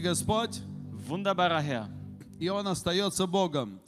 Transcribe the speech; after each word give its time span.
Господь, 0.00 0.61
wunderbarer 1.05 1.59
Herr. 1.59 1.89
и 2.39 2.47
Он 2.47 2.65
остается 2.67 3.27
Богом, 3.27 3.81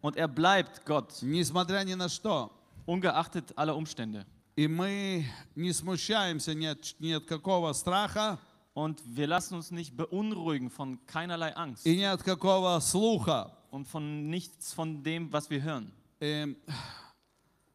Und 0.00 0.16
er 0.16 0.28
bleibt 0.28 0.86
Gott, 0.86 1.20
несмотря 1.22 1.82
ни 1.82 1.94
на 1.94 2.08
что. 2.08 2.52
ungeachtet 2.86 3.52
aller 3.56 3.74
Umstände. 3.76 4.24
И 4.54 4.68
мы 4.68 5.24
не 5.56 5.72
смущаемся 5.72 6.54
ни 6.54 6.66
от, 6.66 6.94
ни 7.00 7.10
от 7.12 7.24
какого 7.24 7.72
страха 7.72 8.38
Und 8.74 9.02
wir 9.04 9.26
lassen 9.26 9.54
uns 9.56 9.72
nicht 9.72 9.96
beunruhigen 9.96 10.70
von 10.70 11.04
keinerlei 11.06 11.52
Angst 11.56 11.84
и 11.84 11.96
ни 11.96 12.04
от 12.04 12.22
какого 12.22 12.78
слуха. 12.78 13.50
und 13.72 13.88
von 13.88 14.30
nichts 14.30 14.72
von 14.72 15.02
dem, 15.02 15.32
was 15.32 15.50
wir 15.50 15.60
hören. 15.62 15.90
Эм, 16.20 16.56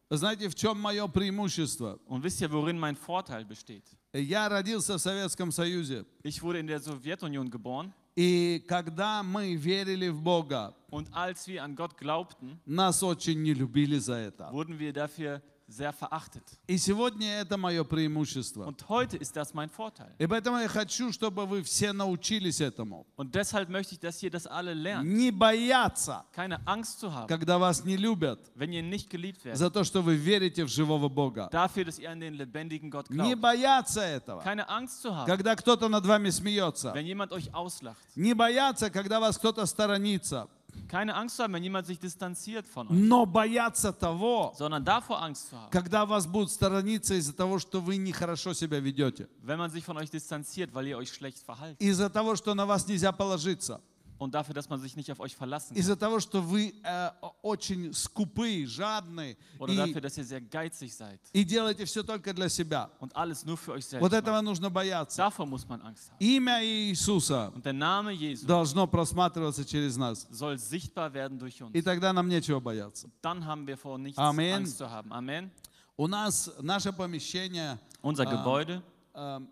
Вы 0.10 0.18
знаете, 0.18 0.48
в 0.48 0.56
чем 0.56 0.80
мое 0.80 1.06
преимущество? 1.10 2.00
Und 2.08 2.24
wisst 2.24 2.40
ihr, 2.40 2.50
worin 2.52 2.80
mein 2.80 2.96
Vorteil 2.96 3.44
besteht? 3.44 3.84
Я 4.18 4.48
родился 4.48 4.98
в 4.98 5.02
Советском 5.02 5.52
Союзе. 5.52 6.06
Ich 6.24 6.42
wurde 6.42 6.60
in 6.60 6.68
der 6.68 6.80
Sowjetunion 6.80 7.50
geboren 7.50 7.92
И 8.16 8.64
когда 8.66 9.22
мы 9.24 9.56
верили 9.56 10.08
в 10.08 10.22
Бога, 10.22 10.74
und 10.90 11.10
als 11.12 11.48
wir 11.48 11.62
an 11.62 11.76
Gott 11.76 11.98
glaubten, 11.98 12.58
нас 12.66 13.04
очень 13.04 13.44
не 13.44 13.54
любили 13.54 13.98
за 13.98 14.14
это. 14.14 14.50
wurden 14.54 14.80
wir 14.80 14.94
dafür 14.94 15.42
sehr 15.68 15.92
verachtet. 15.94 16.44
И 16.68 16.78
сегодня 16.78 17.40
это 17.42 17.58
мое 17.58 17.84
преимущество. 17.84 18.66
Und 18.66 18.88
heute 18.88 19.18
ist 19.18 19.36
das 19.36 19.54
mein 19.54 19.70
Vorteil. 19.70 20.12
И 20.20 20.28
поэтому 20.28 20.60
я 20.60 20.68
хочу, 20.68 21.12
чтобы 21.12 21.46
вы 21.48 21.64
все 21.64 21.92
научились 21.92 22.62
этому. 22.62 23.06
Und 23.18 23.34
deshalb 23.34 23.70
möchte 23.70 23.96
ich, 23.96 24.00
dass 24.00 24.22
ihr 24.22 24.30
das 24.30 24.46
alle 24.46 24.74
lernt. 24.76 25.06
Не 25.10 25.32
бояться, 25.32 26.24
Keine 26.34 26.60
Angst 26.68 27.00
zu 27.00 27.12
haben, 27.14 27.28
когда 27.28 27.58
вас 27.58 27.84
не 27.84 27.98
любят, 27.98 28.40
wenn 28.56 28.72
ihr 28.74 28.84
nicht 28.84 29.10
geliebt 29.10 29.44
werdet. 29.44 29.58
за 29.58 29.70
то, 29.72 29.84
что 29.84 30.02
вы 30.04 30.16
верите 30.16 30.64
в 30.66 30.68
живого 30.70 31.10
Бога. 31.10 31.50
Dafür, 31.52 31.86
dass 31.86 31.98
ihr 31.98 32.12
an 32.12 32.20
den 32.20 32.36
lebendigen 32.36 32.92
Gott 32.92 33.10
Не 33.10 33.34
glaubt. 33.34 33.42
бояться 33.42 34.02
этого, 34.02 34.42
Keine 34.44 34.70
Angst 34.70 35.02
zu 35.02 35.16
haben, 35.16 35.26
когда 35.26 35.56
кто-то 35.56 35.88
над 35.90 36.06
вами 36.06 36.30
смеется. 36.30 36.94
wenn 36.94 37.06
jemand 37.08 37.32
euch 37.32 37.52
auslacht. 37.54 37.98
Не 38.16 38.34
бояться, 38.36 38.90
когда 38.92 39.20
вас 39.20 39.38
кто-то 39.38 39.66
сторонится. 39.66 40.48
Keine 40.88 41.16
Angst 41.16 41.40
haben, 41.40 41.54
wenn 41.54 41.64
jemand 41.64 41.88
sich 41.88 42.00
distanziert 42.00 42.68
von 42.68 42.88
euch. 42.88 42.94
Но 42.96 43.26
бояться 43.26 43.92
того, 43.92 44.54
Sondern 44.58 44.84
davor 44.86 45.22
Angst 45.22 45.50
zu 45.50 45.58
haben, 45.58 45.70
когда 45.72 46.06
вас 46.06 46.28
будут 46.28 46.52
сторониться 46.52 47.16
из-за 47.16 47.34
того, 47.34 47.60
что 47.60 47.82
вы 47.82 47.98
нехорошо 47.98 48.54
себя 48.54 48.80
ведете. 48.80 49.28
wenn 49.44 49.58
man 49.58 49.70
sich 49.72 49.84
von 49.84 49.98
euch 49.98 50.10
distanziert, 50.10 50.74
weil 50.74 50.88
ihr 50.88 50.98
euch 50.98 51.12
schlecht 51.12 51.40
verhaltet. 51.40 51.82
Из-за 51.82 52.10
того, 52.10 52.36
что 52.36 52.54
на 52.54 52.66
вас 52.66 52.88
нельзя 52.88 53.12
положиться. 53.12 53.82
Und 54.18 54.34
dafür, 54.34 54.54
dass 54.54 54.70
man 54.70 54.80
sich 54.80 54.96
nicht 54.96 55.12
auf 55.12 55.20
euch 55.20 55.36
verlassen 55.36 55.74
kann. 55.74 55.78
Из-за 55.78 55.98
того, 55.98 56.22
что 56.22 56.42
вы 56.42 56.74
э, 56.84 57.10
очень 57.42 57.94
скупы, 57.94 58.66
жадны 58.66 59.36
Oder 59.60 59.74
и, 59.74 59.76
dafür, 59.76 60.00
dass 60.00 60.18
ihr 60.18 60.24
sehr 60.24 60.40
geizig 60.40 60.94
seid. 60.94 61.20
и 61.34 61.44
делаете 61.44 61.84
все 61.86 62.02
только 62.02 62.34
для 62.34 62.48
себя. 62.48 62.90
Und 63.00 63.14
alles 63.16 63.44
nur 63.44 63.58
für 63.58 63.74
euch 63.74 63.86
selbst. 63.86 64.02
Вот 64.02 64.12
macht. 64.14 64.24
этого 64.24 64.42
нужно 64.42 64.70
бояться. 64.70 65.18
Davor 65.18 65.46
muss 65.46 65.68
man 65.68 65.82
Angst 65.82 66.10
haben. 66.12 66.18
Имя 66.20 66.64
Иисуса 66.64 67.52
Und 67.54 67.66
der 67.66 67.74
Name 67.74 68.12
Jesu 68.14 68.46
должно 68.48 68.88
просматриваться 68.88 69.66
через 69.66 69.98
нас. 69.98 70.26
soll 70.32 70.58
sichtbar 70.58 71.14
werden 71.14 71.38
durch 71.38 71.62
uns. 71.62 71.74
И 71.76 71.82
тогда 71.82 72.14
нам 72.14 72.30
нечего 72.30 72.62
бояться. 72.62 73.10
Dann 73.22 73.46
haben 73.46 73.68
wir 73.68 73.78
vor 73.78 73.98
nichts 73.98 74.18
Amen. 74.18 74.54
Angst 74.62 74.78
zu 74.78 74.90
haben. 74.90 75.12
Amen. 75.12 75.52
У 75.98 76.08
нас 76.08 76.50
наше 76.62 76.94
помещение 76.94 77.78
Unser 78.02 78.24
Ah. 78.28 78.32
Gebäude 78.32 78.76
э, 78.76 78.82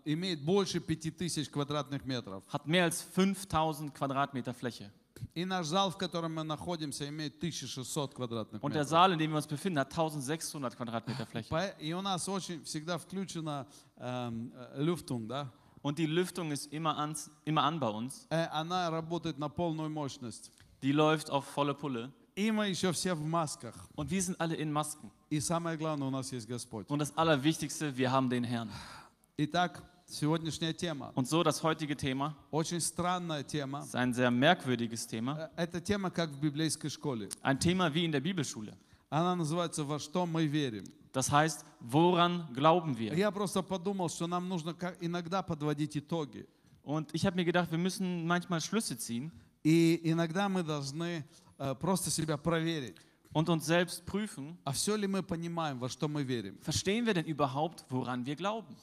имеет 0.05 0.43
больше 0.43 0.79
5000 0.79 1.49
квадратных 1.51 2.05
метров. 2.05 2.43
hat 2.51 2.65
mehr 2.65 2.85
als 2.85 3.01
5000 3.01 3.93
Quadratmeter 3.93 4.53
Fläche. 4.53 4.89
И 5.35 5.43
наш 5.43 5.67
зал, 5.67 5.91
в 5.91 5.97
котором 5.97 6.33
мы 6.35 6.43
находимся, 6.43 7.07
имеет 7.09 7.35
1600 7.43 8.13
квадратных 8.13 8.61
Und 8.63 8.71
der 8.73 8.83
метров. 8.83 8.89
Saal, 8.89 9.11
in 9.13 9.19
dem 9.19 9.31
wir 9.31 9.37
uns 9.37 9.47
befinden, 9.47 9.77
hat 9.79 9.91
1600 9.91 10.75
Quadratmeter 10.77 11.25
Fläche. 11.25 11.49
По- 11.49 11.75
И 11.79 11.91
у 11.93 12.01
нас 12.01 12.27
очень 12.29 12.63
всегда 12.63 12.97
включена 12.97 13.67
эм, 13.97 14.51
э, 14.55 14.81
люфтунг, 14.81 15.27
да? 15.27 15.51
Und 15.81 15.97
die 15.97 16.05
Lüftung 16.07 16.51
ist 16.51 16.71
immer 16.73 16.97
an, 16.97 17.15
immer 17.45 17.63
an 17.63 17.79
bei 17.81 17.89
uns. 17.89 18.27
Э, 18.29 18.47
Она 18.51 18.89
работает 18.89 19.37
на 19.37 19.49
полную 19.49 19.89
мощность. 19.89 20.51
Die 20.81 20.93
läuft 20.93 21.29
auf 21.29 21.45
volle 21.45 21.73
Pulle. 21.73 22.11
И 22.35 22.51
мы 22.51 22.69
еще 22.69 22.93
все 22.93 23.13
в 23.13 23.21
масках. 23.21 23.75
Und 23.95 24.09
wir 24.09 24.21
sind 24.21 24.39
alle 24.39 24.55
in 24.55 24.71
Masken. 24.71 25.11
И 25.29 25.41
самое 25.41 25.77
главное, 25.77 26.07
у 26.07 26.11
нас 26.11 26.31
есть 26.31 26.47
Господь. 26.47 26.87
Und 26.87 26.99
das 26.99 27.15
Allerwichtigste, 27.17 27.95
wir 27.97 28.09
haben 28.09 28.29
den 28.29 28.45
Herrn. 28.45 28.69
Итак, 29.37 29.83
сегодняшняя 30.07 30.73
тема. 30.73 31.11
Und 31.15 31.27
so 31.27 31.43
das 31.43 31.63
heutige 31.63 31.95
Thema 31.95 32.35
Очень 32.51 32.81
странная 32.81 33.43
тема. 33.43 33.81
ist 33.83 33.95
ein 33.95 34.13
sehr 34.13 34.31
merkwürdiges 34.31 35.07
Thema. 35.07 35.49
Э, 35.55 35.63
Это 35.65 35.81
тема, 35.81 36.09
как 36.11 36.29
в 36.31 36.39
библейской 36.39 36.89
школе. 36.89 37.29
Ein 37.41 37.59
Thema 37.59 37.93
wie 37.93 38.05
in 38.05 38.11
der 38.11 38.21
Bibelschule. 38.21 38.75
Она 39.09 39.35
называется 39.35 39.83
«Во 39.83 39.97
что 39.99 40.25
мы 40.25 40.45
верим». 40.45 40.83
Das 41.13 41.31
heißt, 41.31 41.65
woran 41.79 42.47
glauben 42.53 42.95
wir? 42.97 43.15
Я 43.15 43.31
просто 43.31 43.63
подумал, 43.63 44.09
что 44.09 44.27
нам 44.27 44.47
нужно 44.47 44.73
как- 44.73 44.97
иногда 45.01 45.41
подводить 45.41 45.95
итоги. 45.97 46.45
Und 46.83 47.09
ich 47.13 47.25
habe 47.25 47.35
mir 47.35 47.45
gedacht, 47.45 47.71
wir 47.71 47.77
müssen 47.79 48.25
manchmal 48.27 48.61
Schlüsse 48.61 48.97
ziehen 48.97 49.31
И 49.63 49.99
иногда 50.03 50.47
мы 50.49 50.63
должны 50.63 51.23
э, 51.57 51.75
просто 51.75 52.09
себя 52.11 52.37
проверить. 52.37 52.95
und 53.33 53.47
uns 53.49 53.65
selbst 53.65 54.05
prüfen, 54.05 54.57
А 54.63 54.71
все 54.71 54.95
ли 54.95 55.05
мы 55.07 55.21
понимаем, 55.23 55.79
во 55.79 55.89
что 55.89 56.07
мы 56.07 56.23
верим? 56.23 56.57
verstehen 56.61 57.05
wir 57.05 57.13
denn 57.13 57.25
überhaupt, 57.25 57.83
woran 57.89 58.25
wir 58.25 58.35
glauben? 58.35 58.75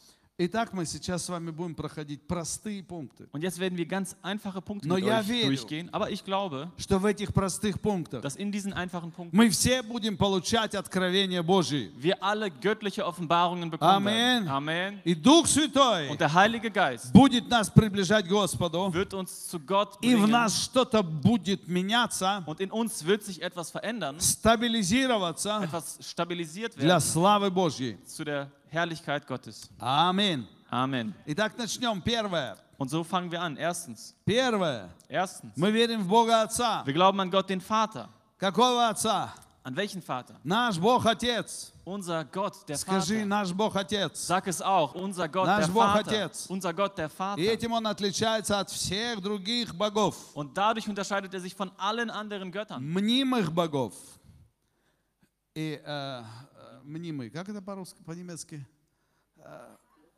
Итак, 0.44 0.74
мы 0.74 0.88
сейчас 0.88 1.24
с 1.26 1.30
вами 1.30 1.52
будем 1.52 1.76
проходить 1.76 2.20
простые 2.26 2.82
пункты. 2.84 3.28
Und 3.32 3.44
jetzt 3.44 3.60
werden 3.60 3.78
wir 3.78 3.86
ganz 3.86 4.16
einfache 4.24 4.60
Punkte 4.60 4.88
Но 4.88 4.96
mit 4.96 5.06
я 5.06 5.20
euch 5.20 5.28
верю. 5.28 5.48
durchgehen. 5.56 5.88
Aber 5.92 6.10
ich 6.10 6.24
glaube, 6.26 6.72
Что 6.80 6.98
в 6.98 7.06
этих 7.06 7.32
простых 7.32 7.80
пунктах 7.80 8.24
dass 8.24 8.36
in 8.38 8.52
diesen 8.52 8.74
einfachen 8.74 9.12
Punkten 9.12 9.38
мы 9.38 9.52
все 9.52 9.84
будем 9.84 10.18
получать 10.18 10.74
откровения 10.74 11.44
Божьи. 11.44 11.92
wir 11.96 12.16
alle 12.24 12.50
göttliche 12.50 13.06
Offenbarungen 13.06 13.70
bekommen 13.70 14.08
Amen. 14.08 14.48
Amen. 14.48 15.00
И 15.04 15.14
Дух 15.14 15.46
Святой 15.46 16.10
Und 16.10 16.20
der 16.20 16.34
Heilige 16.34 16.72
Geist 16.72 17.14
будет 17.14 17.48
нас 17.48 17.70
приближать 17.70 18.26
к 18.26 18.30
Господу. 18.30 18.90
wird 18.92 19.14
uns 19.14 19.48
zu 19.48 19.60
Gott 19.60 20.00
И 20.02 20.16
в 20.16 20.22
bringen. 20.24 20.32
нас 20.32 20.64
что-то 20.64 21.04
будет 21.04 21.68
меняться, 21.68 22.44
Und 22.48 22.60
in 22.62 22.72
uns 22.72 23.06
wird 23.06 23.22
sich 23.24 23.44
etwas 23.44 23.70
verändern, 23.70 24.20
стабилизироваться 24.20 25.62
etwas 25.64 26.00
stabilisiert 26.02 26.76
для 26.78 26.96
werden 26.96 27.02
славы 27.02 27.52
Божьей. 27.52 28.00
zu 28.08 28.24
der 28.24 28.50
Herrlichkeit 28.71 29.27
Gottes. 29.27 29.71
Аминь. 29.79 30.47
Amen. 30.71 31.15
Итак, 31.27 31.57
начнем. 31.57 32.01
Первое. 32.03 32.57
Und 32.79 32.91
so 32.91 33.03
fangen 33.05 33.31
wir 33.31 33.41
an. 33.41 33.57
Erstens, 33.57 34.15
Первое. 34.25 34.91
erstens, 35.09 35.53
Мы 35.57 35.71
верим 35.71 36.03
в 36.03 36.09
Бога 36.09 36.43
Отца. 36.43 36.83
wir 36.85 36.93
glauben 36.93 37.19
an 37.21 37.31
Gott, 37.31 37.49
den 37.49 37.61
Vater. 37.61 38.09
Какого 38.39 38.89
Отца? 38.89 39.33
An 39.63 39.75
welchen 39.75 40.01
Vater? 40.03 40.39
Наш 40.45 40.79
Бог 40.79 41.05
Отец. 41.07 41.73
Unser 41.85 42.25
Gott, 42.25 42.69
der 42.69 42.77
Скажи, 42.77 43.15
Vater. 43.15 43.27
наш 43.27 43.53
Бог 43.53 43.75
Отец. 43.75 44.27
Sag 44.27 44.47
es 44.47 44.61
auch, 44.61 44.95
unser 44.95 45.29
Gott, 45.29 45.47
Наш 45.47 45.67
der 45.67 45.73
Бог 45.73 45.83
Vater. 45.85 46.11
Отец. 46.11 46.47
Unser 46.49 46.75
Gott, 46.75 46.99
der 46.99 47.09
Vater. 47.09 47.41
И 47.41 47.47
этим 47.47 47.73
Он 47.73 47.87
отличается 47.87 48.61
от 48.61 48.71
всех 48.71 49.21
других 49.21 49.75
богов. 49.75 50.17
Und 50.35 50.57
dadurch 50.57 50.89
unterscheidet 50.89 51.33
er 51.35 51.41
sich 51.41 51.55
von 51.55 51.71
allen 51.79 52.11
anderen 52.11 52.53
Göttern. 52.53 52.83
Мнимых 52.83 53.51
богов. 53.53 53.95
И 55.55 55.81
э, 55.83 56.23
э, 56.23 56.23
мнимые, 56.84 57.30
как 57.30 57.50
это 57.50 57.62
по-русски, 57.62 58.02
по-немецки? 58.04 58.66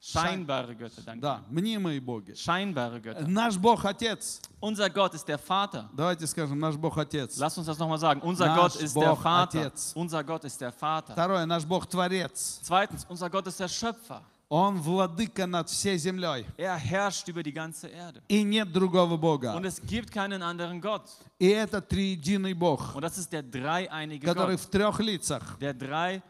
Scheinbare 0.03 0.75
Götter, 0.75 1.01
danke. 1.05 1.21
Да, 1.21 1.43
мнимые 1.49 2.01
боги. 2.01 2.33
Scheinbare 2.33 2.99
Götter. 2.99 3.25
Наш 3.25 3.57
Бог 3.57 3.85
Отец. 3.85 4.41
Unser 4.59 4.89
Gott 4.89 5.13
ist 5.13 5.25
der 5.25 5.37
Vater. 5.37 5.89
Давайте 5.93 6.27
скажем, 6.27 6.59
наш 6.59 6.75
Бог 6.75 6.97
Отец. 6.97 7.37
Lass 7.37 7.57
uns 7.57 7.67
das 7.67 7.77
nochmal 7.79 7.97
sagen. 7.99 8.19
Unser 8.21 8.47
Nаш 8.47 8.57
Gott 8.57 8.75
ist 8.81 8.95
der 8.97 9.01
Бог 9.01 9.21
Vater. 9.21 9.59
Отец. 9.67 9.93
Unser 9.95 10.23
Gott 10.25 10.43
ist 10.43 10.59
der 10.59 10.73
Vater. 10.73 11.13
Второе, 11.13 11.45
наш 11.45 11.63
Бог 11.63 11.87
Творец. 11.87 12.59
Zweitens, 12.63 13.05
unser 13.07 13.29
Gott 13.29 13.47
ist 13.47 13.57
der 13.61 13.69
Schöpfer. 13.69 14.21
Он 14.49 14.77
владыка 14.81 15.47
над 15.47 15.69
всей 15.69 15.97
землей. 15.97 16.45
Er 16.57 16.75
herrscht 16.75 17.29
über 17.29 17.41
die 17.41 17.53
ganze 17.53 17.87
Erde. 17.87 18.21
И 18.27 18.43
нет 18.43 18.73
другого 18.73 19.15
Бога. 19.15 19.55
Und 19.55 19.63
es 19.63 19.81
gibt 19.81 20.11
keinen 20.11 20.41
anderen 20.41 20.81
Gott. 20.81 21.09
И 21.39 21.47
это 21.47 21.81
триединый 21.81 22.53
Бог, 22.53 22.93
Und 22.93 23.03
das 23.03 23.17
ist 23.17 23.31
der 23.31 23.41
dreieinige 23.41 24.27
который 24.27 24.57
Gott, 24.57 24.65
в 24.65 24.69
трех 24.69 24.99
лицах, 24.99 25.57
der 25.59 25.73
drei 25.73 26.21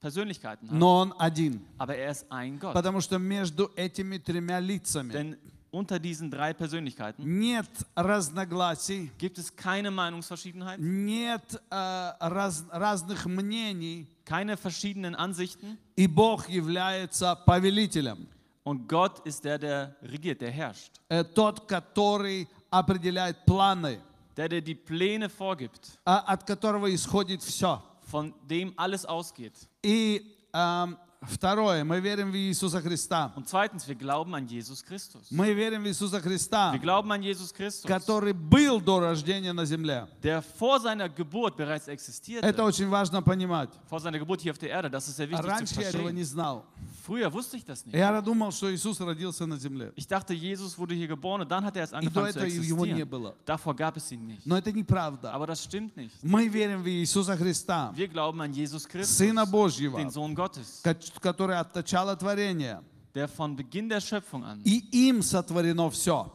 Persönlichkeiten 0.00 0.68
hat. 0.70 0.76
но 0.78 0.98
он 1.00 1.14
один. 1.18 1.64
Aber 1.78 1.96
er 1.96 2.10
ist 2.10 2.26
ein 2.30 2.58
Gott. 2.58 2.74
Потому 2.74 3.00
что 3.00 3.18
между 3.18 3.70
этими 3.76 4.18
тремя 4.18 4.60
лицами 4.60 5.12
Denn 5.12 5.36
unter 5.70 5.98
diesen 5.98 6.30
drei 6.30 6.52
Persönlichkeiten 6.54 7.24
нет 7.24 7.66
разногласий, 7.96 9.10
gibt 9.18 9.38
es 9.38 9.54
keine 9.56 9.90
Meinungsverschiedenheit, 9.90 10.78
нет 10.78 11.60
э, 11.70 12.12
раз- 12.20 12.64
разных 12.70 13.26
мнений, 13.26 14.06
keine 14.24 14.56
verschiedenen 14.56 15.14
Ansichten. 15.14 15.78
и 15.96 16.06
Бог 16.06 16.48
является 16.48 17.34
повелителем. 17.46 18.28
Und 18.66 18.88
Gott 18.88 19.20
ist 19.26 19.44
der, 19.44 19.58
der 19.58 19.96
regiert, 20.02 20.40
der 20.40 20.50
herrscht. 20.50 20.92
Э, 21.08 21.22
Тот, 21.24 21.66
который 21.68 22.48
определяет 22.70 23.44
планы, 23.44 24.00
Der, 24.36 24.48
der 24.48 24.60
die 24.62 24.74
Pläne 24.74 25.28
vorgibt, 25.28 25.98
а, 26.04 26.18
от 26.32 26.44
которого 26.44 26.92
исходит 26.94 27.40
все. 27.42 27.82
Von 28.09 28.33
dem 28.49 28.73
alles 28.77 29.05
ausgeht. 29.05 29.53
И 29.83 30.35
эм, 30.53 30.97
второе, 31.21 31.83
мы 31.83 31.99
верим 31.99 32.31
в 32.31 32.35
Иисуса 32.35 32.81
Христа. 32.81 33.31
Und 33.35 33.47
zweitens, 33.47 33.87
wir 33.87 33.95
glauben 33.95 34.33
an 34.33 34.47
Jesus 34.47 34.83
Christus. 34.83 35.27
Мы 35.31 35.53
верим 35.53 35.83
в 35.83 35.87
Иисуса 35.87 36.19
Христа, 36.21 36.71
Wir 36.73 36.79
glauben 36.79 37.11
an 37.11 37.21
Jesus 37.21 37.53
Christus, 37.53 37.85
который 37.85 38.33
был 38.33 38.79
до 38.81 38.99
рождения 39.01 39.53
на 39.53 39.65
земле. 39.65 40.07
der 40.23 40.41
vor 40.41 40.79
seiner 40.79 41.09
Geburt 41.09 41.55
bereits 41.57 41.87
Это 41.87 41.91
existierte. 41.93 42.63
очень 42.63 42.87
важно 42.89 43.21
понимать. 43.21 43.69
Vor 43.89 43.99
seiner 43.99 44.17
Geburt 44.19 44.41
hier 44.41 44.51
auf 44.53 44.57
der 44.57 44.69
Erde, 44.69 44.89
das 44.89 45.07
ist 45.07 45.17
sehr 45.17 45.29
wichtig 45.29 45.43
zu 45.45 45.49
Раньше 45.51 45.75
я 45.81 45.89
этого 45.89 46.03
verstehen. 46.03 46.15
не 46.15 46.23
знал. 46.23 46.65
Früher 47.09 47.33
wusste 47.33 47.57
ich 47.57 47.65
das 47.65 47.83
nicht. 47.85 47.95
Я 47.97 48.21
думал, 48.21 48.51
что 48.51 48.71
Иисус 48.71 48.99
родился 49.01 49.47
на 49.47 49.57
земле. 49.57 49.91
Ich 49.95 50.05
dachte, 50.07 50.33
Jesus 50.35 50.77
wurde 50.77 50.93
hier 50.93 51.07
geboren 51.07 51.41
und 51.41 51.49
dann 51.49 51.65
hat 51.65 51.75
er 51.75 51.81
erst 51.81 51.93
И 51.93 51.95
до 51.95 51.97
angefangen 52.21 52.33
zu 52.33 52.39
этого 52.39 52.45
его 52.45 52.85
не 52.85 52.91
existieren. 52.91 53.09
было. 53.09 53.35
Davor 53.45 53.75
gab 53.75 53.97
es 53.97 54.11
ihn 54.11 54.27
nicht. 54.27 54.45
Но 54.45 54.57
это 54.57 54.71
неправда. 54.71 55.33
Aber 55.33 55.47
das 55.47 55.63
stimmt 55.63 55.97
nicht. 55.97 56.11
Мы 56.21 56.47
верим 56.47 56.83
в 56.83 56.87
Иисуса 56.87 57.35
Христа, 57.35 57.91
Wir 57.95 58.07
glauben 58.07 58.39
an 58.41 58.53
Jesus 58.53 58.87
Christus, 58.87 59.17
Сына 59.17 59.45
Божьего, 59.47 59.97
den 59.97 60.11
Sohn 60.11 60.35
Gottes, 60.35 60.81
ко- 60.83 60.95
который 61.19 61.57
от 61.57 61.73
начала 61.73 62.15
творения. 62.15 62.83
der 63.15 63.27
von 63.27 63.55
Beginn 63.55 63.89
der 63.89 64.01
Schöpfung 64.01 64.43
an 64.45 64.61
И 64.63 64.85
им 65.09 65.23
сотворено 65.23 65.89
все. 65.89 66.31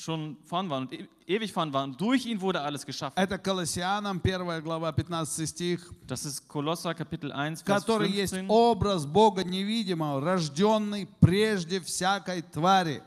schon 0.00 0.36
vorn 0.44 0.68
war 0.68 0.78
und 0.78 0.92
e- 0.92 1.08
ewig 1.26 1.52
vorn 1.52 1.72
war. 1.72 1.84
Und 1.84 1.98
durch 2.00 2.26
ihn 2.26 2.40
wurde 2.40 2.60
alles 2.60 2.84
geschaffen. 2.84 3.16
Это 3.16 3.38
Колоссянам 3.38 4.20
1 4.22 4.62
глава 4.62 4.92
15 4.92 5.46
стих, 5.46 5.90
Das 6.06 6.24
ist 6.26 6.46
Kolosser 6.48 6.94
Kapitel 6.94 7.32
1, 7.32 7.62
Vers 7.62 7.64
который 7.64 8.10
есть 8.10 8.34
15. 8.34 8.48
образ 8.50 9.06
Бога 9.06 9.42
невидимого, 9.44 10.20
рожденный 10.20 11.08
прежде 11.20 11.80
всякой 11.80 12.42
твари. 12.42 13.02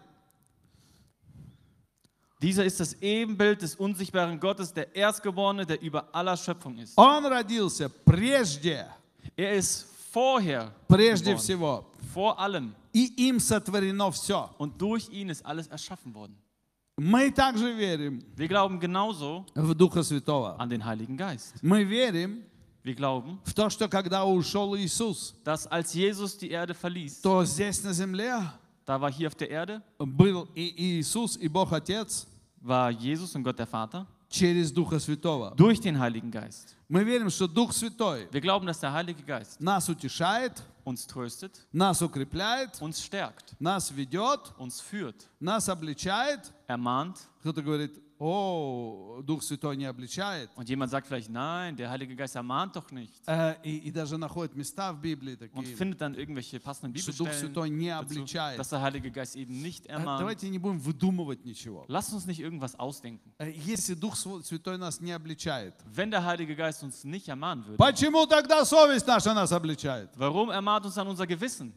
Dieser 2.42 2.64
ist 2.64 2.80
das 2.80 2.94
Ebenbild 3.02 3.62
des 3.62 3.76
unsichtbaren 3.76 4.40
Gottes, 4.40 4.74
der 4.74 4.96
Erstgeborene, 4.96 5.66
der 5.66 5.82
über 5.82 6.08
aller 6.16 6.38
Schöpfung 6.38 6.78
ist. 6.78 6.98
Он 6.98 7.26
родился 7.26 7.90
прежде, 7.90 8.88
Er 9.36 9.56
ist 9.56 9.86
vorher 10.12 10.72
прежде 10.88 11.34
geboren, 11.34 11.38
всего. 11.40 11.86
vor 12.14 12.40
allem. 12.40 12.74
И 12.94 13.28
им 13.28 13.40
сотворено 13.40 14.10
все. 14.12 14.50
Und 14.58 14.82
durch 14.82 15.10
ihn 15.10 15.30
ist 15.30 15.46
alles 15.46 15.68
erschaffen 15.68 16.14
worden. 16.16 16.36
Мы 16.98 17.32
также 17.32 17.74
верим 17.74 18.22
Wir 18.36 18.48
glauben 18.48 18.80
genauso 18.80 19.46
в 19.56 19.74
Духа 19.74 20.04
Святого. 20.04 20.58
an 20.60 20.70
den 20.70 20.84
Heiligen 20.84 21.16
Geist. 21.18 21.56
Мы 21.62 21.84
верим 21.84 22.44
Wir 22.84 22.96
glauben, 22.96 23.40
в 23.46 23.54
то, 23.54 23.70
что 23.70 23.88
когда 23.88 24.26
ушел 24.26 24.76
Иисус, 24.76 25.34
dass 25.44 25.66
als 25.68 25.94
Jesus 25.94 26.38
die 26.38 26.50
Erde 26.50 26.74
verließ, 26.74 27.22
то 27.22 27.44
здесь 27.46 27.84
на 27.84 27.94
земле 27.94 28.42
da 28.86 29.00
war 29.00 29.12
hier 29.12 29.28
auf 29.28 29.36
der 29.36 29.50
Erde, 29.50 29.82
был 30.00 30.48
и 30.56 31.00
Иисус, 31.00 31.38
и 31.38 31.48
Бог 31.48 31.72
Отец 31.72 32.26
war 32.62 32.90
Jesus 32.90 33.34
und 33.36 33.44
Gott 33.44 33.60
der 33.60 33.68
Vater 33.68 34.06
через 34.30 34.72
Духа 34.74 35.00
Святого. 35.00 35.54
durch 35.56 35.80
den 35.80 35.98
Heiligen 36.00 36.32
Geist. 36.32 36.76
Мы 36.89 37.03
верим, 37.03 37.31
что 37.31 37.47
Дух 37.47 37.73
Святой 37.73 38.29
Wir 38.31 38.41
glauben, 38.41 38.67
dass 38.67 38.81
der 38.81 38.93
Heilige 38.93 39.23
Geist 39.23 39.61
нас 39.61 39.89
утешает, 39.89 40.63
uns 40.85 41.07
tröstet, 41.07 41.67
нас 41.73 42.03
укрепляет, 42.03 42.81
uns 42.83 43.03
stärkt, 43.03 43.59
нас 43.59 43.91
ведет, 43.91 44.53
uns 44.59 44.81
führt, 44.81 45.29
нас 45.41 45.69
обличает. 45.69 46.53
ermahnt. 46.67 47.17
Кто-то 47.41 47.63
говорит, 47.63 48.04
о, 48.20 49.22
Дух 49.24 49.42
Святой 49.44 49.78
не 49.78 49.86
обличает. 49.86 50.50
Und 50.58 50.68
jemand 50.68 50.92
sagt 50.92 51.08
vielleicht, 51.08 51.30
nein, 51.30 51.76
der 51.78 51.90
Heilige 51.90 52.16
Geist 52.16 52.36
ermahnt 52.36 52.76
doch 52.76 52.92
nicht. 52.92 53.14
Э, 53.28 53.56
И, 53.64 53.78
и 53.78 53.92
даже 53.92 54.18
находит 54.18 54.56
места 54.56 54.92
в 54.92 55.00
Библии 55.00 55.36
Und 55.36 55.40
такие, 55.40 55.76
findet 55.78 56.02
dann 56.02 56.16
irgendwelche 56.16 56.60
passenden 56.60 56.94
что 56.98 57.12
Дух 57.14 57.28
Bibelstellen, 57.28 57.54
Святой 57.54 57.70
не 57.70 57.88
dazu, 57.90 58.02
обличает. 58.06 58.60
dass 58.60 58.70
der 58.70 58.82
Heilige 58.82 59.10
Geist 59.12 59.36
eben 59.38 59.62
nicht 59.62 59.86
Э, 59.88 59.94
ermahnt. 59.94 60.20
Давайте 60.20 60.50
не 60.50 60.60
будем 60.60 60.80
выдумывать 60.80 61.46
ничего. 61.46 61.86
Lasst 61.88 62.12
uns 62.14 62.26
nicht 62.26 62.42
irgendwas 62.42 62.78
ausdenken. 62.78 63.32
Э, 63.38 63.50
Если 63.52 63.94
Дух 63.96 64.16
Св- 64.18 64.46
Святой 64.46 64.78
нас 64.78 65.00
не 65.00 65.12
обличает, 65.14 65.74
Wenn 65.86 66.12
der 66.12 66.24
Heilige 66.26 66.56
Geist 66.56 66.84
uns 66.84 67.04
nicht 67.06 67.30
ermahnen 67.30 67.66
würde, 67.66 67.78
почему 67.78 68.26
тогда 68.26 68.66
совесть 68.66 69.08
наша 69.08 69.34
нас 69.34 69.52
обличает? 69.54 70.10
warum 70.18 70.50
ermahnt 70.50 70.86
uns 70.86 70.96
dann 70.96 71.08
unser 71.08 71.26
Gewissen? 71.26 71.72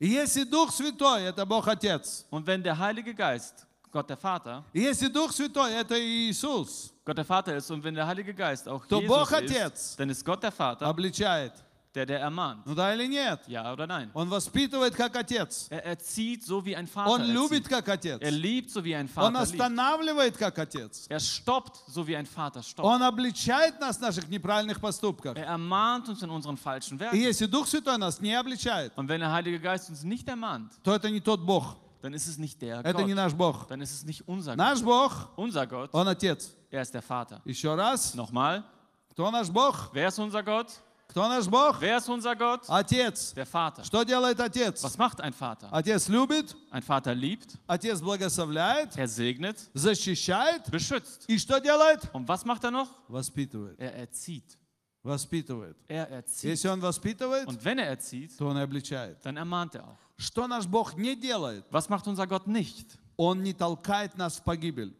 Если 0.00 0.44
Дух 0.44 0.70
Святой – 0.70 1.24
это 1.24 1.44
Бог 1.44 1.66
Отец, 1.66 2.24
Und 2.30 2.46
wenn 2.46 2.62
der 2.62 2.78
Heilige 2.78 3.12
Geist 3.16 3.66
Gott 3.92 4.08
der 4.10 4.18
Vater, 4.18 4.64
если 4.74 5.08
Дух 5.08 5.32
Святой – 5.32 5.74
это 5.74 5.98
Иисус, 5.98 6.92
Gott 7.04 7.16
der 7.16 7.24
Vater 7.24 7.56
ist 7.56 7.70
und 7.70 7.82
wenn 7.82 7.94
der 7.94 8.06
Heilige 8.06 8.34
Geist 8.34 8.68
auch 8.68 8.84
То 8.86 9.00
Jesus 9.00 9.08
Бог 9.16 9.32
Отец. 9.32 9.72
ist, 9.92 10.00
dann 10.00 10.10
ist 10.10 10.24
Gott 10.24 10.42
der 10.42 10.52
Vater, 10.52 10.86
обличает, 10.86 11.52
der 11.94 12.04
der 12.04 12.20
ermahnt. 12.20 12.66
ну 12.66 12.74
да 12.74 12.94
или 12.94 13.06
нет? 13.06 13.40
Ja 13.48 13.72
oder 13.72 13.86
nein? 13.86 14.10
Он 14.12 14.28
воспитывает 14.28 14.94
как 14.94 15.16
Отец, 15.16 15.68
Er 15.70 15.86
erzieht 15.86 16.44
so 16.44 16.62
wie 16.66 16.76
ein 16.76 16.86
Vater 16.86 17.10
Он 17.12 17.22
любит 17.32 17.62
erzieht. 17.64 17.68
как 17.70 17.88
Отец, 17.88 18.18
Er 18.20 18.30
liebt 18.30 18.70
so 18.70 18.84
wie 18.84 18.94
ein 18.94 19.06
Он 19.06 19.08
Vater 19.08 19.30
liebt. 19.30 19.42
останавливает 19.54 20.36
как 20.36 20.58
Отец, 20.58 21.06
Er 21.08 21.18
stoppt 21.18 21.78
so 21.88 22.06
wie 22.06 22.14
ein 22.14 22.26
Vater 22.26 22.62
stoppt. 22.62 22.86
Он 22.86 23.02
обличает 23.02 23.80
нас 23.80 23.96
в 23.96 24.00
наших 24.02 24.28
неправильных 24.28 24.82
поступках. 24.82 25.34
Er 25.34 25.46
ermahnt 25.46 26.10
uns 26.10 26.22
in 26.22 26.28
unseren 26.28 26.58
falschen 26.58 26.98
И 26.98 27.00
Werken. 27.00 27.16
если 27.18 27.46
Дух 27.46 27.66
Святой 27.66 27.96
нас 27.96 28.20
не 28.20 28.34
обличает, 28.34 28.92
Und 28.96 29.08
wenn 29.08 29.20
der 29.20 29.32
Heilige 29.32 29.58
Geist 29.58 29.88
uns 29.88 30.04
nicht 30.04 30.28
ermahnt, 30.28 30.72
то 30.84 30.94
это 30.94 31.08
не 31.10 31.20
тот 31.20 31.40
Бог, 31.40 31.74
dann 32.02 32.14
ist 32.14 32.26
es 32.28 32.38
nicht 32.38 32.60
der 32.62 32.80
это 32.84 33.02
не 33.02 33.08
Gott. 33.12 33.16
наш 33.16 33.34
Бог. 33.34 33.66
Dann 33.68 33.80
ist 33.80 33.92
es 33.92 34.04
nicht 34.04 34.26
unser 34.28 34.52
Gott. 34.52 34.58
Наш 34.58 34.82
Бог, 34.82 35.28
Unser 35.36 35.66
Gott, 35.66 35.90
Он 35.92 36.06
Отец. 36.08 36.54
er 36.70 36.82
ist 36.82 36.92
der 36.94 37.02
Vater. 37.02 37.40
Еще 37.44 37.74
раз, 37.74 38.14
Nochmal, 38.14 38.62
кто 39.10 39.30
наш 39.30 39.48
Бог? 39.50 39.90
wer 39.92 40.08
ist 40.08 40.18
unser 40.18 40.42
Gott? 40.42 40.68
Кто 41.08 41.26
наш 41.26 41.46
Бог? 41.48 41.80
Wer 41.80 41.96
ist 41.96 42.08
unser 42.10 42.36
Gott? 42.36 42.68
Отец. 42.68 43.32
Der 43.32 43.46
Vater. 43.46 43.82
Что 43.82 44.04
делает 44.04 44.38
Отец? 44.38 44.84
Was 44.84 44.98
macht 44.98 45.20
ein 45.22 45.32
Vater? 45.32 45.68
Отец 45.72 46.06
любит, 46.08 46.54
Ein 46.70 46.82
Vater 46.82 47.14
liebt, 47.14 47.56
Отец 47.66 48.00
благословляет, 48.02 48.94
er 48.96 49.08
segnet, 49.08 49.56
защищает. 49.72 50.70
beschützt. 50.70 51.24
И 51.26 51.38
что 51.38 51.58
делает? 51.60 52.08
Und 52.12 52.28
was 52.28 52.44
macht 52.44 52.62
er 52.64 52.70
noch? 52.70 52.88
Воспитывает. 53.08 53.80
Er 53.80 53.94
erzieht. 53.94 54.58
Воспитывает. 55.02 55.76
Er 55.88 56.10
erzieht. 56.10 56.50
Если 56.50 56.68
Он 56.68 56.80
воспитывает, 56.82 57.46
Und 57.48 57.64
wenn 57.64 57.78
er 57.78 57.86
erzieht, 57.86 58.36
то 58.36 58.46
Он 58.46 58.58
и 58.58 58.60
обличает. 58.60 59.16
dann 59.24 59.38
ermahnt 59.38 59.74
er 59.76 59.84
auch. 59.88 59.98
Что 60.17 60.47
наш 60.47 60.65
Бог 60.67 60.95
не 60.95 61.15
делает? 61.15 61.65
Was 61.71 61.89
macht 61.89 62.07
unser 62.07 62.27
Gott 62.27 62.47
nicht? 62.47 62.85
Он 63.17 63.41
не 63.43 63.53
толкает 63.53 64.17
нас 64.17 64.37
в 64.37 64.43
погибель. 64.43 64.93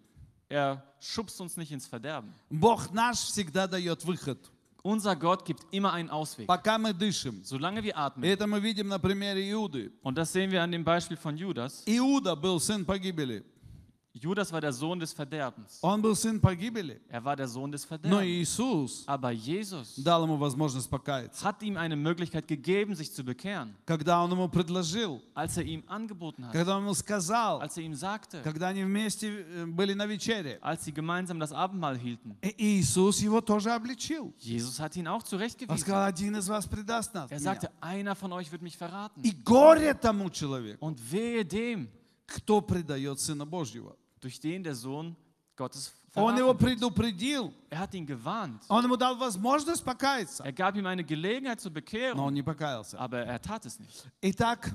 Er 0.50 0.83
schubst 1.00 1.39
uns 1.42 1.57
nicht 1.57 1.71
ins 1.71 1.86
Verderben. 1.88 2.31
Бог 2.50 2.92
наш 2.92 3.18
всегда 3.19 3.68
дает 3.68 4.04
выход, 4.06 4.38
Unser 4.83 5.15
Gott 5.15 5.45
gibt 5.45 5.63
immer 5.71 5.94
einen 5.94 6.10
Ausweg, 6.10 6.45
пока 6.45 6.77
мы 6.77 6.94
дышим. 6.94 7.42
solange 7.45 7.81
wir 7.81 7.95
atmen. 7.95 8.25
это 8.25 8.45
мы 8.48 8.60
видим 8.60 8.89
на 8.89 9.00
примере 9.00 9.50
Иуды. 9.51 9.92
Und 10.04 10.18
das 10.18 10.33
sehen 10.33 10.51
wir 10.51 10.62
an 10.62 10.71
dem 10.71 10.83
Beispiel 10.83 11.15
von 11.18 11.38
Judas. 11.38 11.83
Иуда 11.88 12.36
был 12.36 12.60
сын 12.60 12.83
погибели. 12.86 13.44
Judas 14.15 14.51
war 14.51 14.62
der 14.62 14.71
Sohn 14.71 15.00
des 15.00 15.12
Verderbens. 15.12 15.80
Он 15.81 16.00
был 16.00 16.15
сын 16.15 16.39
погибели. 16.39 17.01
Er 17.10 17.24
war 17.25 17.36
der 17.36 17.48
Sohn 17.48 17.71
des 17.71 17.81
Но 17.83 17.88
Verderbens. 17.98 18.24
Иисус 18.27 19.04
Aber 19.07 19.31
Jesus 19.31 19.95
дал 19.98 20.24
ему 20.24 20.38
возможность 20.38 20.88
покаяться. 20.88 21.44
hat 21.44 21.63
ihm 21.63 21.77
eine 21.77 21.95
Möglichkeit 21.95 22.48
gegeben, 22.48 22.94
sich 22.95 23.12
zu 23.12 23.24
bekehren, 23.24 23.74
Когда 23.88 24.24
он 24.24 24.31
ему 24.31 24.48
предложил, 24.50 25.19
als 25.33 25.57
er 25.57 25.63
ihm 25.65 25.83
angeboten 25.88 26.45
hat, 26.45 26.51
когда 26.54 26.77
он 26.77 26.83
ему 26.83 26.94
сказал, 26.94 27.60
als 27.60 27.75
er 27.75 27.83
ihm 27.86 27.95
sagte, 27.95 28.44
когда 28.44 28.68
они 28.68 28.83
вместе 28.83 29.30
э, 29.30 29.65
были 29.65 29.94
на 29.95 30.06
вечере. 30.06 30.60
als 30.62 30.86
sie 30.86 30.94
gemeinsam 30.94 31.39
das 31.39 31.51
Abendmahl 31.51 31.98
hielten. 31.98 32.38
И 32.44 32.54
Иисус 32.80 33.19
его 33.19 33.42
тоже 33.42 33.71
обличил. 33.71 34.31
Jesus 34.38 34.80
hat 34.80 34.95
ihn 34.95 35.07
auch 35.07 35.21
Он 35.24 35.25
zurechtgewiesen. 35.25 35.80
сказал, 35.80 36.04
один 36.06 36.36
из 36.36 36.48
вас 36.48 36.68
предаст 36.68 37.15
нас. 37.15 37.31
Er 37.31 37.39
меня». 37.39 37.44
sagte, 37.44 37.71
einer 37.81 38.13
von 38.15 38.31
euch 38.31 38.51
wird 38.51 38.62
mich 38.62 38.77
verraten. 38.77 39.24
И 39.24 39.31
горе 39.44 39.95
тому 39.95 40.30
человеку, 40.30 40.86
Und 40.86 41.00
wehe 41.12 41.44
dem, 41.44 41.89
кто 42.27 42.62
предает 42.62 43.19
Сына 43.19 43.45
Божьего. 43.48 43.98
durch 44.23 44.39
den 44.41 44.62
der 44.62 44.75
Sohn 44.75 45.17
Gottes 45.56 45.93
Он 46.15 46.37
его 46.37 46.53
verraten 46.55 46.61
wird. 46.61 46.79
предупредил. 46.95 47.52
Er 47.71 47.78
hat 47.81 47.95
ihn 47.95 48.07
gewarnt. 48.07 48.62
Он 48.69 48.85
ему 48.85 48.97
дал 48.97 49.17
возможность 49.19 49.85
покаяться. 49.85 50.45
Er 50.45 50.52
gab 50.52 50.76
ihm 50.76 50.87
eine 50.87 51.05
Gelegenheit 51.05 51.61
zur 51.61 51.71
Но 51.71 51.75
Bekehrung, 51.75 52.19
он 52.21 52.35
не 52.35 52.43
покаялся. 52.43 52.99
aber 52.99 53.19
er 53.25 53.40
tat 53.40 53.67
es 53.67 53.78
nicht. 53.78 54.07
Итак, 54.23 54.73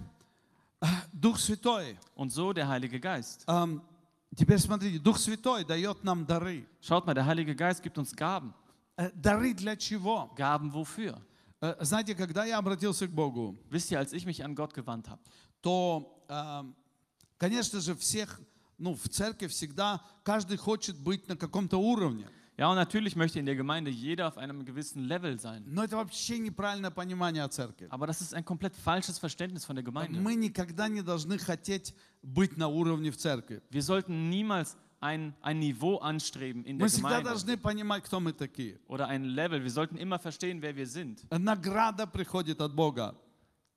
э, 0.82 0.88
Дух 1.12 1.38
Святой. 1.40 1.98
Und 2.16 2.32
so 2.32 2.54
der 2.54 2.68
Heilige 2.68 3.00
Geist. 3.00 3.44
Эм, 3.48 3.82
Теперь 4.36 4.58
смотрите, 4.58 4.98
Дух 5.00 5.18
Святой 5.20 5.64
дает 5.64 6.04
нам 6.04 6.26
дары. 6.26 6.66
Schaut 6.82 7.06
mal, 7.06 7.14
der 7.14 7.24
Heilige 7.26 7.56
Geist 7.56 7.84
gibt 7.84 7.98
uns 8.00 8.16
Gaben. 8.16 8.52
Э, 8.96 9.12
Дары 9.14 9.54
для 9.54 9.76
чего? 9.76 10.32
Gaben 10.36 10.72
wofür? 10.74 11.20
Э, 11.62 11.76
Знаете, 11.82 12.16
когда 12.16 12.44
я 12.46 12.58
обратился 12.58 13.08
к 13.08 13.12
Богу, 13.12 13.56
Wisst 13.70 13.92
ihr, 13.92 14.00
als 14.00 14.12
ich 14.12 14.26
mich 14.26 14.44
an 14.44 14.56
Gott 14.56 14.74
gewandt 14.74 15.08
habe, 15.08 15.22
то, 15.62 16.24
эм, 16.30 16.76
конечно 17.38 17.80
же, 17.80 17.96
всех, 17.96 18.40
ну, 18.78 18.94
в 18.96 19.08
церкви 19.10 19.48
всегда 19.48 20.02
каждый 20.24 20.58
хочет 20.58 20.98
быть 20.98 21.28
на 21.28 21.36
каком-то 21.38 21.78
уровне. 21.78 22.28
ja, 22.58 22.70
und 22.70 22.76
natürlich 22.76 23.16
möchte 23.16 23.40
in 23.40 23.46
der 23.48 23.56
Gemeinde 23.56 23.90
jeder 23.90 24.28
auf 24.28 24.38
einem 24.38 24.64
gewissen 24.64 25.06
Level 25.06 25.40
sein. 25.40 25.64
Но 25.66 25.84
это 25.84 25.98
вообще 25.98 26.38
неправильное 26.38 26.92
понимание 26.92 27.44
о 27.44 27.50
церкви. 27.50 27.88
Aber 27.90 28.06
das 28.08 28.22
ist 28.22 28.34
ein 28.34 28.46
komplett 28.46 28.76
falsches 28.76 29.18
Verständnis 29.20 29.66
von 29.66 29.76
der 29.76 29.84
Gemeinde. 29.84 30.20
Мы 30.20 30.36
никогда 30.36 30.88
не 30.88 31.02
должны 31.02 31.38
хотеть 31.38 31.96
быть 32.22 32.58
на 32.58 32.68
уровне 32.68 33.12
в 33.12 33.18
церкви. 33.18 33.62
Wir 33.72 33.82
sollten 33.82 34.30
niemals 34.30 34.78
ein, 35.00 35.34
ein 35.42 35.60
Niveau 35.60 35.98
anstreben 35.98 36.64
in 36.64 36.78
der 36.78 36.86
Мы 36.86 36.90
всегда 36.90 37.20
Gemeinde 37.20 37.30
должны 37.30 37.58
понимать, 37.58 38.04
кто 38.04 38.20
мы 38.20 38.34
такие. 38.34 38.80
oder 38.88 39.08
ein 39.08 39.24
Level. 39.26 39.64
Wir 39.64 39.72
sollten 39.72 39.98
immer 39.98 40.20
verstehen, 40.20 40.62
wer 40.62 40.76
wir 40.76 40.88
sind. 40.88 41.26
Награда 41.32 42.06
приходит 42.06 42.62
от 42.62 42.76
Бога. 42.76 43.16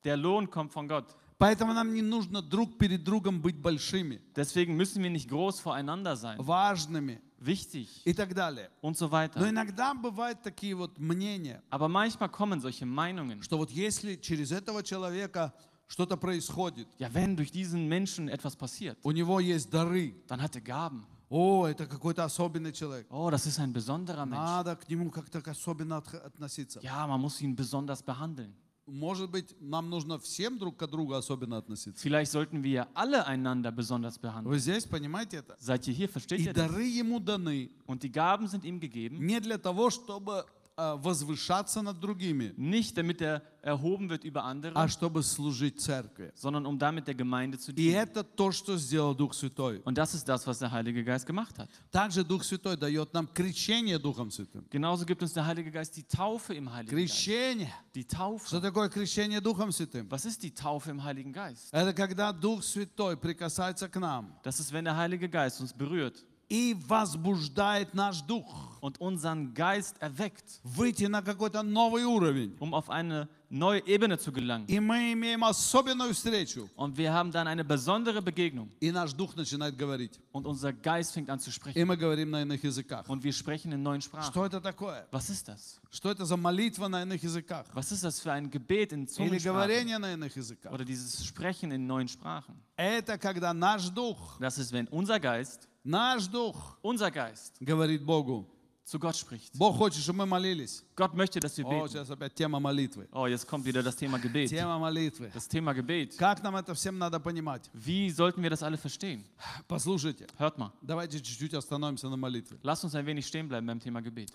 Der 0.05 0.17
Lohn 0.17 0.51
kommt 0.51 0.73
von 0.73 0.87
Gott. 0.87 1.17
Поэтому 1.42 1.74
нам 1.74 1.92
не 1.92 2.04
нужно 2.04 2.40
друг 2.44 2.78
перед 2.78 3.04
другом 3.04 3.42
быть 3.42 3.56
большими, 3.60 4.22
Deswegen 4.36 4.76
müssen 4.78 5.02
wir 5.02 5.10
nicht 5.10 5.28
groß 5.28 5.60
voreinander 5.60 6.16
sein, 6.16 6.38
важными 6.38 7.20
wichtig 7.40 7.88
и 8.06 8.14
так 8.14 8.36
далее. 8.36 8.70
und 8.84 8.96
so 8.96 9.08
Но 9.08 9.12
weiter. 9.12 9.50
иногда 9.50 9.96
бывают 9.96 10.44
такие 10.44 10.76
вот 10.76 11.00
мнения, 11.00 11.64
Aber 11.72 11.88
manchmal 11.88 12.30
kommen 12.30 12.62
solche 12.62 12.86
Meinungen. 12.86 13.42
что 13.42 13.58
вот 13.58 13.72
если 13.72 14.18
через 14.18 14.52
этого 14.52 14.84
человека 14.84 15.52
что-то 15.88 16.16
происходит, 16.16 16.88
Ja, 17.00 17.12
wenn 17.12 17.36
durch 17.36 17.52
diesen 17.52 17.88
Menschen 17.90 18.30
etwas 18.30 18.56
passiert, 18.56 19.00
у 19.02 19.10
него 19.12 19.40
есть 19.40 19.72
дары, 19.72 20.14
dann 20.28 20.40
hat 20.44 20.56
er 20.56 20.62
Gaben. 20.62 21.04
о, 21.32 21.66
это 21.66 21.88
какой-то 21.88 22.24
особенный 22.24 22.72
человек, 22.72 23.08
Oh, 23.10 23.32
das 23.32 23.48
ist 23.48 23.58
ein 23.58 23.74
besonderer 23.74 24.28
Mensch. 24.28 24.38
надо 24.38 24.76
к 24.76 24.88
нему 24.88 25.10
как-то 25.10 25.40
особенно 25.50 25.98
относиться. 25.98 26.80
Ja, 26.84 27.08
man 27.08 27.20
muss 27.20 27.42
ihn 27.42 27.56
besonders 27.56 28.04
behandeln. 28.04 28.54
Может 28.92 29.30
быть, 29.32 29.56
нам 29.62 29.90
нужно 29.90 30.20
всем 30.20 30.58
друг 30.58 30.76
к 30.78 30.86
другу 30.88 31.14
особенно 31.14 31.58
относиться. 31.58 32.04
Vielleicht 32.06 32.32
sollten 32.32 32.62
wir 32.62 32.88
alle 32.94 33.26
einander 33.26 33.72
besonders 33.72 34.20
behandeln. 34.20 34.50
Вы 34.52 34.60
здесь 34.60 34.84
понимаете 34.86 35.38
это? 35.38 35.58
Seid 35.60 35.88
ihr 35.88 35.94
hier? 35.94 36.10
Versteht 36.10 36.40
И 36.40 36.44
ihr 36.44 36.54
das? 36.54 36.68
дары 36.70 36.84
ему 36.84 37.20
даны 37.20 37.70
Und 37.88 38.04
die 38.04 38.12
Gaben 38.12 38.48
sind 38.48 38.66
ihm 38.66 38.80
gegeben, 38.80 39.26
не 39.26 39.40
для 39.40 39.58
того, 39.58 39.90
чтобы 39.90 40.40
а, 40.42 40.46
возвышаться 40.81 41.81
над 41.81 41.99
другими, 42.01 42.53
nicht 42.59 42.97
damit 42.99 43.23
er 43.23 43.41
erhoben 43.63 44.09
wird 44.11 44.25
über 44.25 44.45
andere, 44.45 44.75
а 44.77 44.87
чтобы 44.89 45.23
служить 45.23 45.81
церкви. 45.81 46.31
sondern 46.35 46.67
um 46.67 46.79
damit 46.79 47.07
der 47.07 47.15
Gemeinde 47.15 47.59
zu 47.59 47.71
И 47.73 47.75
dienen. 47.75 47.95
это 47.97 48.23
то, 48.23 48.53
что 48.53 48.77
сделал 48.77 49.15
Дух 49.15 49.33
Святой. 49.33 49.81
Und 49.85 49.97
das 49.97 50.13
ist 50.15 50.29
das, 50.29 50.47
was 50.47 50.59
der 50.59 50.71
Heilige 50.71 51.03
Geist 51.03 51.25
gemacht 51.27 51.59
hat. 51.59 51.71
Также 51.91 52.23
Дух 52.25 52.45
Святой 52.45 52.77
дает 52.77 53.15
нам 53.15 53.27
крещение 53.27 53.99
Духом 53.99 54.31
Святым. 54.31 54.67
Genauso 54.71 55.07
gibt 55.07 55.23
uns 55.23 55.33
der 55.33 55.47
Heilige 55.47 55.71
Geist 55.71 55.97
die 55.97 56.03
Taufe 56.05 56.53
im 56.53 56.71
Heiligen 56.71 56.95
Geist. 56.95 57.15
Крещение. 57.15 57.73
Die 57.95 58.03
Что 58.05 58.17
Taufe. 58.19 58.61
такое 58.61 58.91
крещение 58.91 59.41
Духом 59.41 59.73
Святым? 59.73 60.11
Was 60.11 60.27
ist 60.27 60.43
die 60.43 60.51
Taufe 60.55 60.91
im 60.91 61.03
Heiligen 61.03 61.33
Geist? 61.33 61.73
Это 61.73 61.95
когда 61.95 62.33
Дух 62.35 62.63
Святой 62.63 63.17
прикасается 63.17 63.89
к 63.89 63.97
нам 63.99 64.35
Das 64.43 64.61
ist, 64.61 64.71
wenn 64.75 64.85
der 64.85 64.95
Heilige 64.97 65.27
Geist 65.31 65.59
uns 65.63 65.73
berührt 65.73 66.23
и 66.51 66.77
возбуждает 66.87 67.93
наш 67.95 68.23
дух 68.23 68.79
und 68.81 69.01
unseren 69.01 69.53
Geist 69.55 69.97
erweckt, 70.01 70.61
выйти 70.63 71.05
на 71.07 71.21
какой-то 71.23 71.63
новый 71.63 72.05
уровень. 72.05 72.57
um 72.61 72.73
auf 72.73 72.89
eine 72.89 73.29
neue 73.51 73.81
Ebene 73.87 74.17
zu 74.19 74.31
gelangen. 74.33 74.67
И 74.69 74.79
мы 74.79 75.13
имеем 75.13 75.43
особенную 75.43 76.15
встречу. 76.15 76.69
Und 76.77 76.97
wir 76.97 77.13
haben 77.13 77.33
dann 77.33 77.49
eine 77.49 77.65
besondere 77.65 78.23
Begegnung. 78.23 78.69
И 78.81 78.93
наш 78.93 79.13
дух 79.13 79.35
начинает 79.35 79.77
говорить. 79.77 80.21
Und 80.31 80.47
unser 80.47 80.73
Geist 80.73 81.15
fängt 81.15 81.31
an 81.31 81.41
zu 81.41 81.51
И 81.51 81.53
sprechen. 81.53 81.85
мы 81.85 81.97
говорим 81.97 82.31
на 82.31 82.43
иных 82.43 82.63
языках. 82.63 83.09
Und 83.09 83.25
wir 83.25 83.33
sprechen 83.33 83.73
in 83.73 83.83
neuen 83.83 84.01
Sprachen. 84.01 84.31
Что 84.31 84.45
это 84.47 84.61
такое? 84.61 85.05
Was 85.11 85.29
ist 85.31 85.49
das? 85.49 85.81
Что 85.91 86.11
это 86.13 86.25
за 86.25 86.37
молитва 86.37 86.87
на 86.87 87.03
иных 87.03 87.25
языках? 87.25 87.67
Was 87.75 87.91
ist 87.91 88.05
das 88.05 88.21
für 88.21 88.31
ein 88.31 88.49
Gebet 88.51 88.93
in 88.93 89.01
Или 89.01 89.09
Zungensprachen? 89.09 89.43
говорение 89.53 89.99
на 89.99 90.13
иных 90.13 90.37
языках? 90.37 90.73
Oder 90.73 90.85
dieses 90.85 91.25
Sprechen 91.25 91.73
in 91.73 91.89
neuen 91.89 92.07
Sprachen? 92.07 92.55
Это 92.77 93.19
когда 93.19 93.53
наш 93.53 93.89
дух, 93.91 94.39
Das 94.39 94.59
ist, 94.59 94.71
wenn 94.73 94.87
unser 94.89 95.19
Geist, 95.19 95.69
наш 95.85 96.27
дух 96.29 96.79
unser 96.83 97.11
Geist 97.11 97.53
говорит 97.61 98.03
Богу. 98.05 98.47
zu 98.85 99.01
Gott 99.01 99.17
spricht. 99.17 99.51
Бог 99.59 99.77
хочет, 99.79 100.01
чтобы 100.01 100.19
мы 100.19 100.27
молились. 100.27 100.85
Gott 100.95 101.13
möchte, 101.13 101.41
dass 101.41 101.57
wir 101.59 101.67
О, 101.67 101.71
beten. 101.71 101.89
сейчас 101.89 102.09
опять 102.09 102.35
тема 102.37 102.61
молитвы. 102.61 103.09
Oh, 103.11 103.27
jetzt 103.27 103.45
kommt 103.49 103.65
wieder 103.65 103.83
das 103.83 103.97
Thema 103.97 104.17
Gebet. 104.21 104.49
Тема 104.49 104.79
молитвы. 104.79 105.29
Das 105.35 105.49
Thema 105.49 105.73
Gebet. 105.75 106.17
Как 106.17 106.41
нам 106.41 106.55
это 106.55 106.73
всем 106.75 106.97
надо 106.97 107.19
понимать? 107.19 107.69
Wie 107.75 108.09
sollten 108.11 108.41
wir 108.45 108.51
das 108.51 108.63
alle 108.63 108.77
verstehen? 108.79 109.25
Послушайте, 109.67 110.29
Hört 110.39 110.57
mal. 110.57 110.71
давайте 110.83 111.19
чуть-чуть 111.21 111.55
остановимся 111.55 112.09
на 112.09 112.17
молитве. 112.17 112.59
Lasst 112.63 112.85
uns 112.85 112.95
ein 112.95 113.05
wenig 113.05 113.27
stehen 113.27 113.49
bleiben 113.49 113.67
beim 113.67 113.81
Thema 113.81 114.01
Gebet. 114.01 114.31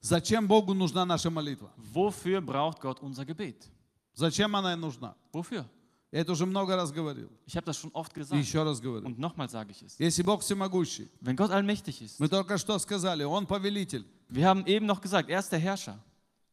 Зачем 0.00 0.48
Богу 0.48 0.74
нужна 0.74 1.04
наша 1.04 1.30
молитва? 1.30 1.70
Wofür 1.76 2.40
braucht 2.40 2.80
Gott 2.80 3.00
unser 3.00 3.24
Gebet? 3.24 3.68
Зачем 4.14 4.56
она 4.56 4.72
им 4.72 4.80
нужна? 4.80 5.14
Wofür? 5.32 5.64
Я 6.11 6.21
это 6.21 6.31
уже 6.31 6.45
много 6.45 6.75
раз 6.75 6.91
говорил. 6.91 7.29
Ich 7.45 7.55
habe 7.57 7.65
das 7.65 7.77
schon 7.77 7.91
oft 7.93 8.13
И 8.15 8.19
gesagt. 8.21 8.39
еще 8.41 8.63
раз 8.63 8.79
говорю. 8.79 9.05
Und 9.05 9.19
nochmal 9.19 9.49
sage 9.49 9.71
ich 9.71 9.81
es. 9.83 9.97
Если 9.99 10.23
Бог 10.23 10.41
всемогущий, 10.41 11.09
Wenn 11.19 11.35
Gott 11.35 11.51
allmächtig 11.51 12.01
ist, 12.01 12.19
мы 12.19 12.29
только 12.29 12.57
что 12.57 12.79
сказали, 12.79 13.23
Он 13.25 13.45
повелитель, 13.45 14.05
wir 14.29 14.47
haben 14.47 14.65
eben 14.65 14.85
noch 14.85 15.01
gesagt, 15.01 15.29
er 15.29 15.39
ist 15.39 15.51
der 15.51 15.59
Herrscher. 15.59 15.99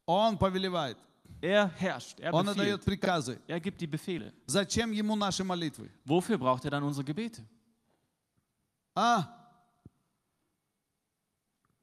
Он 0.06 0.36
повелевает, 0.36 0.96
Er 1.40 1.68
herrscht, 1.78 2.18
er 2.20 2.32
Он 2.34 2.48
отдает 2.48 2.82
приказы. 2.84 3.38
er 3.46 3.60
gibt 3.60 3.80
die 3.80 3.86
Befehle. 3.86 4.32
Зачем 4.46 4.90
Ему 4.90 5.14
наши 5.14 5.44
молитвы? 5.44 5.88
Wofür 6.04 6.36
braucht 6.36 6.64
er 6.64 6.70
dann 6.72 6.82
unsere 6.82 7.04
Gebete? 7.04 7.44
А? 8.96 9.28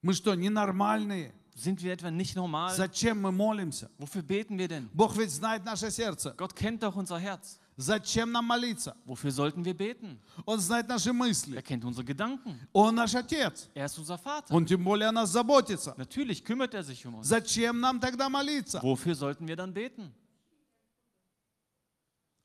Мы 0.01 0.13
что, 0.13 0.33
ненормальные? 0.35 1.31
Sind 1.60 1.82
wir 1.82 1.92
etwa 1.92 2.10
nicht 2.10 2.36
normal? 2.36 2.74
Зачем 2.74 3.20
мы 3.20 3.32
молимся? 3.32 3.90
Wofür 3.98 4.22
beten 4.22 4.58
wir 4.58 4.68
denn? 4.68 4.88
Бог 4.92 5.16
ведь 5.16 5.30
знает 5.30 5.64
наше 5.64 5.90
сердце. 5.90 6.34
Gott 6.36 6.54
kennt 6.54 6.82
doch 6.82 6.94
unser 6.96 7.18
Herz. 7.18 7.58
Зачем 7.78 8.32
нам 8.32 8.46
молиться? 8.46 8.96
Wofür 9.04 9.30
sollten 9.30 9.64
wir 9.64 9.74
beten? 9.74 10.18
Он 10.46 10.58
знает 10.60 10.88
наши 10.88 11.12
мысли. 11.12 11.56
Er 11.56 11.62
kennt 11.62 11.84
unsere 11.84 12.04
Gedanken. 12.04 12.58
Он 12.72 12.94
наш 12.94 13.14
Отец. 13.14 13.68
Er 13.74 13.86
ist 13.86 13.98
unser 13.98 14.18
Vater. 14.18 14.52
Он 14.54 14.64
тем 14.66 14.82
более 14.82 15.08
о 15.08 15.12
нас 15.12 15.30
заботится. 15.30 15.94
Natürlich 15.96 16.44
kümmert 16.44 16.74
er 16.74 16.82
sich 16.82 17.04
um 17.06 17.16
uns. 17.16 17.26
Зачем 17.28 17.80
нам 17.80 18.00
тогда 18.00 18.28
молиться? 18.28 18.80
Wofür 18.82 19.14
sollten 19.14 19.46
wir 19.46 19.56
dann 19.56 19.72
beten? 19.74 20.12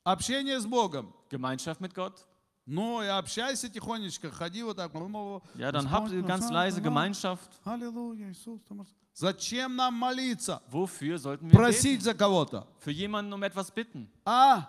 Общение 0.04 0.60
с 0.60 0.66
Богом. 0.66 1.14
Gemeinschaft 1.30 1.80
mit 1.80 1.94
Gott? 1.94 2.26
Ну 2.66 3.02
и 3.02 3.08
общайся 3.08 3.70
тихонечко, 3.70 4.30
ходи 4.32 4.64
вот 4.64 4.78
так. 4.78 4.94
ну, 4.94 5.42
Ja, 5.56 5.72
dann 5.72 5.90
habt 5.90 6.12
ihr 6.12 6.22
ganz 6.22 6.50
leise 6.50 6.82
Gemeinschaft. 6.82 7.50
Аллилуйя, 7.64 8.30
Иисус. 8.32 8.62
Зачем 9.19 9.77
нам 9.77 9.95
молиться? 9.95 10.61
Wofür 10.71 11.19
sollten 11.19 11.47
wir 11.47 11.53
beten? 11.53 11.57
Просить 11.57 12.03
за 12.03 12.13
кого-то. 12.13 12.67
Für 12.85 12.91
jemanden 12.91 13.33
um 13.33 13.43
etwas 13.43 13.71
bitten. 13.71 14.09
А? 14.27 14.69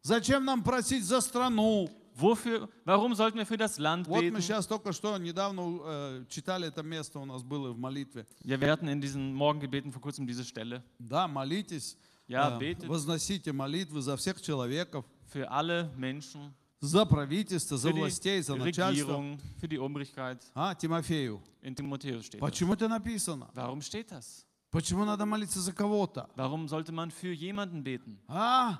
Зачем 0.00 0.44
нам 0.44 0.62
просить 0.62 1.04
за 1.04 1.20
страну? 1.20 1.90
Wofür, 2.16 2.68
warum 2.86 3.14
sollten 3.14 3.36
wir 3.38 3.44
für 3.44 3.58
das 3.58 3.76
Land 3.78 4.06
Вот 4.08 4.22
мы 4.22 4.30
beten? 4.30 4.40
сейчас 4.40 4.66
только 4.66 4.92
что 4.92 5.18
недавно 5.18 5.80
э, 5.84 6.24
читали 6.30 6.68
это 6.68 6.82
место 6.82 7.18
у 7.18 7.26
нас 7.26 7.42
было 7.42 7.72
в 7.72 7.78
молитве. 7.78 8.26
Ja, 8.42 8.58
wir 8.58 8.70
hatten 8.72 8.88
in 8.88 9.02
diesen 9.02 9.34
Morgengebeten 9.34 9.92
vor 9.92 10.00
kurzem 10.00 10.26
diese 10.26 10.44
Stelle. 10.44 10.82
Да, 10.98 11.28
молитесь, 11.28 11.98
Ja, 12.26 12.56
э, 12.56 12.58
betet 12.58 12.88
возносите 12.88 13.52
молитвы 13.52 14.00
за 14.00 14.16
всех 14.16 14.40
человеков, 14.40 15.04
für 15.26 15.50
alle 15.50 15.90
Menschen, 15.98 16.54
за 16.84 17.04
правительство, 17.06 17.76
за 17.76 17.90
властей, 17.90 18.40
за 18.42 18.56
начальство. 18.56 19.38
Für 19.60 19.68
die 19.68 19.78
Obrigkeit. 19.78 20.40
А, 20.54 20.74
Тимофею, 20.74 21.40
In 21.62 21.74
Timotheus 21.74 22.26
steht 22.26 22.40
почему 22.40 22.74
это 22.74 22.88
написано? 22.88 23.50
Warum 23.54 23.80
steht 23.80 24.10
das? 24.10 24.44
Почему 24.70 25.04
надо 25.04 25.24
молиться 25.24 25.60
за 25.60 25.72
кого-то? 25.72 26.28
Warum 26.36 26.68
sollte 26.68 26.92
man 26.92 27.10
für 27.10 27.32
jemanden 27.32 27.82
beten? 27.82 28.18
А? 28.28 28.78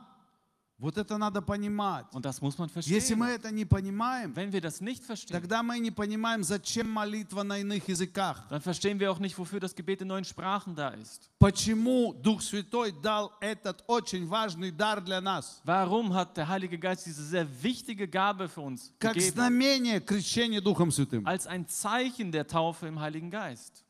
Вот 0.77 0.99
это 0.99 1.17
надо 1.19 1.41
понимать. 1.41 2.05
Und 2.13 2.25
das 2.27 2.41
muss 2.43 2.59
man 2.59 2.69
Если 2.75 3.15
мы 3.15 3.29
это 3.29 3.53
не 3.53 3.65
понимаем, 3.65 4.35
Wenn 4.35 4.51
wir 4.53 4.61
das 4.61 4.81
nicht 4.81 5.05
verstehen, 5.05 5.33
тогда 5.33 5.63
мы 5.63 5.79
не 5.79 5.93
понимаем, 5.93 6.43
зачем 6.43 6.91
молитва 6.91 7.45
на 7.45 7.59
иных 7.59 7.89
языках. 7.89 8.45
dann 8.51 8.61
verstehen 8.61 8.99
wir 8.99 9.13
auch 9.13 9.21
nicht, 9.21 9.39
wofür 9.39 9.61
das 9.61 9.73
Gebet 9.77 10.03
in 10.03 10.09
neuen 10.09 10.25
Sprachen 10.25 10.75
da 10.75 10.89
ist. 10.89 11.31
Почему 11.39 12.13
Дух 12.15 12.43
Святой 12.43 12.91
дал 12.91 13.33
этот 13.41 13.85
очень 13.87 14.27
важный 14.27 14.73
дар 14.73 15.01
для 15.01 15.21
нас? 15.21 15.61
Warum 15.65 16.13
hat 16.13 16.37
der 16.37 16.49
Heilige 16.49 16.77
Geist 16.77 17.07
diese 17.07 17.23
sehr 17.25 17.47
wichtige 17.63 18.09
Gabe 18.09 18.49
für 18.49 18.63
uns 18.63 18.93
Как 18.99 19.15
gegeben? 19.15 19.31
знамение 19.33 20.01
крещения 20.01 20.61
Духом 20.61 20.91
Святым. 20.91 21.25
Als 21.25 21.47
ein 21.47 21.69
Zeichen 21.69 22.33
der 22.33 22.49
Taufe 22.49 22.89
im 22.89 22.99
Heiligen 22.99 23.31
Geist. 23.31 23.85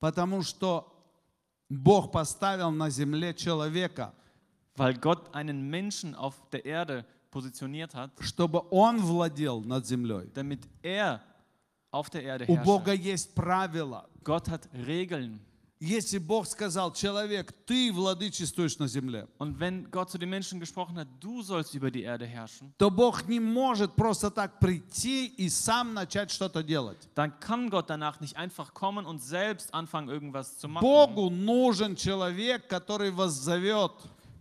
Потому 0.00 0.42
что 0.42 0.92
Бог 1.68 2.10
поставил 2.10 2.72
на 2.72 2.90
земле 2.90 3.32
человека, 3.34 4.12
Weil 4.75 4.93
Gott 4.95 5.33
einen 5.33 5.69
Menschen 5.69 6.13
auf 6.15 6.35
der 6.51 6.65
Erde 6.65 7.05
positioniert 7.31 7.93
hat, 7.95 8.11
чтобы 8.19 8.61
он 8.69 8.99
владел 9.01 9.61
над 9.61 9.85
землей. 9.85 10.29
damit 10.33 10.67
er 10.83 11.21
auf 11.91 12.09
der 12.09 12.23
Erde 12.23 12.45
У 12.47 12.55
Бога 12.57 12.91
herrscht. 12.91 13.05
есть 13.05 13.35
правила. 13.35 14.07
Gott 14.23 14.47
hat 14.49 14.67
Regeln. 14.73 15.39
Если 15.79 16.17
Бог 16.17 16.47
сказал, 16.47 16.91
человек, 16.91 17.53
ты 17.67 17.91
владычествуешь 17.93 18.79
на 18.79 18.87
земле, 18.87 19.27
Und 19.37 19.59
wenn 19.59 19.89
Gott 19.91 20.09
zu 20.09 20.17
den 20.17 20.29
Menschen 20.29 20.59
gesprochen 20.59 20.97
hat, 20.97 21.07
du 21.19 21.43
sollst 21.43 21.75
über 21.75 21.91
die 21.91 22.01
Erde 22.01 22.25
herrschen, 22.25 22.73
то 22.79 22.89
Бог 22.89 23.27
не 23.27 23.39
может 23.39 23.93
просто 23.95 24.31
так 24.31 24.59
прийти 24.59 25.27
и 25.27 25.47
сам 25.49 25.93
начать 25.93 26.31
что-то 26.31 26.63
делать. 26.63 26.97
dann 27.13 27.39
kann 27.39 27.69
Gott 27.69 27.89
danach 27.91 28.19
nicht 28.21 28.35
einfach 28.37 28.73
kommen 28.73 29.05
und 29.05 29.21
selbst 29.21 29.71
anfangen, 29.71 30.09
irgendwas 30.09 30.57
zu 30.57 30.67
machen. 30.67 30.81
Богу 30.83 31.29
нужен 31.29 31.95
человек, 31.95 32.67
который 32.67 33.11
воззовет, 33.11 33.91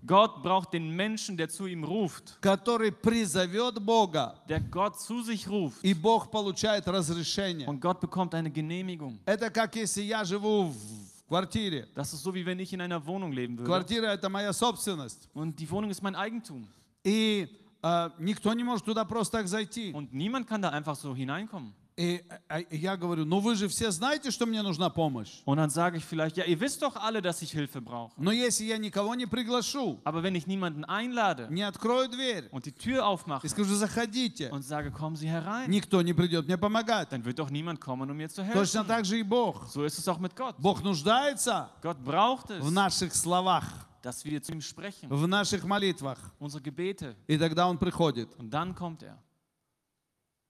Gott 0.07 0.43
braucht 0.43 0.73
den 0.73 0.91
Menschen, 0.95 1.37
der 1.37 1.49
zu 1.49 1.67
ihm 1.67 1.83
ruft, 1.83 2.39
который 2.41 2.93
призовет 2.93 3.85
Бога, 3.85 4.37
der 4.49 4.61
Gott 4.61 5.01
zu 5.01 5.23
sich 5.23 5.49
ruft. 5.49 5.83
и 5.83 5.95
Бог 5.95 6.31
получает 6.31 6.87
разрешение. 6.87 7.67
Und 7.67 7.81
Gott 7.81 8.01
bekommt 8.01 8.35
eine 8.35 8.51
Genehmigung. 8.51 9.19
Это 9.27 9.51
как 9.51 9.75
если 9.75 10.03
я 10.03 10.23
живу 10.25 10.69
в 10.71 11.29
квартире. 11.29 11.89
Das 11.95 12.13
ist 12.13 12.23
so, 12.23 12.33
wie 12.33 12.47
wenn 12.47 12.61
ich 12.61 12.73
in 12.73 12.81
einer 12.81 13.05
Wohnung 13.05 13.33
leben 13.33 13.59
würde. 13.59 13.67
Квартира 13.67 14.07
это 14.15 14.29
моя 14.29 14.53
собственность. 14.53 15.29
Und 15.35 15.59
die 15.59 15.69
Wohnung 15.69 15.91
ist 15.91 16.03
mein 16.03 16.15
Eigentum. 16.15 16.69
И 17.03 17.49
э, 17.83 18.11
никто 18.19 18.53
не 18.55 18.63
может 18.63 18.85
туда 18.85 19.05
просто 19.05 19.39
так 19.39 19.49
зайти. 19.49 19.93
Und 19.93 20.13
niemand 20.13 20.47
kann 20.47 20.63
da 20.63 20.71
einfach 20.71 20.95
so 20.95 21.17
hineinkommen. 21.17 21.75
И 22.02 22.24
э, 22.50 22.64
э, 22.72 22.76
я 22.78 22.98
говорю, 22.98 23.26
ну 23.26 23.40
вы 23.40 23.54
же 23.56 23.68
все 23.68 23.92
знаете, 23.92 24.32
что 24.32 24.48
мне 24.48 24.64
нужна 24.64 24.90
помощь. 24.90 25.44
Und 25.46 25.58
dann 25.58 25.70
sage 25.70 25.98
ich 25.98 26.04
vielleicht, 26.06 26.36
ja, 26.36 26.46
ihr 26.46 26.60
wisst 26.60 26.82
doch 26.82 26.96
alle, 26.96 27.22
dass 27.22 27.44
ich 27.44 27.52
Hilfe 27.52 27.80
brauche. 27.80 28.14
Но 28.18 28.32
если 28.32 28.64
я 28.66 28.80
никого 28.80 29.14
не 29.14 29.28
приглашу, 29.28 30.00
Aber 30.04 30.24
wenn 30.24 30.34
ich 30.34 30.48
niemanden 30.48 30.84
einlade 30.84 31.48
не 31.52 31.62
открою 31.62 32.10
дверь 32.10 32.50
und 32.52 32.66
die 32.66 32.72
Tür 32.72 33.06
aufmache 33.06 33.46
и 33.46 33.50
скажу, 33.50 33.76
заходите, 33.76 34.50
und 34.52 34.64
sage, 34.64 34.90
kommen 34.90 35.16
Sie 35.16 35.30
herein, 35.30 35.70
никто 35.70 36.02
не 36.02 36.14
придет 36.14 36.48
мне 36.48 36.58
помогать. 36.58 37.10
dann 37.12 37.24
wird 37.24 37.38
doch 37.38 37.52
niemand 37.52 37.80
kommen, 37.80 38.10
um 38.10 38.18
mir 38.18 38.30
zu 38.30 38.42
Точно 38.52 38.80
helfen. 38.82 38.88
так 38.88 39.06
же 39.06 39.20
и 39.20 39.24
Бог. 39.24 39.68
So 39.70 39.84
ist 39.86 40.00
es 40.00 40.08
auch 40.08 40.18
mit 40.18 40.36
Gott. 40.36 40.56
Бог 40.58 40.82
нуждается 40.82 41.70
Gott 41.84 42.04
braucht 42.04 42.50
es, 42.50 42.64
в 42.66 42.72
наших 42.72 43.14
словах, 43.14 43.66
dass 44.02 44.26
wir 44.26 44.42
zu 44.42 44.54
ihm 44.54 44.62
sprechen, 44.62 45.08
в 45.08 45.28
наших 45.28 45.64
молитвах. 45.66 46.18
unsere 46.40 46.64
Gebete. 46.64 47.16
И 47.28 47.38
тогда 47.38 47.68
Он 47.68 47.78
приходит. 47.78 48.28
Und 48.40 48.50
dann 48.50 48.74
kommt 48.74 49.04
er. 49.04 49.20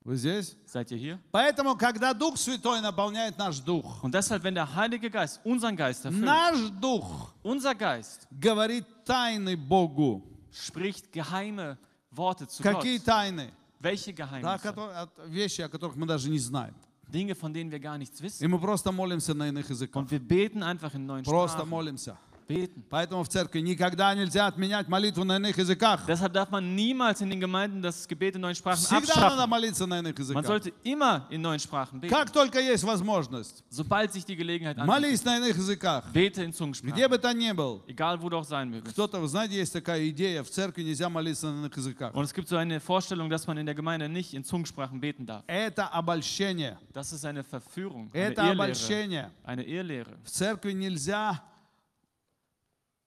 Вы 0.04 0.16
здесь? 0.16 0.56
Seid 0.66 0.90
ihr 0.92 0.98
hier? 0.98 1.20
Поэтому, 1.32 1.76
когда 1.78 2.14
Дух 2.14 2.36
Святой 2.38 2.82
наполняет 2.82 3.38
наш 3.38 3.60
дух, 3.60 4.04
Und 4.04 4.14
deshalb, 4.16 4.44
wenn 4.44 4.56
der 4.56 4.74
Heilige 4.76 5.12
Geist 5.12 5.40
unseren 5.44 5.76
Geist 5.76 6.06
erfüllt, 6.06 6.26
наш 6.26 6.58
дух 6.82 7.34
unser 7.44 7.76
Geist 7.76 8.28
говорит 8.40 8.86
тайны 9.06 9.56
Богу. 9.56 10.24
spricht 10.52 11.12
geheime 11.12 11.78
Worte 12.12 12.48
zu 12.48 12.64
Какие 12.64 12.98
Gott. 12.98 13.06
тайны? 13.06 13.52
Welche 13.80 14.12
Да, 14.14 14.26
Geheimnisse? 14.26 14.64
которые- 14.64 14.98
от- 14.98 15.28
вещи, 15.28 15.62
о 15.62 15.70
которых 15.70 15.96
мы 15.96 16.08
даже 16.08 16.30
не 16.30 16.40
знаем. 16.40 16.74
Dinge, 17.08 17.36
von 17.36 17.54
denen 17.54 17.70
wir 17.70 17.80
gar 17.80 17.98
nichts 17.98 18.20
И 18.22 18.24
wissen. 18.24 18.48
мы 18.50 18.58
просто 18.60 18.92
молимся 18.92 19.34
на 19.36 19.50
иных 19.50 19.70
языках. 19.70 20.02
Und 20.04 20.10
wir 20.12 20.20
beten 20.20 20.64
einfach 20.64 20.94
in 20.96 21.06
neuen 21.06 21.24
Просто 21.24 21.60
Sprachen. 21.60 21.70
молимся. 21.70 22.18
Beten. 22.52 22.84
Поэтому 22.90 23.24
в 23.24 23.30
церкви 23.30 23.60
никогда 23.62 24.14
нельзя 24.14 24.48
отменять 24.48 24.88
молитву 24.88 25.24
на 25.24 25.38
иных 25.38 25.58
языках. 25.58 26.02
Deshalb 26.08 26.34
darf 26.34 26.50
man 26.52 26.76
niemals 26.76 27.22
in 27.22 27.30
den 27.30 27.40
Gemeinden 27.40 27.82
das 27.82 28.08
Gebet 28.08 28.36
in 28.36 28.42
neuen 28.42 28.56
Sprachen 28.56 28.78
Всегда 28.86 29.00
надо 29.16 29.44
abschaffen. 29.44 29.50
молиться 29.50 29.86
на 29.86 30.00
иных 30.00 30.16
Man 30.18 30.24
языках. 30.26 30.46
sollte 30.46 30.74
immer 30.84 31.28
in 31.30 31.42
neuen 31.42 31.60
Sprachen 31.60 32.00
beten. 32.02 32.10
Как 32.14 32.32
только 32.32 32.60
есть 32.60 32.84
возможность, 32.84 33.64
Sobald 33.70 34.12
sich 34.14 34.26
die 34.26 34.36
Gelegenheit 34.36 34.78
молись 34.86 35.24
на 35.24 35.38
иных 35.38 35.56
языках. 35.58 36.06
bete 36.14 36.44
in 36.44 36.50
Где 36.52 36.58
Zungensprachen. 36.58 37.10
бы 37.10 37.18
ты 37.18 37.34
ни 37.34 37.52
был. 37.54 37.84
Egal, 37.88 38.22
wo 38.22 38.30
du 38.30 38.38
auch 38.38 38.44
sein 38.46 38.70
mögest. 38.70 38.94
Кто-то, 38.94 39.20
вы 39.20 39.28
знаете, 39.28 39.56
есть 39.56 39.74
такая 39.74 40.08
идея, 40.10 40.44
в 40.44 40.50
церкви 40.50 40.84
нельзя 40.84 41.10
молиться 41.10 41.48
на 41.52 41.60
иных 41.66 41.76
языках. 41.78 42.14
Und 42.14 42.24
es 42.26 42.34
gibt 42.34 42.48
so 42.50 42.58
eine 42.58 42.80
Vorstellung, 42.80 43.30
dass 43.30 43.48
man 43.48 43.58
in 43.58 43.66
der 43.66 43.76
Gemeinde 43.76 44.10
nicht 44.10 44.34
in 44.34 44.44
Zungensprachen 44.44 45.00
beten 45.00 45.26
darf. 45.26 45.44
Это 45.48 45.88
обольщение. 45.88 46.78
Das 46.94 47.14
ist 47.14 47.26
eine 47.26 47.44
Verführung, 47.44 48.10
eine 48.14 48.24
Это 48.24 48.42
Irrlehre. 48.42 48.52
обольщение. 48.52 49.32
Eine 49.46 49.64
Irrlehre. 49.64 50.18
В 50.24 50.30
церкви 50.30 50.74
нельзя 50.74 51.42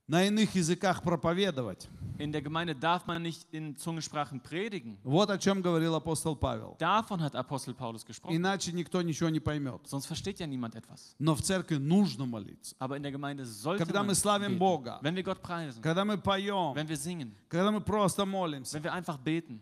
на 0.06 0.24
иных 0.24 0.54
языках 0.54 1.02
проповедовать. 1.02 1.88
In 2.16 2.30
der 2.30 2.42
Gemeinde 2.42 2.76
darf 2.76 3.06
man 3.08 3.22
nicht 3.22 3.42
in 3.50 3.76
Zungensprachen 3.76 4.40
predigen. 4.40 4.96
Вот 5.02 5.30
о 5.30 5.38
чем 5.38 5.60
говорил 5.62 5.96
апостол 5.96 6.36
Павел. 6.36 6.76
Davon 6.78 7.20
hat 7.20 7.34
Apostel 7.34 7.74
Paulus 7.74 8.04
gesprochen. 8.04 8.36
Иначе 8.36 8.70
никто 8.70 9.02
ничего 9.02 9.30
не 9.30 9.40
поймет. 9.40 9.80
Sonst 9.88 10.06
versteht 10.06 10.38
ja 10.38 10.46
niemand 10.46 10.76
etwas. 10.76 11.16
Но 11.18 11.34
в 11.34 11.42
церкви 11.42 11.76
нужно 11.76 12.24
молиться. 12.24 12.76
Aber 12.78 12.96
in 12.96 13.02
der 13.02 13.10
Gemeinde 13.10 13.44
sollte 13.44 13.84
Когда 13.84 14.04
мы 14.04 14.14
славим 14.14 14.52
beten. 14.52 14.58
Бога, 14.58 14.98
Wenn 15.02 15.16
wir 15.16 15.24
Gott 15.24 15.42
preisen, 15.42 15.82
когда 15.82 16.04
мы 16.04 16.16
поем, 16.18 16.74
wenn 16.76 16.88
wir 16.88 16.96
singen, 16.96 17.32
когда 17.48 17.72
мы 17.72 17.80
просто 17.80 18.24
молимся, 18.24 18.76
wenn 18.76 18.84
wir 18.84 18.92
einfach 18.92 19.18
beten. 19.18 19.58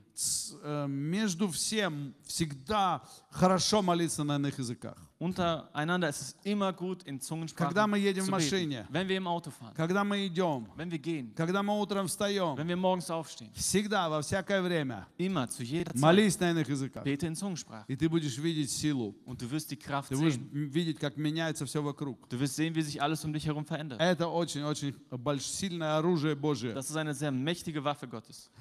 э, 0.63 0.87
между 0.89 1.49
всем 1.49 2.15
всегда 2.27 3.03
хорошо 3.31 3.81
молиться 3.81 4.25
на 4.25 4.37
иных 4.37 4.59
языках. 4.59 4.99
Untereinander 5.22 6.10
ist 6.10 6.22
es 6.22 6.36
immer 6.44 6.72
gut, 6.72 7.02
in 7.02 7.20
Zungensprachen 7.20 7.70
Когда 7.74 7.88
мы 7.88 7.98
едем 7.98 8.22
в 8.22 8.26
zu 8.26 8.32
машине. 8.32 8.82
beten. 8.84 8.94
Wenn 8.94 9.08
wir 9.10 9.18
im 9.18 9.26
Auto 9.26 9.50
fahren, 9.50 9.74
Когда 9.76 10.04
мы 10.04 10.28
идем, 10.28 10.68
wenn 10.76 10.92
wir 10.92 11.00
gehen, 11.00 11.34
когда 11.36 11.64
мы 11.64 11.74
утром 11.80 12.06
встаем, 12.08 12.56
wenn 12.56 12.68
wir 12.68 12.76
morgens 12.78 13.10
aufstehen. 13.10 13.50
всегда, 13.54 14.10
во 14.10 14.22
всякое 14.22 14.62
время, 14.62 15.08
Immer, 15.18 15.48
zu 15.50 15.64
jeder 15.64 15.92
Zeit, 15.92 16.00
молись 16.02 16.40
на 16.40 16.52
иных 16.52 16.70
языках. 16.70 17.04
bete 17.04 17.26
in 17.26 17.36
Zungensprachen. 17.36 17.86
И 17.88 17.96
ты 17.96 18.08
будешь 18.08 18.38
видеть 18.38 18.70
силу. 18.70 19.16
Und 19.26 19.42
du 19.42 19.50
wirst 19.50 19.72
die 19.72 19.76
Kraft 19.76 20.10
Ты 20.10 20.18
будешь 20.18 20.36
sehen. 20.36 20.52
м- 20.54 20.70
видеть, 20.70 21.00
как 21.00 21.18
меняется 21.18 21.66
все 21.66 21.82
вокруг. 21.82 22.30
Du 22.30 22.40
wirst 22.40 22.56
sehen, 22.56 22.76
wie 22.76 22.84
sich 22.84 23.02
alles 23.02 23.26
um 23.26 23.34
dich 23.34 23.48
herum 23.48 23.66
verändert. 23.66 24.00
Это 24.00 24.28
очень-очень 24.28 24.94
больш- 25.10 25.40
сильное 25.50 25.98
оружие 25.98 26.36
Божие. 26.36 26.76
Das 26.76 26.92
ist 26.92 26.96
eine 26.96 27.16
sehr 27.16 27.32
mächtige 27.32 27.84
Waffe 27.84 28.08
Gottes. 28.08 28.52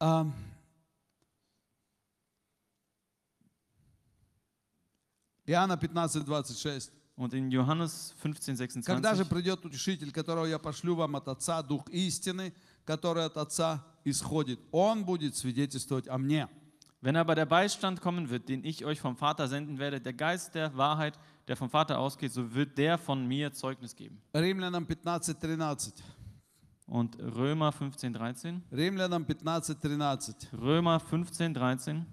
А, 0.00 0.24
Иоанна 5.46 5.76
15, 5.76 6.24
26. 6.24 6.92
Und 7.16 7.34
in 7.34 7.50
Johannes 7.50 8.14
15, 8.22 8.84
Когда 8.84 9.14
же 9.14 9.24
26, 9.24 9.28
придет 9.28 9.64
утешитель, 9.64 10.12
которого 10.12 10.46
я 10.46 10.58
пошлю 10.58 10.94
вам 10.94 11.16
от 11.16 11.26
Отца, 11.26 11.62
Дух 11.62 11.88
истины, 11.90 12.52
который 12.84 13.24
от 13.24 13.36
Отца 13.36 13.84
исходит, 14.04 14.60
Он 14.70 15.04
будет 15.04 15.34
свидетельствовать 15.34 16.06
о 16.06 16.16
мне. 16.18 16.48
wenn 17.00 17.16
aber 17.16 17.34
der 17.34 17.46
Beistand 17.46 18.00
kommen 18.00 18.28
wird, 18.28 18.48
den 18.48 18.64
ich 18.64 18.84
euch 18.84 19.00
vom 19.00 19.16
Vater 19.16 19.46
senden 19.48 19.78
werde, 19.78 20.00
der 20.00 20.12
Geist 20.12 20.54
der 20.54 20.76
Wahrheit, 20.76 21.18
der 21.46 21.56
vom 21.56 21.70
Vater 21.70 21.98
ausgeht, 21.98 22.32
so 22.32 22.54
wird 22.54 22.76
der 22.76 22.98
von 22.98 23.26
mir 23.26 23.52
Zeugnis 23.52 23.94
geben. 23.94 24.20
Римлянам 24.34 24.86
15, 24.86 25.36
13. 25.40 25.92
Und 26.86 27.18
Römer 27.18 27.70
15, 27.72 28.12
13. 28.12 28.62
Римлянам 28.72 29.24
15, 29.26 29.76
13. 29.80 30.36
Römer 30.52 30.98
15, 31.00 31.54
13. 31.54 32.06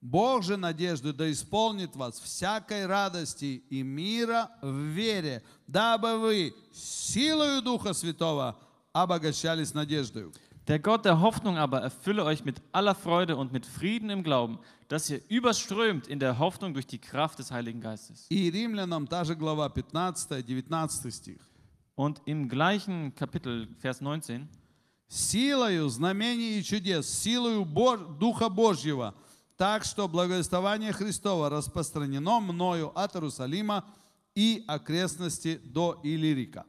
Бог 0.00 0.42
же 0.42 0.56
надежды 0.56 1.12
да 1.12 1.30
исполнит 1.30 1.94
вас 1.94 2.18
всякой 2.20 2.86
радости 2.86 3.62
и 3.68 3.82
мира 3.82 4.50
в 4.62 4.72
вере, 4.72 5.42
дабы 5.66 6.18
вы 6.18 6.54
силою 6.72 7.60
Духа 7.60 7.92
Святого 7.92 8.58
обогащались 8.92 9.74
надеждою. 9.74 10.32
Der 10.66 10.78
Gott 10.78 11.04
der 11.04 11.20
Hoffnung 11.20 11.58
aber 11.58 11.80
erfülle 11.80 12.24
euch 12.24 12.44
mit 12.44 12.62
aller 12.70 12.94
Freude 12.94 13.36
und 13.36 13.52
mit 13.52 13.66
Frieden 13.66 14.08
im 14.08 14.22
Glauben, 14.22 14.58
dass 14.88 15.10
ihr 15.10 15.20
überströmt 15.28 16.06
in 16.06 16.18
der 16.18 16.38
Hoffnung 16.38 16.72
durch 16.74 16.86
die 16.86 16.98
Kraft 16.98 17.38
des 17.38 17.50
Heiligen 17.50 17.80
Geistes. 17.80 18.26
И 18.30 18.50
Римлянам 18.50 19.06
та 19.06 19.24
же 19.24 19.34
глава 19.34 19.68
15, 19.68 20.46
19 20.46 21.12
стих. 21.12 21.40
Und 21.96 22.22
im 22.24 22.48
gleichen 22.48 23.14
Kapitel, 23.14 23.68
Vers 23.80 24.00
19, 24.00 24.48
Силою 25.08 25.88
знамений 25.88 26.60
и 26.60 26.62
чудес, 26.62 27.08
силою 27.08 27.64
Духа 28.18 28.48
Божьего, 28.48 29.14
так 29.59 29.83
что 29.85 30.07
благовествование 30.07 30.91
Христова 30.91 31.49
распространено 31.49 32.39
мною 32.39 32.91
от 32.95 33.15
Иерусалима 33.15 33.85
и 34.35 34.63
окрестности 34.67 35.61
до 35.63 35.99
Иллирика. 36.03 36.65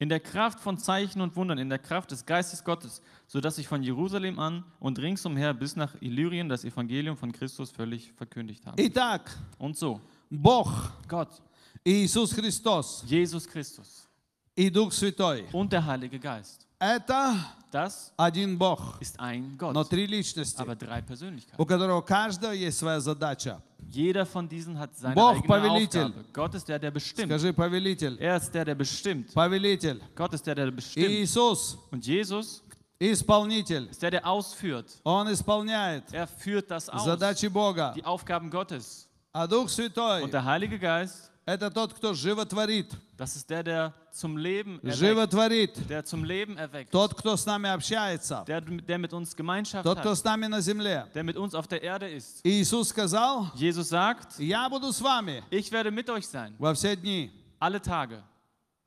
in 0.00 0.08
der 0.08 0.20
Kraft 0.20 0.60
von 0.60 0.78
Zeichen 0.78 1.20
und 1.20 1.34
Wundern, 1.34 1.58
in 1.58 1.68
der 1.68 1.78
Kraft 1.78 2.10
des 2.12 2.24
Geistes 2.24 2.62
Gottes, 2.62 3.02
sodass 3.26 3.58
ich 3.58 3.66
von 3.66 3.82
Jerusalem 3.82 4.38
an 4.38 4.64
und 4.78 4.98
ringsumher 4.98 5.52
bis 5.54 5.74
nach 5.74 5.94
Illyrien 6.00 6.48
das 6.48 6.64
Evangelium 6.64 7.16
von 7.16 7.32
Christus 7.32 7.70
völlig 7.70 8.12
verkündigt 8.12 8.64
habe. 8.64 8.80
Итак, 8.80 9.36
Und 9.58 9.76
so, 9.76 10.00
Бог, 10.30 10.92
Gott, 11.08 11.42
Иисус 11.84 12.32
Христос 12.32 13.02
Jesus 13.06 13.46
Christus 13.46 14.08
и 14.54 14.70
Дух 14.70 14.92
Святой 14.92 15.44
und 15.52 15.72
der 15.72 15.84
Heilige 15.84 16.18
Geist, – 16.18 16.71
это 16.78 17.34
das 17.70 18.12
один 18.16 18.56
Бог, 18.56 19.00
ist 19.00 19.18
ein 19.20 19.56
но 19.60 19.72
Gott, 19.72 19.88
три 19.90 20.06
личности, 20.06 20.60
aber 20.60 20.74
drei 20.76 21.02
Persönlichkeiten. 21.02 21.60
у 21.60 21.66
которого 21.66 22.00
каждого 22.02 22.52
есть 22.52 22.78
своя 22.78 23.00
задача. 23.00 23.60
Jeder 23.90 24.26
von 24.26 24.48
diesen 24.48 24.78
hat 24.78 24.94
seine 24.96 25.14
Бог 25.14 25.36
eigene 25.36 25.46
повелитель. 25.48 26.02
Aufgabe. 26.06 26.24
Gott 26.32 26.54
ist 26.54 26.68
der, 26.68 26.78
der 26.78 26.90
bestimmt. 26.90 27.28
Скажи, 27.32 27.52
повелитель, 27.52 28.16
Er 28.20 28.36
ist 28.36 28.52
der, 28.52 28.64
der 28.64 28.74
bestimmt. 28.74 29.32
повелитель. 29.34 30.00
Gott 30.14 30.34
ist 30.34 30.46
der, 30.46 30.54
der 30.54 30.70
bestimmt. 30.70 31.06
Иисус 31.08 31.78
Und 31.90 32.04
Jesus – 32.06 32.98
исполнитель. 33.00 33.88
ist 33.90 34.02
der, 34.02 34.10
der 34.10 34.26
ausführt. 34.26 34.86
Он 35.04 35.30
исполняет 35.32 36.04
Er 36.12 36.26
führt 36.26 36.70
das 36.70 36.88
aus. 36.88 37.04
задачи 37.04 37.48
Бога. 37.48 37.92
Die 37.94 38.04
Aufgaben 38.04 38.50
Gottes. 38.50 39.06
А 39.32 39.46
Дух 39.46 39.68
Святой 39.68 40.22
Und 40.22 40.32
der 40.32 40.44
Heilige 40.44 40.78
Geist, – 40.78 41.31
это 41.45 41.69
тот, 41.71 41.93
кто 41.93 42.13
животворит. 42.13 42.91
das 43.17 43.35
ist 43.35 43.49
der, 43.49 43.63
der 43.63 43.93
zum 44.11 44.37
Leben 44.37 44.79
erweckt. 44.79 44.97
Животворит. 44.97 45.89
Der 45.89 46.03
zum 46.05 46.23
Leben 46.23 46.57
erweckt. 46.57 46.91
Тот, 46.91 47.13
кто 47.15 47.35
с 47.35 47.45
нами 47.45 47.69
общается. 47.69 48.43
Der, 48.47 48.61
der 48.61 48.97
mit 48.97 49.13
uns 49.13 49.35
Gemeinschaft 49.35 49.83
Тот, 49.83 49.99
кто 49.99 50.11
hat. 50.11 50.15
с 50.17 50.23
нами 50.23 50.47
на 50.47 50.61
земле. 50.61 51.07
Der 51.13 51.23
mit 51.23 51.37
uns 51.37 51.53
auf 51.53 51.67
der 51.67 51.81
Erde 51.81 52.09
ist. 52.09 52.41
Иисус 52.43 52.89
сказал, 52.89 53.51
Jesus 53.55 53.89
sagt, 53.89 54.39
я 54.39 54.69
буду 54.69 54.91
с 54.91 55.01
вами 55.01 55.43
ich 55.49 55.71
werde 55.71 55.91
mit 55.91 56.09
euch 56.09 56.27
sein. 56.27 56.53
во 56.57 56.73
все 56.73 56.95
дни. 56.95 57.31
Alle 57.59 57.81
Tage. 57.81 58.23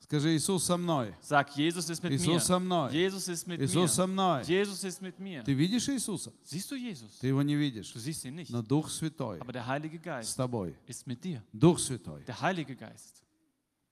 Скажи, 0.00 0.36
Иисус 0.36 0.64
со 0.64 0.76
мной. 0.76 1.14
Sag, 1.20 1.48
Jesus 1.56 1.90
ist 1.90 2.02
mit 2.02 2.12
Иисус 2.12 2.44
со 2.44 2.58
mir. 2.58 2.60
мной. 2.60 2.92
Jesus 2.92 3.28
ist 3.28 3.46
mit 3.48 3.60
Иисус 3.60 3.92
со 3.92 4.06
mir. 4.06 4.12
мной. 4.12 4.42
Jesus 4.44 4.84
ist 4.84 5.02
mit 5.02 5.18
mir. 5.18 5.42
Ты 5.42 5.52
видишь 5.52 5.88
Иисуса? 5.88 6.32
Siehst 6.44 6.70
du 6.70 6.76
Jesus? 6.76 7.18
Ты 7.20 7.26
его 7.28 7.42
не 7.42 7.56
видишь. 7.56 7.92
Du 7.92 7.98
siehst 7.98 8.24
ihn 8.24 8.36
nicht. 8.36 8.50
Но 8.50 8.62
Дух 8.62 8.88
Святой 8.88 9.40
Aber 9.40 9.52
der 9.52 9.66
Heilige 9.66 9.98
с 9.98 10.02
Geist 10.02 10.36
тобой. 10.36 10.76
ist 10.86 11.06
mit 11.08 11.24
dir. 11.24 11.42
Дух 11.52 11.78
Святой. 11.80 12.22
Der 12.24 12.40
Heilige 12.40 12.76
Geist. 12.76 13.22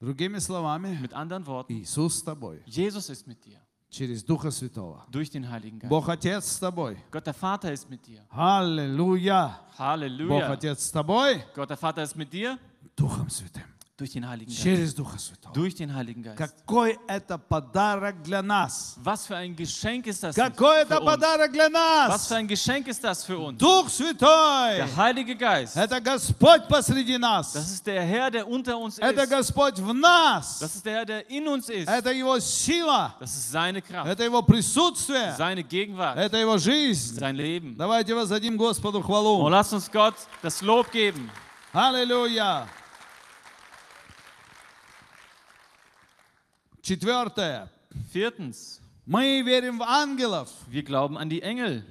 Другими 0.01 0.39
словами, 0.39 0.99
Mit 1.01 1.15
anderen 1.15 1.45
Worten, 1.47 1.73
Иисус 1.83 2.19
с 2.19 2.23
тобой. 2.23 2.63
Jesus 2.67 3.09
ist 3.09 3.27
mit 3.27 3.45
dir. 3.45 3.59
Через 3.91 4.25
Духа 4.25 4.51
Святого. 4.51 5.05
Durch 5.11 5.31
den 5.31 5.49
Heiligen 5.51 5.79
Geist. 5.81 5.89
Бог 5.89 6.09
Отец 6.09 6.45
с 6.45 6.59
тобой. 6.61 6.97
Gott 7.11 7.27
der 7.27 7.35
Vater 7.35 7.73
ist 7.73 7.89
mit 7.91 8.07
dir. 8.07 8.21
Бог 8.29 8.37
Halleluja. 8.39 9.61
Отец 10.53 10.85
с 10.87 10.91
тобой. 10.93 11.43
Gott 11.55 11.71
der 11.71 11.77
Vater 11.77 12.03
ist 12.03 12.15
mit 12.15 12.33
dir. 12.33 12.59
Духом 12.97 13.29
Святым. 13.31 13.65
Durch 13.97 14.11
den 14.11 14.29
Heiligen 14.29 14.51
Geist. 14.51 14.61
Через 14.61 14.93
Духа 14.93 15.17
Святого. 15.19 15.55
Durch 15.55 15.73
den 15.77 15.95
Heiligen 15.95 16.21
Geist. 16.25 16.37
Какой 16.37 16.99
это 17.07 17.39
подарок 17.39 18.25
для 18.25 18.43
нас? 18.43 18.97
Was 19.05 19.25
für 19.25 19.37
ein 19.37 19.55
Geschenk 19.55 20.09
ist 20.09 20.21
das 20.25 20.35
Какой 20.35 20.83
это 20.83 21.01
подарок 21.01 21.53
для 21.53 21.67
Was 21.67 22.09
нас? 22.09 22.27
für 22.27 22.35
ein 22.35 22.49
Geschenk 22.49 22.89
ist 22.89 23.05
das 23.05 23.23
für 23.25 23.39
uns? 23.39 23.57
Дух 23.57 23.89
Святой. 23.89 24.79
Der 24.79 24.97
Heilige 24.97 25.37
Geist. 25.37 25.77
Это 25.77 26.01
Господь 26.01 26.67
посреди 26.69 27.13
Das 27.19 27.21
нас. 27.55 27.55
ist 27.55 27.87
der 27.87 28.03
Herr, 28.03 28.33
der 28.33 28.49
unter 28.49 28.77
uns 28.77 28.99
Это 28.99 29.23
ist. 29.23 29.31
Господь 29.31 29.79
в 29.79 29.95
нас. 29.95 30.59
Das 30.59 30.75
ist 30.75 30.85
der 30.85 30.93
Herr, 30.97 31.05
der 31.07 31.31
in 31.31 31.47
uns 31.47 31.69
ist. 31.69 31.89
Это 31.89 32.11
Его 32.13 32.41
сила. 32.41 33.15
Das 33.21 33.31
ist 33.33 33.53
seine 33.53 33.81
Kraft, 33.81 34.09
Это 34.11 34.25
Его 34.25 34.43
присутствие. 34.43 35.37
seine 35.39 35.63
Gegenwart, 35.63 36.19
Это 36.19 36.37
Его 36.39 36.59
жизнь. 36.59 37.17
sein 37.17 37.37
Leben. 37.37 37.77
Давайте 37.77 38.13
воздадим 38.17 38.57
Господу 38.57 38.99
Und 38.99 39.05
хвалу. 39.07 39.49
lasst 39.49 39.73
uns 39.73 39.89
Gott 39.89 40.17
das 40.43 40.61
Lob 40.63 40.91
geben. 40.91 41.31
Аллилуйя. 41.73 42.67
Четвертое. 46.84 47.70
Viertens, 48.14 48.80
Мы 49.06 49.42
верим 49.42 49.80
в 49.80 49.84
ангелов. 49.84 50.50
wir 50.70 50.84
glauben 50.84 51.18
an 51.18 51.30
die 51.30 51.42
Engel. 51.42 51.84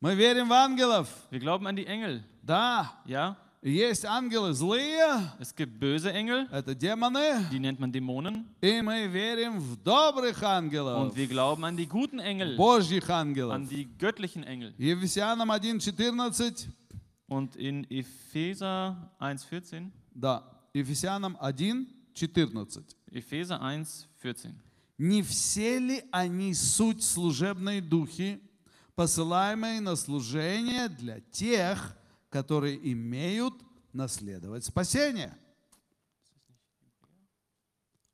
Мы 0.00 0.14
верим 0.14 0.48
в 0.48 0.52
ангелов. 0.52 1.08
Wir 1.30 1.40
glauben 1.40 1.66
an 1.66 1.76
die 1.76 1.86
Engel. 1.86 2.22
Да, 2.42 2.92
Ja, 3.04 3.36
есть 3.62 4.04
ангелы 4.04 4.52
злые, 4.54 5.32
es 5.38 5.54
gibt 5.54 5.78
böse 5.78 6.10
Engel, 6.12 6.48
это 6.50 6.74
демоны, 6.74 7.46
die 7.52 7.60
nennt 7.60 7.78
man 7.78 7.92
Dämonen. 7.92 8.44
и 8.60 8.80
мы 8.80 9.06
верим 9.06 9.60
в 9.60 9.76
добрых 9.84 10.42
ангелов, 10.42 10.98
Und 11.00 11.14
wir 11.16 11.28
glauben 11.28 11.64
an 11.64 11.76
die 11.76 11.86
guten 11.86 12.18
Engel, 12.18 12.56
Божьих 12.56 13.08
ангелов. 13.10 13.52
an 13.54 13.68
die 13.68 13.86
göttlichen 13.98 14.42
Engel. 14.42 14.74
Ефесянам 14.78 15.50
1.14, 15.52 16.66
Und 17.28 17.54
in 17.54 17.84
Epheser 17.90 18.96
1,14, 19.20 19.90
да, 20.12 20.42
Ефесянам 20.74 21.36
1.14. 21.36 22.82
Epheser 23.12 23.60
1,14. 23.62 24.06
Не 24.97 25.21
все 25.21 25.79
ли 25.79 26.03
они 26.11 26.53
суть 26.53 27.03
служебные 27.03 27.81
духи, 27.81 28.41
посылаемые 28.95 29.79
на 29.79 29.95
служение 29.95 30.89
для 30.89 31.19
тех, 31.19 31.95
которые 32.29 32.79
имеют 32.91 33.53
наследовать 33.93 34.65
спасение? 34.65 35.37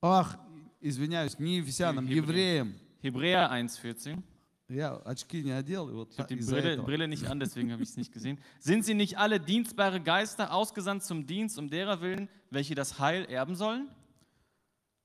Ах, 0.01 0.37
извиняюсь, 0.81 1.39
не 1.39 1.57
ефесянам, 1.57 2.05
Евреям. 2.05 2.75
Hebräer 3.01 3.49
1,14. 3.49 4.21
Я 4.69 4.95
очки 5.05 5.43
не 5.43 5.51
одел, 5.51 5.89
и 5.89 5.93
вот 5.93 6.11
Ich 6.13 6.19
habe 6.19 6.35
die 6.35 6.43
Brille. 6.43 6.81
Brille 6.81 7.07
nicht 7.07 7.25
an, 7.27 7.39
deswegen 7.39 7.71
habe 7.71 7.83
ich 7.83 7.89
es 7.89 7.97
nicht 7.97 8.11
gesehen. 8.11 8.39
Sind 8.59 8.85
sie 8.85 8.93
nicht 8.93 9.17
alle 9.17 9.39
dienstbare 9.39 10.01
Geister, 10.01 10.53
ausgesandt 10.53 11.03
zum 11.03 11.25
Dienst, 11.25 11.57
um 11.57 11.69
derer 11.69 12.01
willen, 12.01 12.29
welche 12.49 12.75
das 12.75 12.99
Heil 12.99 13.25
erben 13.25 13.55
sollen? 13.55 13.89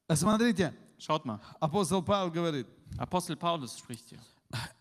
А 0.09 0.17
Смотрите, 0.17 0.73
Schaut 0.99 1.25
mal, 1.25 1.41
апостол 1.61 2.03
Павел 2.03 2.31
говорит, 2.31 2.67
Apostel 2.97 3.37
Paulus 3.37 3.79
spricht 3.79 4.09
hier. 4.09 4.19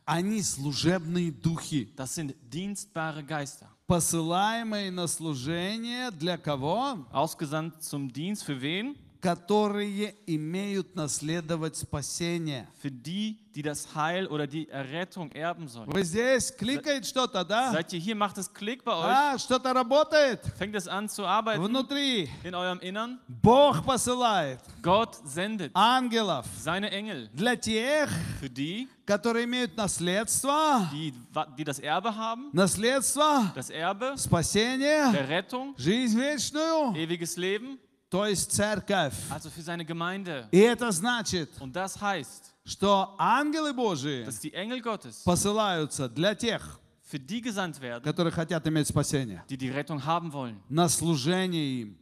они 0.05 0.41
служебные 0.41 1.31
духи, 1.31 1.91
Das 1.95 2.15
sind 2.15 2.33
dienstbare 2.49 3.23
Geister, 3.23 3.67
посылаемые 3.85 4.91
на 4.91 5.07
служение 5.07 6.09
для 6.11 6.37
кого? 6.37 7.05
ausgesandt 7.11 7.83
zum 7.83 8.11
Dienst 8.11 8.43
für 8.43 8.59
wen? 8.61 8.95
Которые 9.20 10.16
имеют 10.26 10.96
наследовать 10.96 11.76
спасение. 11.76 12.66
Für 12.80 12.90
die, 12.90 13.38
die 13.54 13.62
das 13.62 13.94
Heil 13.94 14.26
oder 14.26 14.48
die 14.48 14.68
Errettung 14.68 15.30
erben 15.30 15.68
sollen. 15.68 15.88
Вы 15.92 16.02
здесь 16.02 16.50
кликает 16.50 17.06
что-то, 17.06 17.44
да? 17.44 17.70
Seid 17.70 17.92
ihr 17.92 18.00
hier, 18.00 18.16
macht 18.16 18.36
es 18.38 18.52
Klick 18.52 18.82
bei 18.82 18.92
euch? 18.92 19.04
А, 19.06 19.38
что-то 19.38 19.72
работает 19.72 20.40
Fängt 20.58 20.74
es 20.74 20.88
an 20.88 21.08
zu 21.08 21.24
arbeiten 21.24 21.62
внутри. 21.62 22.28
in 22.42 22.52
eurem 22.56 22.80
Innern? 22.80 23.20
Бог 23.28 23.84
посылает 23.84 24.58
Gott 24.82 25.14
sendet 25.24 25.70
ангелов 25.72 26.44
seine 26.58 26.90
Engel 26.90 27.28
для 27.32 27.54
тех, 27.54 28.10
für 28.40 28.50
die, 28.50 28.88
которые 29.06 29.44
имеют 29.44 29.76
наследство, 29.76 30.88
die, 30.92 31.14
die 31.56 31.62
das 31.62 31.78
Erbe 31.78 32.16
haben, 32.16 32.50
наследство, 32.52 33.52
das 33.54 33.70
Erbe 33.70 34.18
спасение, 34.18 35.12
der 35.12 35.28
Rettung, 35.28 35.74
жизнь 35.78 36.18
вечную, 36.18 36.92
ewiges 36.96 37.36
Leben, 37.36 37.78
То 38.09 38.25
есть 38.25 38.51
церковь. 38.51 39.13
also 39.29 39.49
für 39.49 39.61
seine 39.61 39.83
Gemeinde. 39.85 40.47
И 40.51 40.59
это 40.59 40.91
значит, 40.91 41.49
Und 41.59 41.73
das 41.73 41.99
heißt, 41.99 42.53
что 42.65 43.15
ангелы 43.17 43.73
Божии 43.73 44.23
dass 44.25 44.39
die 44.39 44.53
Engel 44.53 44.81
Gottes 44.81 45.23
посылаются 45.23 46.07
для 46.09 46.35
тех, 46.35 46.79
für 47.03 47.19
die 47.19 47.41
gesandt 47.41 47.79
werden, 47.81 48.03
которые 48.03 48.31
хотят 48.31 48.65
иметь 48.67 48.87
спасение, 48.87 49.43
die 49.49 49.57
die 49.57 49.69
Rettung 49.69 50.03
haben 50.03 50.31
wollen, 50.33 50.59
на 50.69 50.87
служение 50.89 51.81
им. 51.81 51.97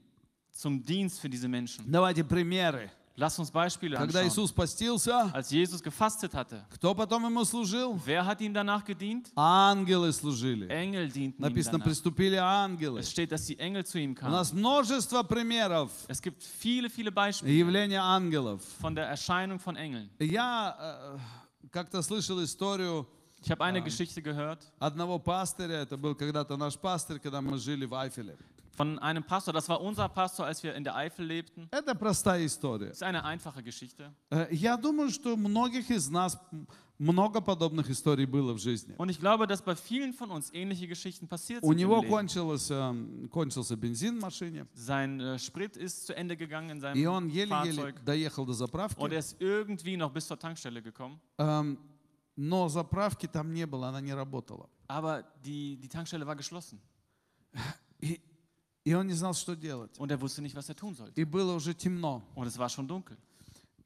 zum 0.52 0.84
Dienst 0.84 1.20
für 1.20 1.30
diese 1.30 1.48
Menschen. 1.48 1.84
Давайте 1.92 2.24
примеры. 2.24 2.90
Lasst 3.18 3.40
uns 3.40 3.50
Beispiele 3.50 3.96
Когда 3.96 4.20
anschauen. 4.20 4.28
Иисус 4.28 4.52
постился, 4.52 5.32
Als 5.34 5.50
Jesus 5.50 5.82
gefastet 5.82 6.34
hatte, 6.34 6.62
кто 6.70 6.94
потом 6.94 7.26
ему 7.26 7.46
служил? 7.46 7.98
wer 8.06 8.26
hat 8.26 8.42
ihm 8.42 8.54
danach 8.54 8.84
gedient? 8.84 9.32
Ангелы 9.36 10.12
служили. 10.12 10.68
Engel 10.68 11.08
dienten 11.10 11.42
ihm 11.42 11.48
Написано, 11.50 11.78
danach. 11.80 11.86
приступили 11.86 12.36
ангелы. 12.36 13.00
Es 13.00 13.10
steht, 13.10 13.32
dass 13.32 13.46
die 13.46 13.58
Engel 13.58 13.86
zu 13.86 14.00
ihm 14.00 14.12
У 14.12 14.16
kamen. 14.16 14.32
нас 14.34 14.52
множество 14.52 15.24
примеров 15.24 15.92
Es 16.10 16.22
gibt 16.22 16.44
viele, 16.44 16.90
viele 16.90 17.10
Beispiele 17.12 17.54
явления 17.54 18.02
ангелов. 18.02 18.62
von 18.82 18.94
der 18.94 19.06
Erscheinung 19.08 19.60
von 19.60 19.78
Engeln. 19.78 20.10
Я 20.20 20.76
э, 20.78 21.18
как-то 21.72 22.02
слышал 22.02 22.44
историю 22.44 23.08
Ich 23.42 23.50
habe 23.52 23.64
eine 23.64 23.82
Geschichte 23.82 24.22
gehört 24.22 24.60
одного 24.80 25.20
пастыря, 25.20 25.76
это 25.84 25.96
был 25.98 26.16
когда-то 26.16 26.58
наш 26.58 26.78
пастырь, 26.78 27.20
когда 27.20 27.40
мы 27.42 27.58
жили 27.60 27.86
в 27.86 27.94
Айфеле. 27.94 28.36
von 28.77 28.99
einem 28.99 29.23
Pastor. 29.25 29.53
Das 29.53 29.69
war 29.69 29.81
unser 29.81 30.09
Pastor, 30.09 30.47
als 30.47 30.63
wir 30.63 30.75
in 30.75 30.85
der 30.85 30.95
Eifel 30.97 31.27
lebten. 31.27 31.69
Это 31.71 31.95
простая 31.95 32.45
история. 32.47 32.89
Das 32.89 32.97
ist 32.99 33.03
eine 33.03 33.25
einfache 33.25 33.63
Geschichte. 33.63 34.13
Э, 34.31 34.47
Я 34.51 34.77
думаю, 34.77 35.11
что 35.11 35.35
у 35.35 35.37
многих 35.37 35.91
из 35.91 36.09
нас 36.09 36.39
много 36.99 37.41
подобных 37.41 37.89
историй 37.91 38.27
было 38.27 38.53
в 38.55 38.59
жизни. 38.59 38.95
Und 38.97 39.09
ich 39.11 39.19
glaube, 39.19 39.47
dass 39.47 39.61
bei 39.63 39.75
vielen 39.75 40.13
von 40.15 40.31
uns 40.31 40.53
ähnliche 40.55 40.87
Geschichten 40.87 41.27
passiert 41.29 41.63
У 41.63 41.69
sind. 41.69 41.73
Im 41.73 41.79
него 41.89 42.01
Leben. 42.03 42.09
кончилось, 42.11 42.71
э, 42.71 43.29
кончился 43.31 43.77
бензин 43.77 44.19
в 44.19 44.23
машине, 44.23 44.67
Sein 44.75 45.21
äh, 45.21 45.39
Sprit 45.39 45.77
ist 45.77 46.07
zu 46.07 46.15
Ende 46.17 46.37
gegangen 46.37 46.71
in 46.71 46.97
и 46.97 47.07
он 47.07 47.25
seinem 47.25 47.31
еле-еле 47.31 47.73
Fahrzeug. 47.83 48.05
доехал 48.05 48.47
до 48.47 48.53
Und 48.53 48.59
заправки. 48.59 49.03
er 49.13 49.19
ist 49.19 49.37
irgendwie 49.41 49.97
noch 49.97 50.11
bis 50.13 50.27
zur 50.27 50.39
Tankstelle 50.39 50.81
gekommen. 50.83 51.19
Эм, 51.39 51.79
Но 52.37 52.69
заправки 52.69 53.27
там 53.27 53.53
не 53.53 53.67
было, 53.67 53.89
она 53.89 54.01
не 54.01 54.15
работала. 54.15 54.69
Aber 54.89 55.23
die, 55.45 55.77
die 55.77 55.89
Tankstelle 55.89 56.27
war 56.27 56.37
geschlossen. 56.37 56.81
И, 58.86 58.94
он 58.94 59.08
не 59.08 59.14
знал, 59.14 59.34
что 59.34 59.56
делать. 59.56 59.98
Und 60.00 60.12
er 60.12 60.22
wusste 60.22 60.42
nicht, 60.42 60.56
was 60.56 60.70
er 60.70 60.76
tun 60.76 60.94
sollte. 60.96 61.20
И 61.20 61.26
было 61.26 61.54
уже 61.56 61.74
темно. 61.74 62.22
Und 62.36 62.48
es 62.48 62.58
war 62.58 62.70
schon 62.70 62.88
dunkel. 62.88 63.18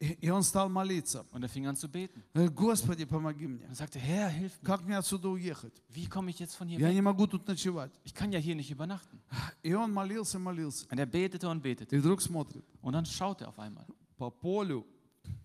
И, 0.01 0.17
и 0.21 0.29
он 0.29 0.43
стал 0.43 0.69
молиться. 0.69 1.25
Und 1.31 1.41
er 1.43 1.49
fing 1.49 1.65
an 1.67 1.75
zu 1.75 1.87
beten. 1.89 2.23
Господи, 2.55 3.05
помоги 3.05 3.47
мне. 3.47 3.63
Er 3.67 3.75
sagte, 3.75 3.97
Herr, 3.99 4.29
hilf 4.29 4.61
mir. 4.61 4.65
Как 4.65 4.81
мне 4.83 4.97
отсюда 4.97 5.29
уехать? 5.29 5.73
Wie 5.89 6.05
komme 6.07 6.29
ich 6.31 6.39
jetzt 6.39 6.55
von 6.55 6.67
hier 6.67 6.79
Я 6.79 6.87
weg? 6.89 6.95
не 6.95 7.01
могу 7.01 7.27
тут 7.27 7.47
ночевать. 7.47 7.91
Ich 8.03 8.13
kann 8.13 8.31
ja 8.31 8.39
hier 8.39 8.55
nicht 8.55 8.71
übernachten. 8.71 9.19
И 9.63 9.73
он 9.73 9.91
молился, 9.93 10.37
молился. 10.39 10.85
Und 10.91 10.99
er 10.99 11.05
betete 11.05 11.47
und 11.49 11.61
betete. 11.61 11.95
И 11.95 11.99
вдруг 11.99 12.21
смотрит, 12.21 12.63
Und 12.81 12.93
dann 12.93 13.05
schaut 13.05 13.41
er 13.41 13.49
auf 13.49 13.59
einmal. 13.59 13.85
по 14.17 14.29
полю 14.29 14.85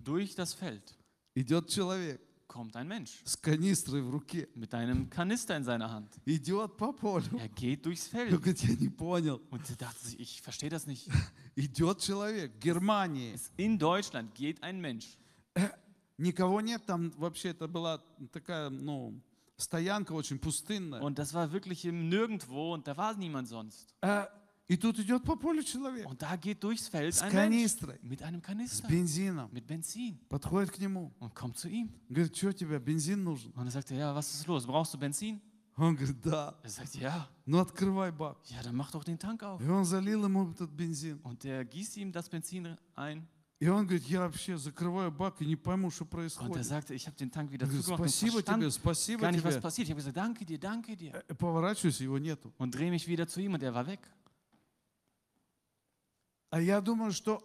Durch 0.01 0.35
das 0.35 0.53
Feld 0.55 0.97
идет 1.35 1.69
человек 1.69 2.21
kommt 2.54 2.76
ein 2.76 2.88
Mensch 2.88 3.22
с 3.26 3.38
канистрой 3.38 4.02
в 4.02 4.10
руке. 4.10 4.48
mit 4.56 4.74
einem 4.74 5.10
Kanister 5.10 5.56
in 5.56 5.64
seiner 5.64 5.90
Hand. 5.92 6.10
Идет 6.26 6.78
по 6.78 6.92
полю. 6.94 7.38
Er 7.38 7.48
geht 7.50 7.86
durchs 7.86 8.08
Он 8.14 8.20
Feld. 8.20 8.32
говорит, 8.32 8.60
я 8.64 8.76
не 8.76 8.90
понял. 8.90 9.42
Und 9.52 9.70
er 9.70 9.76
dachte 9.76 10.04
sich, 10.08 10.20
ich 10.20 10.42
verstehe 10.42 10.70
das 10.70 10.88
nicht. 10.88 11.08
Идет 11.56 12.00
человек 12.00 12.54
в 12.56 12.60
Германии. 12.60 13.36
In 13.58 13.78
Deutschland 13.78 14.34
geht 14.34 14.64
ein 14.64 14.80
Mensch. 14.82 15.18
Никого 16.18 16.60
нет, 16.62 16.86
там 16.86 17.12
вообще 17.18 17.50
это 17.50 17.68
была 17.68 18.02
такая, 18.34 18.70
ну, 18.70 19.22
стоянка 19.58 20.12
очень 20.14 20.38
пустынная. 20.40 21.02
Und 21.02 21.18
das 21.18 21.34
war 21.34 21.52
wirklich 21.54 21.86
im 21.86 22.10
Nirgendwo 22.10 22.74
und 22.74 22.88
da 22.88 22.98
war 22.98 23.16
niemand 23.16 23.48
sonst. 23.48 23.96
Э, 24.02 24.26
И 24.67 24.77
тут 24.79 24.99
идет 24.99 25.23
по 25.25 25.37
полю 25.37 25.63
человек 25.63 26.09
Und 26.09 26.23
da 26.23 26.37
geht 26.37 26.63
durchs 26.65 26.89
Feld 26.89 27.15
с 27.15 27.21
ein 27.21 27.31
Mensch 27.31 27.35
канистрой, 27.35 27.99
mit 28.03 28.23
einem 28.23 28.41
с 28.41 28.45
Kanister, 28.45 28.89
бензином. 28.89 29.51
mit 29.53 29.67
Benzin 29.67 30.19
Подходит 30.29 30.71
к 30.71 30.79
нему. 30.79 31.13
und 31.21 31.35
kommt 31.35 31.59
zu 31.59 31.69
ihm. 31.69 31.91
Говорит, 32.09 32.35
что 32.35 32.51
тебе, 32.53 32.79
бензин 32.79 33.23
нужен? 33.23 33.53
Und 33.55 33.67
er 33.67 33.71
sagte, 33.73 33.95
ja, 33.95 34.15
was 34.15 34.33
ist 34.33 34.47
los? 34.47 34.67
Brauchst 34.67 34.95
du 34.95 34.99
Benzin? 34.99 35.41
Он 35.77 35.95
говорит, 35.97 36.17
да. 36.23 36.55
Er 36.63 36.71
sagt, 36.71 36.95
ja. 36.95 37.29
Ну 37.45 37.59
открывай 37.59 38.11
бак. 38.11 38.39
Ja, 38.47 38.63
dann 38.63 38.75
mach 38.77 38.91
doch 38.91 39.05
den 39.05 39.19
Tank 39.19 39.43
auf. 39.43 39.61
И 39.61 39.69
он 39.69 39.85
залил 39.85 40.25
ему 40.25 40.51
этот 40.51 40.71
бензин. 40.71 41.21
Und 41.25 41.45
der 41.45 41.65
gießt 41.67 41.99
ihm 41.99 42.11
das 42.11 42.31
Benzin 42.31 42.79
ein 42.95 43.27
И 43.61 43.69
он 43.69 43.87
говорит, 43.87 44.05
я 44.07 44.21
вообще 44.21 44.57
закрываю 44.57 45.11
бак 45.13 45.43
и 45.43 45.47
не 45.47 45.57
пойму, 45.57 45.91
что 45.91 46.05
und 46.05 46.09
er 46.09 46.11
происходит. 46.11 46.65
sagte, 46.65 46.95
ich 46.95 47.07
habe 47.07 47.17
den 47.19 47.31
Tank 47.31 47.51
wieder 47.53 47.67
und 47.67 47.83
спасибо 47.83 48.43
тебе, 48.43 48.71
verstand 48.71 48.73
спасибо 48.73 49.21
gar 49.21 49.31
nicht, 49.33 49.45
was 49.45 49.55
тебе. 49.55 49.61
passiert. 49.61 49.89
Ich 49.89 49.91
habe 49.93 50.01
gesagt, 50.01 50.17
danke 50.17 50.45
dir, 50.47 50.59
danke 50.59 50.97
dir. 50.97 51.13
Э, 51.29 51.35
Поворачиваюсь, 51.35 52.01
его 52.01 52.19
нету. 52.19 52.51
Und 52.57 52.75
drehe 52.75 52.91
mich 52.91 53.07
wieder 53.07 53.27
zu 53.29 53.41
ihm 53.43 53.53
und 53.53 53.63
er 53.63 53.75
war 53.75 53.87
weg. 53.87 54.01
А 56.54 56.60
я 56.62 56.82
думаю, 56.82 57.12
что 57.12 57.44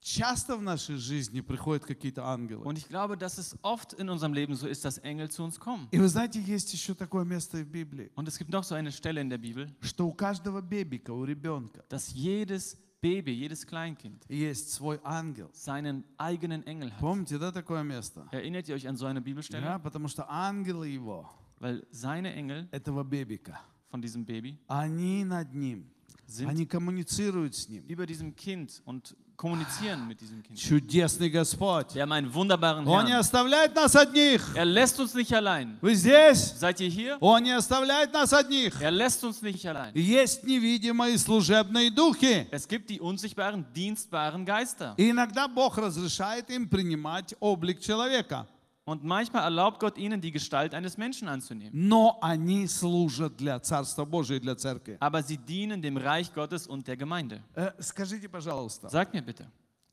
часто 0.00 0.56
в 0.56 0.62
нашей 0.62 0.96
жизни 0.96 1.40
приходят 1.40 1.84
какие-то 1.84 2.24
ангелы. 2.24 2.64
Und 2.64 2.78
ich 2.78 2.88
glaube, 2.88 3.16
dass 3.16 3.38
es 3.38 3.56
oft 3.62 3.92
in 3.94 4.08
unserem 4.08 4.32
Leben 4.32 4.54
so 4.54 4.66
ist, 4.68 4.84
dass 4.84 4.98
Engel 4.98 5.28
zu 5.30 5.42
uns 5.42 5.58
kommen. 5.58 5.88
И 5.90 5.98
вы 5.98 6.08
знаете, 6.08 6.40
есть 6.40 6.72
еще 6.72 6.94
такое 6.94 7.24
место 7.24 7.58
в 7.58 7.66
Библии, 7.66 8.10
Und 8.14 8.28
es 8.28 8.38
gibt 8.38 8.50
noch 8.50 8.64
so 8.64 8.74
eine 8.74 8.90
Stelle 8.92 9.20
in 9.20 9.28
der 9.28 9.38
Bibel, 9.38 9.68
что 9.80 10.06
у 10.06 10.12
каждого 10.12 10.60
бебика, 10.62 11.10
у 11.12 11.24
ребенка 11.24 11.84
dass 11.88 12.12
jedes 12.14 12.76
Baby, 13.00 13.32
jedes 13.32 13.64
Kleinkind 13.66 14.24
есть 14.28 14.72
свой 14.72 14.98
ангел. 15.04 15.50
seinen 15.52 16.04
eigenen 16.16 16.62
Engel 16.66 16.90
hat. 16.90 17.00
Помните, 17.00 17.38
да, 17.38 17.52
такое 17.52 17.82
место? 17.82 18.26
Erinnert 18.32 18.68
ihr 18.68 18.74
euch 18.76 18.88
an 18.88 18.96
so 18.96 19.06
eine 19.06 19.20
Bibelstelle? 19.20 19.62
Да, 19.62 19.78
потому 19.78 20.08
что 20.08 20.24
ангелы 20.28 20.88
его, 20.88 21.28
Weil 21.60 21.86
seine 21.90 22.32
Engel 22.34 22.68
этого 22.70 23.04
бебика, 23.04 23.60
von 23.90 24.00
diesem 24.00 24.24
Baby 24.24 24.58
они 24.68 25.24
над 25.24 25.54
ним, 25.54 25.90
sind 26.27 26.47
они 26.49 26.65
коммуницируют 26.65 27.55
с 27.55 27.69
ним. 27.69 27.83
über 27.87 28.05
diesem 28.05 28.35
Kind 28.35 28.81
und 28.85 29.15
kommunizieren 29.35 30.07
mit 30.07 30.21
diesem 30.21 30.41
Kind. 30.41 30.57
Чудесный 30.57 31.29
Господь. 31.29 31.93
Wir 31.95 32.03
haben 32.03 32.11
einen 32.13 32.33
wunderbaren 32.33 32.87
Он 32.87 33.03
не 33.05 33.11
Herrn. 33.11 33.19
оставляет 33.19 33.75
нас 33.75 33.95
одних. 33.95 34.41
Er 34.55 34.63
lässt 34.65 34.99
uns 34.99 35.13
nicht 35.13 35.33
allein. 35.33 35.77
Вы 35.81 35.95
здесь? 35.95 36.53
Seid 36.59 36.79
ihr 36.79 36.89
hier? 36.89 37.17
Он 37.19 37.43
не 37.43 37.51
оставляет 37.51 38.13
нас 38.13 38.31
одних. 38.31 38.79
Er 38.81 38.91
lässt 38.91 39.23
uns 39.23 39.41
nicht 39.41 39.65
allein. 39.67 39.91
Есть 39.95 40.43
невидимые 40.45 41.17
служебные 41.17 41.91
духи. 41.91 42.47
Es 42.51 42.67
gibt 42.67 42.89
die 42.89 42.99
unsichtbaren, 43.01 43.65
dienstbaren 43.75 44.45
Geister. 44.45 44.93
И 44.97 45.09
иногда 45.09 45.47
Бог 45.47 45.77
разрешает 45.77 46.49
им 46.49 46.69
принимать 46.69 47.35
облик 47.39 47.79
человека. 47.81 48.47
Und 48.84 49.04
manchmal 49.04 49.42
erlaubt 49.44 49.80
Gott 49.80 49.98
ihnen, 49.98 50.18
die 50.20 50.30
Gestalt 50.32 50.72
eines 50.72 50.96
Menschen 50.96 51.28
anzunehmen. 51.28 51.72
но 51.74 52.18
они 52.22 52.66
служат 52.66 53.36
для 53.36 53.60
Царства 53.60 54.06
Божия 54.06 54.38
и 54.38 54.40
для 54.40 54.54
Церкви. 54.56 54.96
Aber 55.00 55.22
sie 55.22 55.36
dienen 55.36 55.82
dem 55.82 55.98
Reich 55.98 56.32
Gottes 56.32 56.66
und 56.66 56.86
der 56.86 56.96
Gemeinde. 56.96 57.42
Э, 57.54 57.72
Скажите, 57.80 58.28
пожалуйста, 58.30 58.88
Sagt 58.88 59.12
mir 59.12 59.20
bitte, 59.22 59.46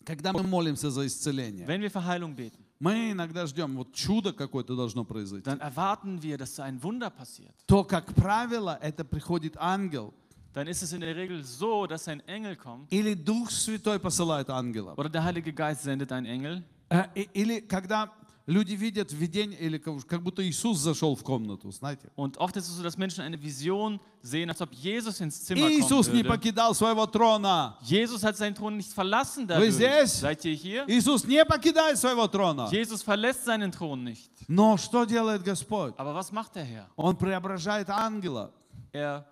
когда 0.06 0.32
мы 0.32 0.44
молимся 0.44 0.90
за 0.90 1.06
исцеление, 1.06 1.68
wenn 1.68 1.82
wir 1.82 1.92
für 1.92 2.06
Heilung 2.06 2.34
beten, 2.36 2.64
мы 2.80 3.12
иногда 3.12 3.46
ждем, 3.48 3.76
вот 3.76 3.92
чудо 3.94 4.32
какое-то 4.32 4.76
должно 4.78 5.04
произойти, 5.04 5.44
dann 5.50 5.60
erwarten 5.60 6.22
wir, 6.22 6.38
dass 6.38 6.58
ein 6.62 6.82
Wunder 6.82 7.10
passiert. 7.10 7.54
то, 7.68 7.84
как 7.84 8.14
правило, 8.14 8.80
это 8.82 9.04
приходит 9.04 9.58
ангел, 9.58 10.14
Dann 10.54 10.68
ist 10.68 10.82
es 10.84 10.94
in 10.94 11.02
der 11.02 11.14
Regel 11.18 11.44
so, 11.44 11.86
dass 11.86 12.08
ein 12.08 12.22
Engel 12.28 12.56
kommt 12.56 12.88
или 12.90 13.14
Дух 13.14 13.52
Святой 13.52 14.00
посылает 14.00 14.50
ангела. 14.50 14.94
oder 14.96 15.10
der 15.10 15.22
Heilige 15.26 15.52
Geist 15.52 15.84
sendet 15.84 16.14
einen 16.14 16.26
Engel. 16.28 16.64
Э, 16.90 17.08
и- 17.14 17.28
Или 17.34 17.60
когда 17.60 18.10
люди 18.51 18.75
видят 18.75 19.13
видение, 19.13 19.59
или 19.59 19.79
как 19.79 20.23
будто 20.23 20.43
Иисус 20.47 20.79
зашел 20.79 21.15
в 21.15 21.23
комнату, 21.23 21.71
знаете. 21.71 22.11
Und 22.17 22.37
oft 22.39 22.57
ist 22.57 22.69
es 22.69 22.77
so, 22.77 22.83
dass 22.83 22.99
Menschen 22.99 23.23
eine 23.23 23.41
Vision 23.41 24.01
sehen, 24.23 24.51
als 24.51 24.61
ob 24.61 24.73
Jesus 24.73 25.21
ins 25.21 25.45
Zimmer 25.45 25.69
Иисус 25.69 26.07
kommen 26.09 26.17
не 26.17 26.23
würde. 26.25 26.29
покидал 26.29 26.75
своего 26.75 27.07
трона. 27.07 27.77
Jesus 27.83 28.23
hat 28.25 28.37
seinen 28.37 28.55
Thron 28.55 28.77
nicht 28.77 28.93
verlassen 28.93 29.45
Вы 29.49 29.55
dadurch. 29.55 29.73
здесь? 29.75 30.21
Seid 30.21 30.45
ihr 30.45 30.55
hier? 30.55 30.85
Иисус 30.89 31.25
не 31.25 31.45
покидает 31.45 31.99
своего 31.99 32.27
трона. 32.29 32.69
Jesus 32.71 33.03
verlässt 33.03 33.45
seinen 33.45 33.71
Thron 33.73 34.03
nicht. 34.05 34.31
Но 34.49 34.77
что 34.77 35.05
делает 35.05 35.43
Господь? 35.45 35.95
Aber 35.97 36.15
was 36.15 36.33
macht 36.33 36.55
der 36.57 36.65
Herr? 36.65 36.87
Он 36.97 37.17
преображает 37.17 37.89
ангела. 37.89 38.51
Er 38.93 39.25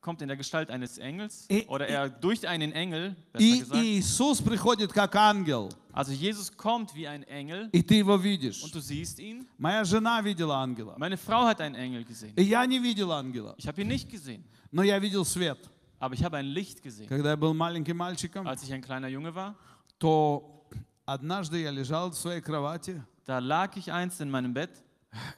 kommt 0.00 0.20
in 0.20 0.28
der 0.28 0.36
Gestalt 0.36 0.70
eines 0.70 0.98
Engels 0.98 1.46
I- 1.50 1.64
oder 1.66 1.88
i- 1.88 1.92
er 1.92 2.08
durch 2.10 2.46
einen 2.46 2.72
Engel, 2.72 3.16
besser 3.32 3.44
И 3.44 3.58
gesagt. 3.60 3.82
Иисус 3.82 4.42
приходит 4.42 4.92
как 4.92 5.14
ангел. 5.16 5.70
Also 5.94 6.12
Jesus 6.12 6.50
kommt 6.54 6.94
wie 6.94 7.06
ein 7.08 7.22
Engel 7.22 7.70
И 7.72 7.82
ты 7.82 7.94
его 7.96 8.16
видишь. 8.22 8.62
und 8.62 8.74
du 8.74 8.80
siehst 8.80 9.18
ihn. 9.18 9.46
Моя 9.58 9.84
жена 9.84 10.20
видела 10.20 10.56
ангела. 10.56 10.94
Meine 10.98 11.16
Frau 11.16 11.44
hat 11.46 11.60
einen 11.60 11.74
Engel 11.74 12.04
gesehen. 12.04 12.34
И 12.36 12.42
я 12.42 12.66
не 12.66 12.78
видел 12.80 13.12
ангела. 13.12 13.54
Ich 13.56 13.66
habe 13.66 13.80
ihn 13.80 13.88
nicht 13.88 14.10
gesehen, 14.10 14.44
Но 14.72 14.82
я 14.82 14.98
видел 14.98 15.24
свет. 15.24 15.58
aber 15.98 16.14
ich 16.14 16.22
habe 16.22 16.36
ein 16.36 16.46
Licht 16.46 16.82
gesehen. 16.82 17.08
Когда 17.08 17.30
я 17.30 17.36
был 17.36 17.54
маленьким 17.54 17.96
мальчиком, 17.96 18.46
Als 18.46 18.62
ich 18.62 18.72
ein 18.74 18.82
kleiner 18.82 19.08
Junge 19.08 19.34
war, 19.34 19.54
то 19.98 20.66
однажды 21.06 21.60
я 21.62 21.70
лежал 21.70 22.10
в 22.10 22.14
своей 22.18 22.40
кровати, 22.42 23.02
da 23.26 23.38
lag 23.38 23.74
ich 23.76 23.90
einst 23.90 24.20
in 24.20 24.28
meinem 24.30 24.52
Bett 24.52 24.70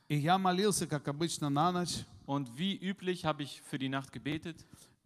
и 0.09 0.16
я 0.16 0.38
молился, 0.38 0.87
как 0.87 1.09
обычно, 1.09 1.48
на 1.50 1.72
ночь. 1.72 2.04
und 2.26 2.59
wie 2.59 2.74
üblich 2.76 3.24
habe 3.24 3.44
ich 3.44 3.62
für 3.62 3.78
die 3.78 3.88
Nacht 3.88 4.12
gebetet. 4.12 4.56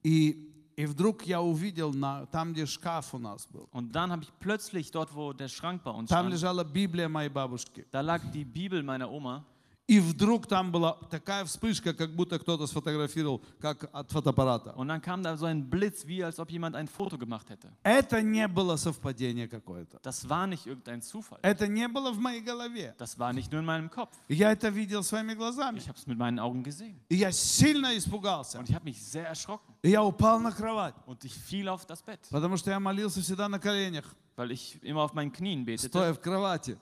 И, 0.02 0.48
и 0.76 0.86
вдруг 0.86 1.24
я 1.26 1.42
увидел 1.42 1.92
на, 1.92 2.24
там, 2.26 2.52
где 2.54 2.64
шкаф 2.66 3.12
у 3.14 3.18
нас 3.18 3.46
был. 3.46 3.68
Und 3.72 3.92
dann 3.92 4.10
habe 4.10 4.22
ich 4.22 4.30
plötzlich 4.40 4.90
dort, 4.90 5.14
wo 5.14 5.32
der 5.32 5.48
Schrank 5.48 5.82
bei 5.84 5.90
uns 5.90 6.08
Там 6.08 6.26
stand, 6.26 6.32
лежала 6.32 6.64
Библия 6.64 7.08
моей 7.08 7.28
бабушки. 7.28 7.86
da 7.90 8.00
lag 8.00 8.22
die 8.32 8.44
Bibel 8.44 8.82
meiner 8.82 9.10
Oma. 9.10 9.44
И 9.87 9.99
вдруг 9.99 10.47
там 10.47 10.71
была 10.71 10.93
такая 11.11 11.45
вспышка, 11.45 11.93
как 11.93 12.15
будто 12.15 12.39
кто-то 12.39 12.65
сфотографировал, 12.65 13.43
как 13.61 13.87
от 13.93 14.11
фотоаппарата. 14.11 14.71
Und 14.75 14.87
dann 14.87 14.99
kam 14.99 15.21
da 15.21 15.37
so 15.37 15.45
ein 15.45 15.69
Blitz, 15.69 16.07
wie 16.07 16.23
als 16.23 16.39
ob 16.39 16.49
jemand 16.49 16.75
ein 16.75 16.87
Foto 16.87 17.19
gemacht 17.19 17.51
hätte. 17.51 17.71
Это 17.83 18.19
не 18.23 18.47
было 18.47 18.77
совпадение 18.77 19.47
какое-то. 19.47 19.99
Das 20.01 20.27
war 20.27 20.47
nicht 20.47 20.65
irgendein 20.65 21.03
Zufall. 21.03 21.37
Это 21.43 21.67
не 21.67 21.87
было 21.87 22.11
в 22.11 22.17
моей 22.17 22.41
голове. 22.41 22.95
Das 22.97 23.19
war 23.19 23.31
nicht 23.31 23.51
nur 23.51 23.59
in 23.59 23.65
meinem 23.67 23.91
Kopf. 23.91 24.11
Я 24.27 24.51
это 24.51 24.69
видел 24.69 25.03
своими 25.03 25.35
глазами. 25.35 25.77
Ich 25.77 25.87
habe 25.87 25.99
es 25.99 26.07
mit 26.07 26.17
meinen 26.17 26.39
Augen 26.39 26.63
gesehen. 26.63 26.99
И 27.07 27.15
я 27.17 27.31
сильно 27.31 27.95
испугался. 27.95 28.57
Und 28.57 28.67
ich 28.67 28.73
habe 28.73 28.85
mich 28.85 28.99
sehr 29.05 29.27
erschrocken. 29.27 29.71
И 29.83 29.91
я 29.91 30.03
упал 30.03 30.39
на 30.39 30.51
кровать, 30.51 30.95
Und 31.05 31.23
ich 31.25 31.35
fiel 31.35 31.69
auf 31.69 31.85
das 31.85 32.01
Bett, 32.01 32.21
потому 32.31 32.57
что 32.57 32.71
я 32.71 32.79
молился 32.79 33.21
всегда 33.21 33.47
на 33.47 33.59
коленях, 33.59 34.05
weil 34.35 34.49
ich 34.49 34.81
immer 34.81 35.03
auf 35.03 35.13
meinen 35.13 35.31
Knien 35.31 35.63
betete, 35.63 35.89
стоя 35.89 36.11
в 36.11 36.19
кровати. 36.19 36.75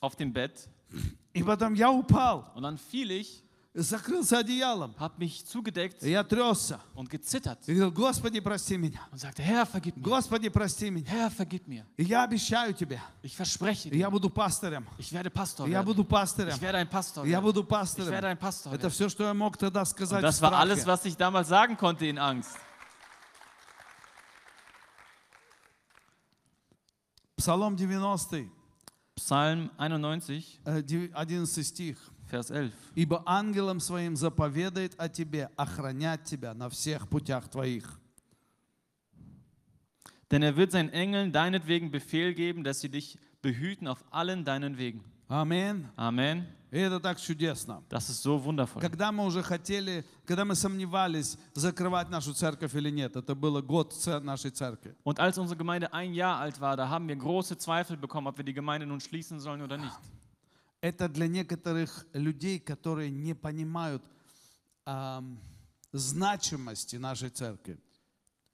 auf 0.00 0.16
dem 0.16 0.32
Bett. 0.32 0.68
И 1.37 1.41
потом 1.43 1.73
я 1.73 1.91
упал, 1.91 2.51
Und 2.55 2.63
dann 2.63 2.77
fiel 2.77 3.09
ich, 3.11 3.41
закрылся 3.75 4.37
одеялом. 4.37 4.93
habe 4.99 5.15
mich 5.17 5.43
zugedeckt 5.47 6.03
И 6.03 6.11
я 6.11 6.23
тресся. 6.23 6.79
und 6.93 7.09
gezittert 7.09 7.57
И 7.67 7.73
говорил, 7.73 7.91
Господи, 7.91 8.39
прости 8.39 8.77
меня. 8.77 8.99
und 9.11 9.17
sagte, 9.17 9.41
Herr, 9.41 9.65
vergib 9.65 9.97
mir. 9.97 10.03
Господи, 10.03 10.49
прости 10.49 10.91
меня. 10.91 11.07
Herr, 11.09 11.31
vergib 11.31 11.67
mir. 11.67 11.83
И 11.97 12.03
я 12.03 12.23
обещаю 12.23 12.75
тебе, 12.75 13.01
Ich 13.23 13.35
verspreche 13.35 13.89
я 13.89 14.07
dir, 14.07 14.11
буду 14.11 14.29
пастором. 14.29 14.85
ich 14.99 15.11
werde 15.11 15.31
Pastor 15.31 15.67
Я 15.67 15.79
werden. 15.79 15.85
буду 15.85 16.03
пастором. 16.05 16.53
Ich 16.53 16.61
werde 16.61 16.77
ein 16.77 16.87
Pastor 16.89 17.25
Я 17.25 17.39
werden. 17.39 17.43
буду 17.45 17.61
Ich 17.61 17.67
werde 17.67 17.67
пастором. 17.67 18.13
ein 18.25 18.37
Pastor 18.37 18.73
Это 18.73 18.83
werden. 18.83 18.91
все, 18.91 19.09
что 19.09 19.23
я 19.23 19.33
мог 19.33 19.57
тогда 19.57 19.81
Und 19.81 19.87
сказать 19.87 20.21
в 20.21 20.25
das 20.27 20.39
war 20.39 20.53
alles, 20.53 20.81
страхе. 20.81 20.91
was 21.01 21.05
ich 21.05 21.17
damals 21.17 21.47
sagen 21.47 21.75
konnte 21.75 22.05
in 22.05 22.19
Angst. 22.19 22.55
Псалом 27.35 27.75
90, 27.75 28.49
Psalm 29.17 29.69
91, 29.77 30.59
э, 30.65 30.81
дев- 30.81 31.11
11 31.13 31.63
стих. 31.63 31.97
Vers 32.31 32.49
11. 32.49 32.73
«Ибо 32.95 33.21
ангелом 33.27 33.79
своим 33.79 34.15
заповедает 34.15 34.95
о 34.97 35.07
тебе, 35.07 35.49
охранять 35.55 36.23
тебя 36.23 36.53
на 36.53 36.69
всех 36.69 37.07
путях 37.07 37.47
твоих». 37.49 37.99
Denn 40.31 40.41
er 40.41 40.55
wird 40.57 40.71
seinen 40.71 40.89
Engeln 40.89 41.31
deinetwegen 41.31 41.91
Befehl 41.91 42.33
geben, 42.33 42.63
dass 42.63 42.79
sie 42.81 42.89
dich 42.89 43.19
behüten 43.43 43.87
auf 43.87 44.03
allen 44.09 44.43
deinen 44.43 44.79
Wegen. 44.79 45.03
Аминь. 45.27 45.87
Amen. 45.95 46.47
И 46.70 46.78
это 46.78 47.00
так 47.00 47.18
чудесно. 47.18 47.82
Das 47.88 48.10
ist 48.10 48.22
so 48.22 48.38
wundervoll. 48.44 48.82
Когда 48.82 49.10
мы 49.10 49.24
уже 49.24 49.42
хотели, 49.42 50.04
когда 50.26 50.44
мы 50.44 50.54
сомневались, 50.54 51.38
закрывать 51.54 52.10
нашу 52.10 52.34
церковь 52.34 52.74
или 52.74 52.90
нет, 52.90 53.16
это 53.16 53.34
было 53.34 53.62
год 53.62 53.94
нашей 54.22 54.50
церкви. 54.50 54.94
Und 55.02 55.18
als 55.18 55.38
unsere 55.38 55.56
Gemeinde 55.56 55.92
ein 55.94 56.12
Jahr 56.12 56.38
alt 56.38 56.60
war, 56.60 56.76
da 56.76 56.88
haben 56.88 57.08
wir 57.08 57.16
große 57.16 57.56
Zweifel 57.56 57.96
bekommen, 57.96 58.26
ob 58.26 58.36
wir 58.36 58.44
die 58.44 58.52
Gemeinde 58.52 58.86
nun 58.86 59.00
schließen 59.00 59.40
sollen 59.40 59.62
oder 59.62 59.78
nicht. 59.78 59.96
Это 60.80 61.08
для 61.08 61.26
некоторых 61.26 62.06
людей, 62.12 62.60
которые 62.60 63.10
не 63.10 63.34
понимают 63.34 64.02
ам, 64.84 65.40
значимости 65.92 66.96
нашей 66.96 67.30
церкви. 67.30 67.78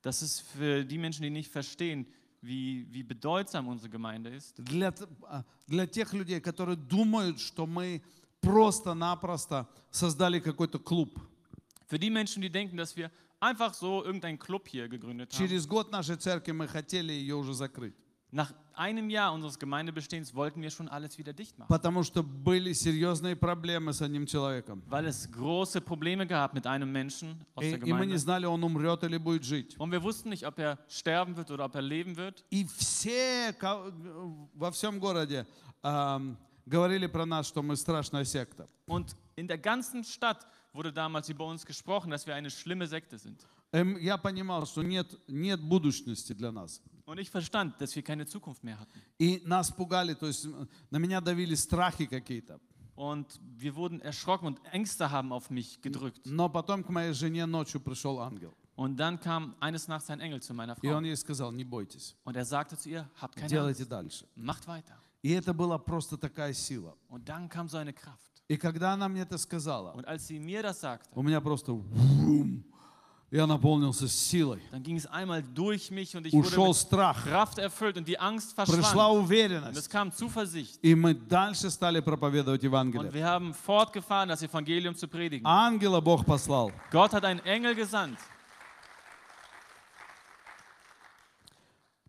Das 0.03 0.23
ist 0.23 0.41
für 0.57 0.85
die 0.85 0.99
Menschen, 0.99 1.23
die 1.23 1.31
nicht 1.31 1.51
verstehen, 1.51 2.07
wie, 2.45 2.87
wie 2.91 3.03
bedeutsam 3.03 3.69
unsere 3.69 3.91
Gemeinde 3.91 4.31
ist. 4.31 4.55
Для, 4.59 4.93
а, 5.23 5.45
для 5.67 5.87
тех 5.87 6.13
людей, 6.13 6.41
которые 6.41 6.77
думают, 6.77 7.41
что 7.41 7.67
мы 7.67 8.03
просто-напросто 8.41 9.67
создали 9.91 10.41
какой-то 10.41 10.79
клуб. 10.79 11.19
Für 11.87 11.99
die 11.99 12.11
Menschen, 12.11 12.43
die 12.43 12.51
denken, 12.51 12.77
dass 12.77 12.97
wir 12.97 13.11
einfach 13.41 13.75
so 13.75 14.05
irgendeinen 14.05 14.39
Club 14.39 14.69
hier 14.69 14.89
gegründet 14.89 15.33
haben. 15.33 15.39
Через 15.39 15.67
год 15.67 15.91
нашей 15.91 16.17
церкви 16.17 16.53
мы 16.53 16.69
хотели 16.69 17.13
ее 17.13 17.37
уже 17.37 17.55
закрыть. 17.55 17.95
Nach 18.34 18.54
einem 18.76 19.10
Jahr 19.10 19.34
unseres 19.34 19.58
Gemeindebestehens 19.58 20.36
wollten 20.36 20.62
wir 20.62 20.70
schon 20.70 20.88
alles 20.88 21.18
wieder 21.18 21.34
dicht 21.34 21.58
machen, 21.58 21.68
Потому 21.70 22.04
что 22.04 22.22
были 22.22 22.74
серьезные 22.74 23.36
проблемы 23.36 23.92
с 23.92 24.04
одним 24.04 24.28
человеком. 24.28 24.84
weil 24.88 25.08
es 25.08 25.28
große 25.32 25.82
Probleme 25.82 26.28
gab 26.28 26.54
mit 26.54 26.68
einem 26.68 26.92
Menschen 26.92 27.44
aus 27.56 27.64
И, 27.66 27.72
der 27.72 27.80
и 27.80 27.92
мы 27.92 28.06
не 28.06 28.14
Gemeinde. 28.14 28.20
знали, 28.20 28.46
он 28.46 28.64
умрет 28.64 29.04
или 29.04 29.18
будет 29.18 29.44
жить. 29.44 29.76
Und 29.80 29.92
wir 29.92 30.04
wussten 30.04 30.30
nicht, 30.30 30.46
ob 30.46 30.60
er 30.60 30.78
sterben 30.88 31.36
wird 31.38 31.50
oder 31.50 31.66
ob 31.66 31.74
er 31.74 31.82
leben 31.82 32.18
wird. 32.18 32.44
И 32.52 32.66
все 32.66 33.52
ко- 33.54 33.92
во 34.54 34.70
всем 34.72 35.00
городе 35.00 35.48
ам, 35.82 36.38
говорили 36.68 37.08
про 37.08 37.26
нас, 37.26 37.48
что 37.48 37.64
мы 37.64 37.76
страшная 37.76 38.26
секта. 38.26 38.68
Und 38.86 39.16
in 39.38 39.48
der 39.48 39.58
ganzen 39.58 40.04
Stadt 40.04 40.46
wurde 40.72 40.94
damals 40.94 41.30
über 41.30 41.48
uns 41.48 41.66
gesprochen, 41.66 42.12
dass 42.12 42.28
wir 42.28 42.36
eine 42.36 42.52
schlimme 42.52 42.86
Sekte 42.86 43.18
sind. 43.18 43.40
Эм, 43.72 43.98
Я 44.00 44.18
понимал, 44.18 44.68
что 44.68 44.84
нет, 44.84 45.08
нет 45.28 45.60
будущности 45.62 46.34
для 46.34 46.52
нас. 46.52 46.80
Und 47.06 47.18
ich 47.20 47.30
verstand, 47.32 47.80
dass 47.82 47.96
wir 47.96 48.04
keine 48.04 48.26
Zukunft 48.28 48.64
mehr 48.64 48.80
hatten. 48.80 49.00
И 49.20 49.42
нас 49.46 49.72
пугали, 49.72 50.14
то 50.14 50.28
есть 50.28 50.46
м, 50.46 50.68
на 50.92 50.98
меня 50.98 51.22
давили 51.22 51.56
страхи 51.56 52.06
какие-то. 52.06 52.60
Und 52.96 53.40
wir 53.58 53.76
wurden 53.76 54.02
erschrocken 54.02 54.46
und 54.48 54.60
Ängste 54.74 55.10
haben 55.10 55.32
auf 55.32 55.50
mich 55.50 55.82
gedrückt. 55.82 56.22
Но 56.26 56.50
потом 56.50 56.84
к 56.84 56.90
моей 56.90 57.14
жене 57.14 57.46
ночью 57.46 57.80
пришел 57.82 58.20
ангел. 58.20 58.54
Und 58.76 58.98
dann 58.98 59.20
kam 59.20 59.56
eines 59.60 59.88
Nachts 59.88 60.10
ein 60.10 60.20
Engel 60.22 60.42
zu 60.42 60.54
meiner 60.54 60.78
И 60.82 60.88
Frau. 60.88 60.98
он 60.98 61.04
ей 61.06 61.16
сказал, 61.18 61.52
не 61.52 61.64
бойтесь, 61.64 62.16
Und 62.26 62.36
er 62.36 62.46
sagte 62.46 62.78
zu 62.78 62.90
ihr, 62.90 63.10
habt 63.20 63.36
keine 63.36 63.50
делайте 63.50 63.84
Angst, 63.84 63.92
дальше. 63.92 64.26
macht 64.36 64.68
weiter. 64.68 64.96
И 65.22 65.32
это 65.32 65.54
была 65.54 65.78
просто 65.80 66.18
такая 66.18 66.54
сила. 66.54 66.96
Und 67.10 67.28
dann 67.28 67.50
kam 67.50 67.68
so 67.68 67.78
eine 67.78 67.92
Kraft. 67.94 68.42
И 68.48 68.56
когда 68.58 68.94
она 68.94 69.08
мне 69.10 69.22
это 69.24 69.38
сказала, 69.38 69.94
Und 69.94 70.06
als 70.06 70.28
sie 70.28 70.40
mir 70.40 70.62
das 70.64 70.80
sagte, 70.82 71.10
у 71.14 71.22
меня 71.24 71.42
просто 71.42 71.74
вум, 71.74 72.64
я 73.34 73.46
наполнился 73.46 74.08
силой. 74.08 74.60
dann 74.72 74.82
ging 74.82 74.98
es 74.98 75.06
einmal 75.06 75.44
durch 75.44 75.92
mich 75.92 76.16
und 76.18 76.26
ich 76.26 76.34
wurde 76.34 76.48
Ушел 76.48 76.68
mit 76.70 76.78
страх, 76.78 77.24
Kraft 77.26 77.60
erfüllt 77.60 77.96
und 77.98 78.08
die 78.08 78.18
Angst 78.20 78.56
пришла 78.56 78.74
verschwand. 78.74 79.12
Und 79.12 79.24
es 79.26 79.30
уверенность. 79.30 79.90
kam 79.92 80.12
Zuversicht. 80.12 80.80
И 80.82 80.96
мы 80.96 81.14
дальше 81.14 81.70
стали 81.70 82.00
проповедовать 82.00 82.62
Und 82.62 82.72
Евангелие. 82.72 83.14
wir 83.14 83.26
haben 83.26 83.54
fortgefahren, 83.54 84.30
das 84.30 84.42
Evangelium 84.42 84.96
zu 84.96 85.08
predigen. 85.08 85.46
Ангела 85.46 86.02
Бог 86.02 86.26
послал. 86.26 86.72
Gott 86.92 87.14
hat 87.14 87.24
einen 87.24 87.40
Engel 87.46 87.76
gesandt. 87.76 88.18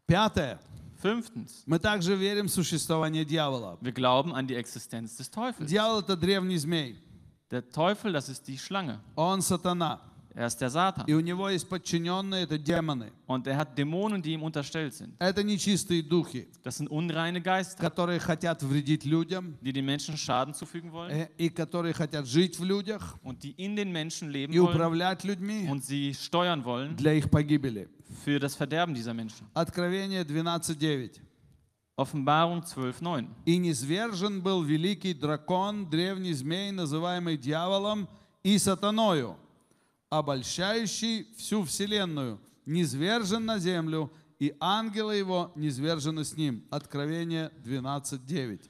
Пятое. 0.06 0.58
Fünftens, 1.02 1.62
Мы 1.66 1.78
также 1.78 2.14
верим 2.14 2.46
в 2.46 2.50
существование 2.50 3.24
дьявола. 3.24 3.78
wir 3.80 3.92
glauben 3.92 4.34
an 4.34 4.46
die 4.46 4.54
Existenz 4.54 5.16
des 5.16 5.30
Teufels. 5.30 5.66
Дьявол – 5.70 6.02
это 6.02 6.14
древний 6.16 6.58
змей. 6.58 6.98
Der 7.50 7.68
Teufel, 7.70 8.12
das 8.12 8.28
ist 8.28 8.46
die 8.46 8.58
Schlange. 8.58 9.00
Он 9.16 9.40
сатана. 9.40 10.00
Er 10.37 10.47
ist 10.47 10.59
der 10.59 10.69
Satan. 10.69 11.05
И 11.07 11.13
у 11.13 11.21
него 11.21 11.49
есть 11.49 11.69
подчиненные, 11.69 12.43
это 12.43 12.57
демоны. 12.57 13.13
Und 13.25 13.47
er 13.47 13.55
hat 13.55 13.77
Dämonen, 13.77 14.21
die 14.21 14.33
ihm 14.33 14.43
unterstellt 14.43 14.93
sind. 14.93 15.15
Это 15.17 15.43
нечистые 15.43 16.03
духи, 16.03 16.49
Das 16.61 16.75
sind 16.77 16.89
unreine 16.89 17.41
Geister, 17.41 17.79
которые 17.79 18.19
хотят 18.19 18.61
вредить 18.61 19.05
людям 19.05 19.57
die 19.61 19.71
den 19.71 19.85
Menschen 19.85 20.17
Schaden 20.17 20.53
zufügen 20.53 20.91
wollen 20.91 21.09
э, 21.09 21.29
и 21.37 21.49
которые 21.49 21.93
хотят 21.93 22.27
жить 22.27 22.59
в 22.59 22.65
людях 22.65 23.15
und 23.23 23.43
die 23.43 23.51
in 23.55 23.77
den 23.77 23.93
Menschen 23.93 24.29
leben 24.29 24.51
и 24.51 24.59
wollen 24.59 24.75
управлять 24.75 25.23
людьми 25.23 25.69
und 25.69 25.85
sie 25.85 26.13
steuern 26.13 26.65
wollen 26.65 26.97
для 26.97 27.13
их 27.13 27.29
погибели. 27.31 27.87
für 28.25 28.37
das 28.37 28.55
Verderben 28.55 28.93
dieser 28.93 29.13
Menschen. 29.13 29.47
Откровение 29.53 30.23
12.9. 30.23 31.21
Offenbarung 31.95 32.59
12,9. 32.59 33.27
«И 33.45 33.55
низвержен 33.55 34.41
был 34.41 34.63
великий 34.63 35.13
дракон, 35.13 35.89
древний 35.89 36.33
змей, 36.33 36.71
называемый 36.71 37.37
дьяволом 37.37 38.09
и 38.43 38.57
сатаною, 38.57 39.37
обольщающий 40.08 41.26
всю 41.36 41.64
вселенную, 41.64 42.40
низвержен 42.66 43.44
на 43.44 43.58
землю, 43.58 44.12
и 44.38 44.54
ангелы 44.60 45.16
его 45.16 45.52
низвержены 45.54 46.24
с 46.24 46.36
ним». 46.36 46.64
Откровение 46.70 47.50
12.9. 47.64 48.60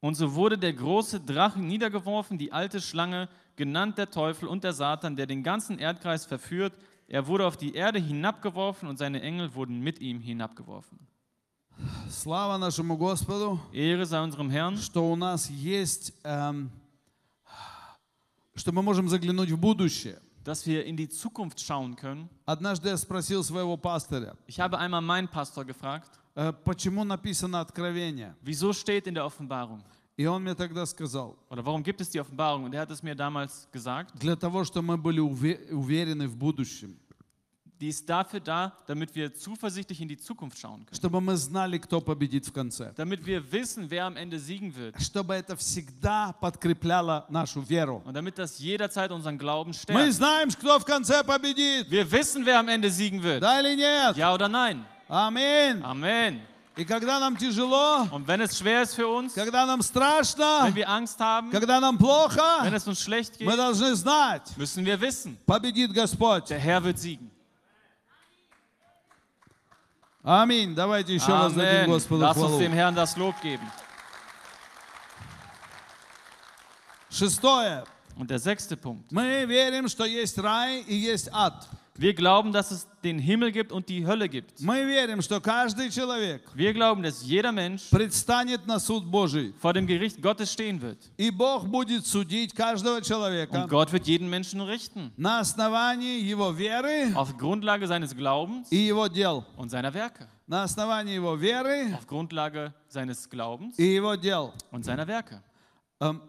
Und 0.00 0.16
so 0.16 0.34
wurde 0.34 0.58
der 0.58 0.74
große 0.74 1.20
Drache 1.20 1.60
niedergeworfen, 1.60 2.36
die 2.36 2.52
alte 2.52 2.80
Schlange, 2.80 3.28
genannt 3.56 3.96
der 3.96 4.10
Teufel 4.10 4.48
und 4.48 4.62
der 4.62 4.72
Satan, 4.72 5.16
der 5.16 5.26
den 5.26 5.42
ganzen 5.42 5.78
Erdkreis 5.78 6.26
verführt. 6.26 6.74
Er 7.08 7.26
wurde 7.26 7.46
auf 7.46 7.56
die 7.56 7.74
Erde 7.74 7.98
hinabgeworfen 7.98 8.88
und 8.88 8.98
seine 8.98 9.22
Engel 9.22 9.54
wurden 9.54 9.80
mit 9.80 10.00
ihm 10.00 10.20
hinabgeworfen. 10.20 10.98
Слава 12.08 12.56
нашему 12.56 12.96
Господу, 12.96 13.58
Ehre 13.72 14.06
sei 14.06 14.22
unserem 14.22 14.50
Herrn, 14.50 14.76
что 14.76 15.10
у 15.10 15.16
нас 15.16 15.50
есть, 15.50 16.12
эм, 16.22 16.70
что 18.54 18.70
мы 18.72 18.82
можем 18.82 19.08
заглянуть 19.08 19.50
в 19.50 19.58
будущее. 19.58 20.20
dass 20.44 20.66
wir 20.66 20.84
in 20.84 20.96
die 20.96 21.08
Zukunft 21.08 21.58
schauen 21.60 21.96
können. 21.96 22.28
Однажды 22.46 22.88
я 22.88 22.96
спросил 22.96 23.42
своего 23.42 23.76
пастыря, 23.76 24.34
Ich 24.46 24.60
habe 24.60 24.78
einmal 24.78 25.00
meinen 25.00 25.28
Pastor 25.28 25.64
gefragt, 25.64 26.10
э, 26.36 26.52
почему 26.52 27.04
написано 27.04 27.60
Откровение. 27.60 28.34
wieso 28.42 28.72
steht 28.72 29.06
in 29.06 29.14
der 29.14 29.24
Offenbarung? 29.24 29.82
И 30.16 30.26
он 30.26 30.42
мне 30.44 30.54
тогда 30.54 30.86
сказал, 30.86 31.36
Oder 31.50 31.64
warum 31.64 31.82
gibt 31.82 32.00
es 32.00 32.08
die 32.10 32.20
Offenbarung? 32.20 32.64
Und 32.64 32.74
er 32.74 32.82
hat 32.82 32.90
es 32.90 33.02
mir 33.02 33.14
damals 33.16 33.66
gesagt. 33.72 34.12
для 34.20 34.36
того, 34.36 34.62
чтобы 34.64 34.86
мы 34.88 34.96
были 34.98 35.20
уве- 35.20 35.70
уверены 35.72 36.28
в 36.28 36.36
будущем, 36.36 36.96
Die 37.80 37.88
ist 37.88 38.08
dafür 38.08 38.38
da, 38.38 38.72
damit 38.86 39.14
wir 39.16 39.34
zuversichtlich 39.34 40.00
in 40.00 40.06
die 40.08 40.16
Zukunft 40.16 40.58
schauen 40.58 40.86
können. 40.86 40.94
чтобы 40.96 41.20
мы 41.20 41.36
знали, 41.36 41.76
кто 41.78 42.00
победит 42.00 42.46
в 42.46 42.52
конце, 42.52 42.92
Damit 42.96 43.26
wir 43.26 43.42
wissen, 43.50 43.90
wer 43.90 44.04
am 44.06 44.16
Ende 44.16 44.38
siegen 44.38 44.74
wird. 44.74 44.94
чтобы 45.02 45.34
это 45.34 45.56
всегда 45.56 46.32
подкрепляло 46.40 47.26
нашу 47.28 47.60
веру. 47.62 48.00
Und 48.06 48.14
damit 48.14 48.38
das 48.38 48.58
jederzeit 48.60 49.10
unseren 49.10 49.36
Glauben 49.38 49.72
Мы 49.72 49.74
stärkt. 49.74 50.12
знаем, 50.12 50.50
кто 50.50 50.78
в 50.78 50.84
конце 50.84 51.24
победит, 51.24 51.90
Wir 51.90 52.10
wissen, 52.10 52.46
wer 52.46 52.60
am 52.60 52.68
Ende 52.68 52.88
siegen 52.90 53.20
wird. 53.22 53.40
да 53.42 53.60
или 53.60 53.74
нет? 53.76 54.16
Ja 54.16 54.32
oder 54.32 54.48
nein? 54.48 54.84
Аминь. 55.08 55.82
Amen. 55.82 56.40
И 56.76 56.84
когда 56.84 57.18
нам 57.20 57.36
тяжело, 57.36 58.06
Und 58.12 58.26
wenn 58.26 58.40
es 58.40 58.56
schwer 58.58 58.82
ist 58.82 58.94
für 58.94 59.06
uns, 59.08 59.34
когда 59.34 59.66
нам 59.66 59.82
страшно, 59.82 60.60
wenn 60.62 60.74
wir 60.76 60.88
Angst 60.88 61.18
haben, 61.20 61.50
когда 61.50 61.80
нам 61.80 61.96
wenn 61.98 62.06
плохо, 62.06 62.40
es 62.72 62.86
uns 62.86 63.00
schlecht 63.02 63.34
мы 63.40 63.50
geht, 63.50 63.58
должны 63.58 63.94
знать, 63.96 64.56
müssen 64.56 64.84
wir 64.86 65.00
wissen, 65.00 65.36
победит 65.44 65.92
Господь. 65.92 66.48
der 66.48 66.58
Herr 66.60 66.82
wird 66.82 66.98
siegen. 66.98 67.30
Аминь. 70.22 70.74
Давайте 70.74 71.14
еще 71.14 71.32
раз 71.32 71.52
дадим 71.52 71.84
Amen. 71.84 71.86
Господу 71.86 72.22
Lass 72.24 72.36
uns 72.36 72.46
хвалу. 72.46 72.58
dem 72.58 72.72
Herrn 72.72 72.94
das 72.94 73.16
Lob 73.16 73.34
geben. 73.42 73.70
Шестое. 77.10 77.84
Und 78.16 78.30
der 78.30 78.38
sechste 78.38 78.76
Punkt. 78.76 79.10
Мы 79.10 79.44
верим, 79.44 79.88
что 79.88 80.04
есть 80.04 80.38
рай 80.38 80.80
и 80.80 80.94
есть 80.94 81.28
ад. 81.32 81.68
Wir 81.98 82.12
glauben, 82.12 82.52
dass 82.52 82.72
es 82.72 82.88
den 83.04 83.20
Himmel 83.20 83.52
gibt 83.52 83.70
und 83.70 83.88
die 83.88 84.04
Hölle 84.04 84.28
gibt. 84.28 84.60
Мы 84.60 84.84
верим, 84.84 85.22
что 85.22 85.40
каждый 85.40 85.90
человек 85.90 86.42
Wir 86.54 86.72
glauben, 86.72 87.02
dass 87.04 87.22
jeder 87.24 87.52
Mensch 87.52 87.88
предстанет 87.90 88.66
на 88.66 88.80
суд 88.80 89.04
Божий. 89.04 89.54
vor 89.60 89.72
dem 89.72 89.86
Gericht 89.86 90.20
Gottes 90.20 90.52
stehen 90.52 90.80
wird. 90.82 90.98
И 91.16 91.30
Бог 91.30 91.66
будет 91.68 92.04
судить 92.06 92.52
каждого 92.54 93.00
человека 93.00 93.52
Und 93.64 93.68
Gott 93.68 93.92
wird 93.92 94.06
jeden 94.08 94.28
Menschen 94.28 94.60
richten. 94.60 95.12
на 95.16 95.38
основании 95.40 96.20
его 96.20 96.50
веры 96.50 97.12
Auf 97.14 97.36
Grundlage 97.36 97.86
seines 97.86 98.14
Glaubens 98.16 98.66
и 98.72 98.76
его 98.88 99.06
дел. 99.06 99.44
und 99.56 99.70
seiner 99.70 99.94
Werke. 99.94 100.26
На 100.48 100.64
основании 100.64 101.14
его 101.14 101.36
веры 101.36 101.94
Auf 101.94 102.06
Grundlage 102.08 102.74
seines 102.88 103.28
Glaubens 103.30 103.78
и 103.78 103.94
его 103.94 104.16
дел. 104.16 104.52
und 104.72 104.84
seiner 104.84 105.06
Werke. 105.06 105.40
Эм, 106.00 106.20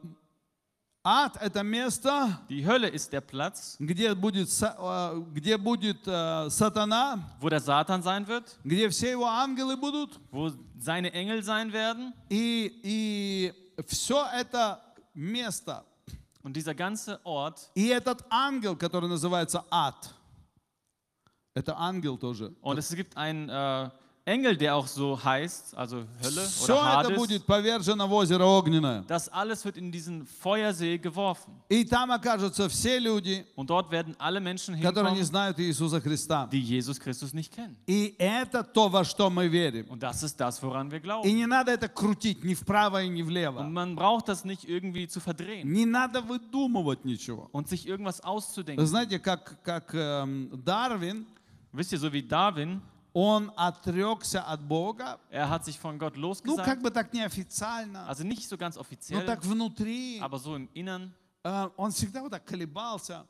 Ад– 1.03 1.37
это 1.41 1.63
место, 1.63 2.39
Die 2.51 2.63
Hölle 2.67 2.89
ist 2.89 3.11
der 3.11 3.23
Platz, 3.23 3.77
где 3.79 4.15
будет, 4.15 4.51
э, 4.61 5.23
где 5.33 5.57
будет 5.57 6.07
э, 6.07 6.51
сатана, 6.51 7.19
wo 7.41 7.49
der 7.49 7.61
Satan 7.61 8.03
sein 8.03 8.27
wird, 8.27 8.45
где 8.65 8.87
все 8.91 9.13
его 9.13 9.25
ангелы 9.27 9.79
будут. 9.79 10.21
wo 10.31 10.51
seine 10.79 11.11
Engel 11.15 11.43
sein 11.43 11.73
werden. 11.73 12.13
И, 12.29 12.81
и 12.83 13.83
все 13.87 14.27
это 14.35 14.79
место, 15.15 15.85
Und 16.43 16.55
dieser 16.55 16.75
ganze 16.75 17.19
Ort 17.25 17.71
и 17.75 17.89
этот 17.89 18.23
ангел, 18.31 18.77
который 18.77 19.09
называется 19.09 19.65
ад, 19.71 20.15
это 21.55 21.75
ангел 21.79 22.19
тоже. 22.19 22.55
und 22.61 22.79
es 22.79 22.95
gibt 22.95 23.17
einen 23.17 23.49
äh, 23.49 23.91
Engel, 24.30 24.58
der 24.58 24.76
auch 24.76 24.88
so 24.88 25.24
heißt, 25.24 25.78
also 25.78 25.98
Hölle 26.24 26.42
Все 26.48 26.74
oder 26.74 26.82
это 26.82 27.10
Hades. 27.10 27.16
будет 27.16 27.46
повержено 27.46 28.08
в 28.08 28.14
озеро 28.14 28.44
огненное. 28.44 29.04
Das 29.08 29.30
alles 29.30 29.64
wird 29.64 29.78
in 29.78 29.92
diesen 29.92 30.26
Feuersee 30.26 30.98
geworfen. 30.98 31.54
И 31.70 31.84
там 31.86 32.10
окажутся 32.12 32.68
все 32.68 32.98
люди, 32.98 33.46
Und 33.56 33.70
dort 33.70 33.92
werden 33.92 34.16
alle 34.18 34.40
Menschen 34.40 34.82
которые 34.82 35.12
не 35.14 35.20
hinkommen, 35.20 35.26
знают 35.26 35.60
Иисуса 35.60 36.02
Христа. 36.02 36.50
die 36.52 36.60
Jesus 36.60 37.00
Christus 37.00 37.34
nicht 37.36 37.54
kennen. 37.54 37.76
И 37.86 38.16
это 38.18 38.64
то, 38.64 38.90
во 38.90 39.04
что 39.04 39.30
мы 39.30 39.48
верим. 39.48 39.86
Und 39.92 40.02
das 40.02 40.24
ist 40.24 40.40
das, 40.40 40.60
woran 40.64 40.90
wir 40.90 40.98
И 40.98 41.02
glauben. 41.02 41.32
не 41.32 41.46
надо 41.46 41.72
это 41.72 41.88
крутить 41.88 42.44
ни 42.44 42.56
вправо 42.56 43.04
и 43.04 43.08
ни 43.10 43.22
Und 43.22 43.28
влево. 43.28 43.62
man 43.62 43.96
braucht 43.96 44.28
das 44.28 44.44
nicht 44.44 44.68
irgendwie 44.68 45.08
zu 45.08 45.20
verdrehen 45.20 45.72
Не 45.72 45.86
надо 45.86 46.22
выдумывать 46.22 47.06
ничего. 47.06 47.48
und 47.52 47.68
sich 47.70 47.88
irgendwas 47.88 48.22
Вы 48.24 48.30
auszudenken. 48.30 48.88
знаете, 48.88 49.20
как, 49.20 49.62
как 49.62 49.94
эм, 49.94 50.50
Дарвин, 50.66 51.28
Wisst 51.72 51.92
ihr, 51.92 52.00
so 52.00 52.12
wie 52.12 52.24
Darwin, 52.24 52.82
он 53.13 53.53
отрекся 53.57 54.43
от 54.43 54.63
Бога, 54.63 55.19
er 55.31 55.49
hat 55.51 55.65
sich 55.65 55.79
von 55.79 55.99
Gott 55.99 56.17
ну, 56.17 56.31
как 56.31 56.47
losgesagt, 56.47 56.83
бы 56.83 56.91
так 56.91 57.13
неофициально, 57.13 58.07
also 58.09 58.25
nicht 58.25 58.49
so 58.49 58.57
ganz 58.57 58.77
offiziell, 58.77 59.25
так 59.25 59.45
внутри. 59.45 60.21
aber 60.21 60.39
so 60.39 60.57
im 60.57 60.69
Innern. 60.75 61.13
Э, 61.43 61.71
Он 61.77 61.91
всегда 61.91 62.23
вот 62.23 62.31
так 62.31 62.45
колебался. 62.45 63.27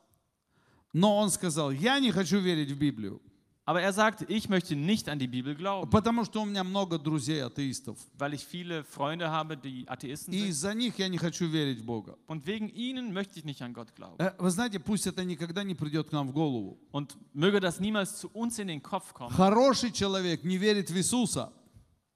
Но 0.93 1.17
он 1.19 1.31
сказал, 1.31 1.71
я 1.71 2.01
не 2.01 2.11
хочу 2.11 2.41
верить 2.41 2.71
в 2.73 2.79
Библию, 2.79 3.23
Aber 3.67 3.83
er 3.83 3.93
sagte, 3.93 4.25
ich 4.29 4.49
möchte 4.49 4.75
nicht 4.75 5.09
an 5.09 5.19
die 5.21 5.29
Bibel 5.29 5.55
glauben, 5.55 5.89
потому 5.91 6.25
что 6.25 6.43
у 6.43 6.45
меня 6.45 6.65
много 6.65 6.99
друзей 6.99 7.43
атеистов. 7.45 7.99
weil 8.19 8.35
ich 8.35 8.45
viele 8.45 8.83
Freunde 8.85 9.31
habe, 9.31 9.57
die 9.57 9.87
Atheisten 9.89 10.33
И 10.33 10.39
sind. 10.41 10.49
из-за 10.51 10.75
них 10.75 10.99
я 10.99 11.09
не 11.09 11.19
хочу 11.19 11.47
верить 11.47 11.79
в 11.81 11.85
Бога. 11.85 12.17
Und 12.27 12.47
wegen 12.47 12.69
ihnen 12.71 13.13
möchte 13.13 13.39
ich 13.39 13.45
nicht 13.45 13.63
an 13.63 13.73
Gott 13.73 13.95
glauben. 13.95 14.17
Э, 14.19 14.33
Вы 14.39 14.51
знаете, 14.51 14.81
пусть 14.81 15.07
это 15.07 15.23
никогда 15.25 15.63
не 15.63 15.75
придет 15.75 16.09
к 16.09 16.13
нам 16.13 16.29
в 16.29 16.33
голову. 16.33 16.79
Und 16.91 17.17
möge 17.33 17.61
das 17.61 17.79
niemals 17.79 18.19
zu 18.19 18.29
uns 18.33 18.59
in 18.59 18.67
den 18.67 18.83
Kopf 18.83 19.13
kommen. 19.13 19.31
Хороший 19.37 19.93
человек 19.93 20.43
не 20.43 20.57
верит 20.59 20.91
в 20.91 20.97
Иисуса. 20.97 21.53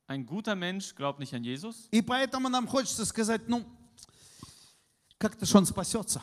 Ein 0.06 0.26
guter 0.26 0.54
Mensch 0.54 0.94
glaubt 0.96 1.20
nicht 1.20 1.34
an 1.34 1.44
Jesus. 1.44 1.88
И 1.92 2.02
поэтому 2.02 2.48
нам 2.48 2.66
хочется 2.66 3.04
сказать, 3.04 3.48
ну, 3.48 3.64
как-то 5.23 5.45
ж 5.45 5.55
он 5.55 5.65
спасется. 5.65 6.21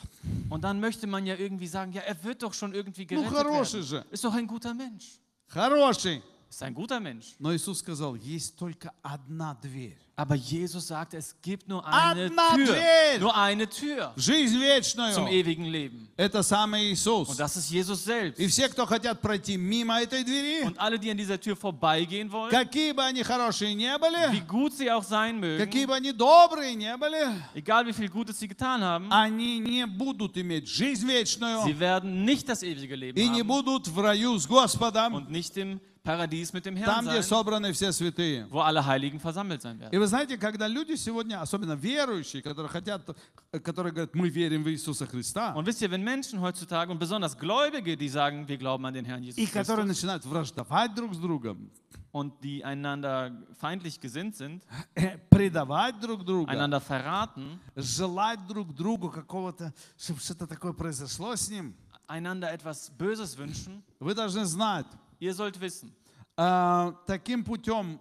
Und 0.49 0.62
dann 0.62 0.81
möchte 0.81 1.07
man 1.07 1.27
ja 1.27 1.37
irgendwie 1.37 1.67
sagen, 1.67 1.93
ja, 1.93 2.03
er 2.03 2.23
wird 2.25 2.43
doch 2.43 2.55
schon 2.55 2.73
irgendwie 2.75 3.03
Ну, 3.03 3.23
gerettet 3.23 3.33
хороший 3.37 3.75
werden. 3.75 3.87
же. 3.87 4.05
Ist 4.11 4.25
doch 4.25 4.35
ein 4.35 4.47
guter 4.47 4.73
Mensch. 4.75 5.19
Хороший. 5.49 6.23
Ist 6.49 6.62
ein 6.62 6.73
guter 6.75 7.01
Mensch. 7.01 7.35
Но 7.39 7.53
Иисус 7.55 7.79
сказал, 7.81 8.15
есть 8.17 8.57
только 8.57 8.93
одна 9.03 9.55
дверь. 9.55 9.99
Aber 10.21 10.35
Jesus 10.35 10.87
sagte, 10.87 11.19
es 11.19 11.37
gibt 11.43 11.69
nur 11.69 11.87
eine 11.87 12.25
Одна 12.31 12.55
Tür. 12.55 12.65
дверь. 12.65 13.21
Nur 13.21 13.37
eine 13.37 13.69
Tür 13.69 14.15
Жизнь 14.17 14.55
zum 14.55 14.62
вечную. 14.62 15.29
ewigen 15.29 15.67
Leben. 15.67 16.09
Это 16.17 16.43
самый 16.43 16.91
Иисус. 16.91 17.29
Und 17.29 17.39
das 17.39 17.55
ist 17.59 17.71
Jesus 17.71 18.03
selbst. 18.03 18.41
И 18.41 18.47
все, 18.47 18.71
кто 18.71 18.87
хотят 18.87 19.21
пройти 19.21 19.59
мимо 19.59 20.01
этой 20.01 20.25
двери, 20.25 20.65
Und 20.65 20.79
alle, 20.79 20.99
die 20.99 21.11
an 21.11 21.19
dieser 21.19 21.39
Tür 21.39 21.55
vorbeigehen 21.55 22.33
wollen, 22.33 22.51
какие 22.51 22.93
бы 22.93 23.05
они 23.05 23.23
хорошие 23.23 23.75
не 23.75 23.95
wie 23.95 23.99
были, 23.99 24.41
gut 24.49 24.73
sie 24.73 24.91
auch 24.91 25.05
sein 25.05 25.39
какие 25.59 25.85
mögen, 25.85 25.87
бы 25.89 25.95
они 25.95 26.12
добрые 26.12 26.75
не 26.75 26.97
были, 26.97 27.19
egal 27.55 27.85
wie 27.87 27.93
viel 27.93 28.09
Gutes 28.09 28.39
sie 28.39 28.49
getan 28.49 28.83
haben, 28.83 29.12
они 29.12 29.59
не 29.59 29.87
будут 29.87 30.39
иметь 30.39 30.67
жизнь 30.67 31.07
вечную 31.07 31.62
sie 31.67 31.79
werden 31.79 32.25
nicht 32.25 32.49
das 32.49 32.62
ewige 32.62 32.97
Leben 32.97 33.19
и 33.19 33.29
не 33.29 33.43
haben 33.43 33.49
будут 33.49 33.87
в 33.87 34.01
раю 34.01 34.39
с 34.39 34.47
Господом, 34.49 35.12
und 35.12 35.31
nicht 35.31 35.59
im 35.59 35.79
Paradies 36.03 36.53
mit 36.53 36.65
dem 36.65 36.77
там, 36.77 36.85
Herrn 36.85 37.05
где 37.07 37.21
sein, 37.21 37.23
собраны 37.25 37.73
все 37.73 37.91
святые. 37.91 38.47
wo 38.49 38.61
alle 38.61 38.85
Heiligen 38.87 39.19
versammelt 39.19 39.61
sein 39.62 39.77
И 39.77 39.81
werden. 39.81 39.99
вы 40.01 40.07
знаете, 40.07 40.39
когда 40.39 40.69
люди 40.69 40.95
сегодня, 40.95 41.41
особенно 41.41 41.73
верующие, 41.75 42.43
которые 42.43 42.69
хотят, 42.69 43.03
э, 43.51 43.59
которые 43.59 43.93
говорят, 43.93 44.14
мы 44.14 44.29
верим 44.29 44.62
в 44.62 44.68
Иисуса 44.68 45.05
Христа, 45.07 45.53
Und 45.57 45.66
wisst 45.66 45.83
ihr, 45.83 45.91
wenn 45.91 46.05
Menschen 46.05 46.41
heutzutage 46.41 46.91
und 46.93 46.99
besonders 47.01 47.37
Gläubige, 47.37 47.97
die 47.97 48.09
sagen, 48.09 48.47
wir 48.47 48.57
glauben 48.57 48.85
an 48.87 48.95
den 48.95 49.05
Herrn 49.05 49.22
Jesus 49.24 49.39
и 49.39 49.47
которые 49.47 49.85
Christus 49.87 50.03
начинают 50.03 50.24
враждовать 50.24 50.95
друг 50.95 51.12
с 51.14 51.18
другом, 51.18 51.70
und 52.12 52.33
die 52.43 52.64
einander 52.64 53.31
feindlich 53.61 54.01
gesinnt 54.01 54.37
sind, 54.37 54.62
э, 54.95 55.18
предавать 55.29 55.99
друг 56.01 56.24
друга, 56.24 56.51
einander 56.53 56.81
verraten, 56.81 57.59
желать 57.74 58.47
друг 58.47 58.72
другу 58.74 59.11
какого-то, 59.11 59.74
чтобы 59.99 60.20
что-то 60.20 60.47
такое 60.47 60.72
произошло 60.72 61.35
с 61.35 61.51
ним, 61.51 61.74
einander 62.07 62.49
etwas 62.55 62.91
Böses 62.97 63.37
wünschen. 63.37 63.83
Вы 63.99 64.14
должны 64.14 64.45
знать, 64.47 64.87
Ihr 65.20 65.35
sollt 65.35 65.61
wissen, 65.61 65.93
а, 66.37 66.93
таким 67.07 67.45
путем 67.45 68.01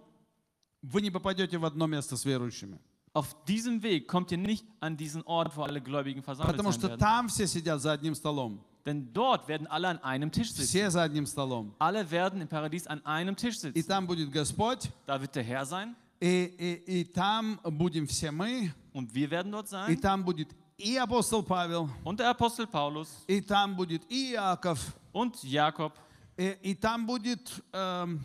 вы 0.82 1.00
не 1.00 1.10
попадете 1.10 1.58
в 1.58 1.64
одно 1.64 1.86
место 1.86 2.16
с 2.16 2.24
верующими. 2.24 2.78
auf 3.14 3.34
diesem 3.46 3.82
Weg 3.82 4.08
kommt 4.08 4.30
ihr 4.30 4.36
nicht 4.38 4.66
an 4.80 4.96
diesen 4.98 5.22
Ort, 5.22 5.56
wo 5.56 5.62
alle 5.62 5.80
Gläubigen 5.80 6.22
versammelt 6.22 6.54
Потому 6.56 6.70
sein 6.70 6.78
что 6.80 6.88
werden. 6.88 6.98
там 6.98 7.28
все 7.28 7.46
сидят 7.46 7.80
за 7.80 7.92
одним 7.92 8.14
столом. 8.14 8.60
Denn 8.84 9.12
dort 9.12 9.48
werden 9.48 9.66
alle 9.66 9.88
an 9.88 9.98
einem 10.04 10.30
Tisch 10.30 10.50
sitzen. 10.52 10.66
Все 10.68 10.90
за 10.90 11.02
одним 11.02 11.26
столом. 11.26 11.74
Alle 11.78 12.08
werden 12.10 12.40
im 12.42 12.46
Paradies 12.48 12.86
an 12.86 13.04
einem 13.06 13.34
Tisch 13.34 13.56
И 13.56 13.58
sitzen. 13.60 13.88
там 13.88 14.06
будет 14.06 14.30
Господь, 14.30 14.90
Da 15.06 15.20
wird 15.20 15.34
der 15.34 15.42
Herr 15.44 15.64
sein 15.64 15.96
и, 16.20 16.44
и, 16.86 17.00
и 17.00 17.04
там 17.04 17.58
будем 17.64 18.06
все 18.06 18.30
мы, 18.30 18.72
und 18.92 19.12
wir 19.14 19.30
werden 19.30 19.50
dort 19.50 19.66
и 19.66 19.70
sein 19.70 20.00
там 20.00 20.22
будет 20.22 20.48
и 20.78 20.96
апостол 20.98 21.42
Павел, 21.42 21.88
und 22.04 22.20
der 22.20 22.28
Apostel 22.28 22.66
Paulus 22.66 23.08
и 23.26 23.40
там 23.40 23.74
будет 23.76 24.02
и 24.10 24.32
Иаков, 24.34 24.78
und 25.12 25.42
Jakob 25.42 25.94
И, 26.37 26.57
и 26.63 26.75
там 26.75 27.05
будет 27.05 27.51
эм, 27.73 28.19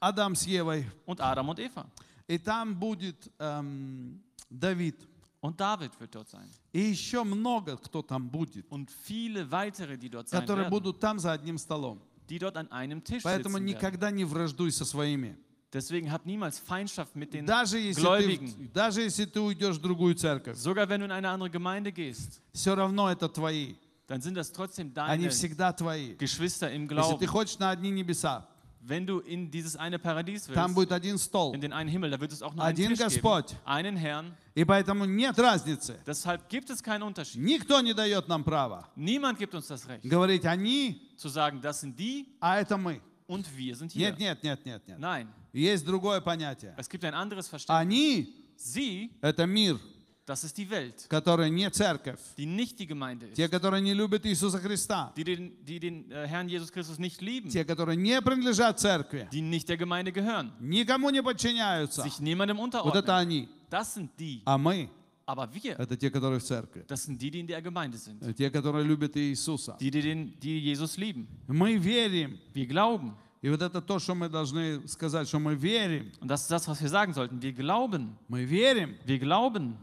Адам 0.00 0.34
с 0.34 0.44
Евой, 0.46 0.86
und 1.06 1.20
Adam 1.20 1.48
und 1.48 1.58
Eva. 1.58 1.86
и 2.26 2.38
там 2.38 2.74
будет 2.74 3.30
эм, 3.38 4.22
Давид. 4.50 4.96
Und 5.40 5.60
David 5.60 5.92
wird 6.00 6.14
dort 6.14 6.28
sein. 6.28 6.48
И 6.72 6.80
еще 6.80 7.22
много 7.24 7.76
кто 7.76 8.02
там 8.02 8.28
будет, 8.28 8.66
Und 8.70 8.90
viele 8.90 9.48
weitere, 9.50 9.96
die 9.96 10.10
dort 10.10 10.28
sein 10.28 10.40
которые 10.40 10.64
werden, 10.66 10.70
будут 10.70 11.00
там 11.00 11.18
за 11.18 11.32
одним 11.32 11.58
столом. 11.58 12.00
die 12.28 12.38
dort 12.38 12.56
an 12.56 12.70
einem 12.72 13.02
Tisch 13.04 13.22
Поэтому 13.22 13.58
sitzen 13.58 13.66
werden. 13.66 13.78
никогда 13.78 14.10
не 14.10 14.24
враждуй 14.24 14.72
со 14.72 14.84
своими. 14.84 15.36
Deswegen 15.70 16.10
habt 16.10 16.24
niemals 16.24 16.58
Feindschaft 16.58 17.14
mit 17.14 17.34
den 17.34 17.44
Даже 17.46 17.78
если, 17.78 18.00
Gläubigen. 18.00 18.54
ты, 18.56 18.68
даже 18.72 19.02
если 19.02 19.26
ты 19.26 19.38
уйдешь 19.40 19.76
в 19.76 19.80
другую 19.82 20.14
церковь, 20.14 20.56
Sogar 20.58 20.88
wenn 20.88 21.00
du 21.00 21.06
in 21.06 21.12
eine 21.12 21.28
andere 21.28 21.50
Gemeinde 21.50 21.92
gehst, 21.92 22.40
все 22.52 22.74
равно 22.74 23.10
это 23.10 23.28
твои. 23.28 23.76
dann 24.07 24.21
sind 24.21 24.35
das 24.35 24.51
trotzdem 24.51 24.91
Они 24.95 25.23
deine 25.25 25.29
всегда 25.29 25.71
твои. 25.73 26.15
Geschwister 26.15 26.71
im 26.71 26.83
Если 26.83 27.17
ты 27.17 27.25
Glauben. 27.25 27.27
хочешь 27.27 27.59
на 27.59 27.69
одни 27.71 27.89
небеса, 27.91 28.47
Wenn 28.85 29.05
du 29.07 29.19
in 29.19 29.49
dieses 29.49 29.77
eine 29.77 29.97
Paradies 29.97 30.45
там 30.47 30.71
willst, 30.71 30.75
будет 30.75 30.91
один 30.91 31.17
стол. 31.17 31.53
in 31.55 31.61
den 31.61 31.71
einen 31.71 31.89
Himmel, 31.89 32.11
da 32.11 32.19
wird 32.19 32.33
es 32.33 32.41
auch 32.41 32.53
nur 32.53 32.65
einen 32.65 32.75
Один 32.75 32.89
Tisch 32.89 32.99
Господь. 32.99 33.47
geben, 33.47 33.59
einen 33.65 33.95
Herrn. 33.95 34.33
И 34.55 34.65
поэтому 34.65 35.05
нет 35.05 35.39
разницы. 35.39 35.97
Deshalb 36.05 36.49
gibt 36.49 36.69
es 36.69 36.83
keinen 36.83 37.03
Unterschied. 37.03 37.41
Никто 37.41 37.79
не 37.81 37.93
дает 37.93 38.27
нам 38.27 38.43
права 38.43 38.89
Niemand 38.97 39.39
gibt 39.39 39.55
uns 39.55 39.67
das 39.67 39.87
Recht, 39.87 40.03
говорить 40.03 40.45
они, 40.45 41.01
zu 41.15 41.29
sagen, 41.29 41.61
das 41.61 41.79
sind 41.79 41.97
die 41.97 42.25
а 42.41 42.59
это 42.59 42.75
мы. 42.77 42.99
und 43.25 43.45
wir 43.55 43.73
sind 43.77 43.93
hier. 43.93 44.09
Нет, 44.09 44.19
нет, 44.19 44.43
нет, 44.43 44.65
нет, 44.65 44.87
нет. 44.87 44.99
Nein, 44.99 45.27
Есть 45.53 45.85
другое 45.85 46.19
понятие. 46.19 46.73
es 46.77 46.89
gibt 46.89 47.05
ein 47.05 47.13
anderes 47.13 47.47
Verständnis. 47.47 47.79
Они 47.79 48.33
Sie, – 48.57 49.21
это 49.21 49.45
мир, 49.45 49.79
das 50.27 50.43
ist 50.45 50.57
die 50.57 50.69
Welt, 50.69 51.05
который 51.09 51.49
не 51.49 51.69
церковь. 51.69 52.19
die 52.37 52.45
nicht 52.45 52.79
die 52.79 52.87
Gemeinde 52.87 53.27
ist. 53.27 53.35
Те, 53.35 53.49
которые 53.49 53.81
не 53.81 53.93
любят 53.93 54.25
Иисуса 54.25 54.57
Христа. 54.59 55.11
Die 55.17 55.23
den, 55.25 55.51
die 55.65 55.79
den 55.79 56.09
äh, 56.11 56.27
Herrn 56.27 56.47
Jesus 56.47 56.71
Christus 56.71 56.97
nicht 56.97 57.21
lieben, 57.21 57.49
Те, 57.49 57.65
которые 57.65 57.97
не 57.97 58.21
принадлежат 58.21 58.79
церкви. 58.79 59.27
die 59.31 59.41
nicht 59.41 59.67
der 59.67 59.77
Gemeinde 59.77 60.11
gehören, 60.13 60.51
Никому 60.61 61.09
не 61.09 61.21
подчиняются. 61.21 62.03
sich 62.03 62.19
niemandem 62.21 62.57
Вот 62.57 62.69
это 62.73 62.79
unterordnen. 63.01 63.09
они. 63.09 63.49
Das 63.69 63.93
sind 63.95 64.11
die. 64.17 64.41
А 64.45 64.57
мы 64.57 64.89
Aber 65.25 65.47
wir, – 65.53 65.77
это 65.77 65.95
те, 65.97 66.09
которые 66.09 66.39
в 66.39 66.43
церкви. 66.43 66.85
das 66.87 67.03
sind 67.03 67.21
die, 67.21 67.29
die 67.31 67.39
in 67.41 67.47
der 67.47 67.61
Gemeinde 67.61 67.97
sind. 67.97 68.21
Те, 68.37 68.49
которые 68.49 68.85
любят 68.85 69.15
Иисуса. 69.17 69.75
Die, 69.79 69.89
die, 69.91 70.01
den, 70.01 70.39
die 70.39 70.59
Jesus 70.59 70.95
lieben. 70.97 71.27
Мы 71.47 71.75
верим. 71.77 72.37
Wir 72.53 72.65
glauben. 72.67 73.13
И 73.41 73.49
вот 73.49 73.61
это 73.61 73.81
то, 73.81 73.99
что 73.99 74.15
мы 74.15 74.29
должны 74.29 74.87
сказать, 74.87 75.27
что 75.27 75.37
мы 75.39 75.55
верим. 75.55 76.11
Und 76.21 76.29
das 76.29 76.43
ist 76.43 76.51
das, 76.51 76.65
was 76.69 76.79
wir 76.81 76.87
sagen 76.87 77.13
sollten. 77.13 77.41
Wir 77.41 77.51
glauben. 77.51 78.15
Мы 78.29 78.45
верим 78.45 78.95
Wir 79.05 79.19
glauben 79.19 79.75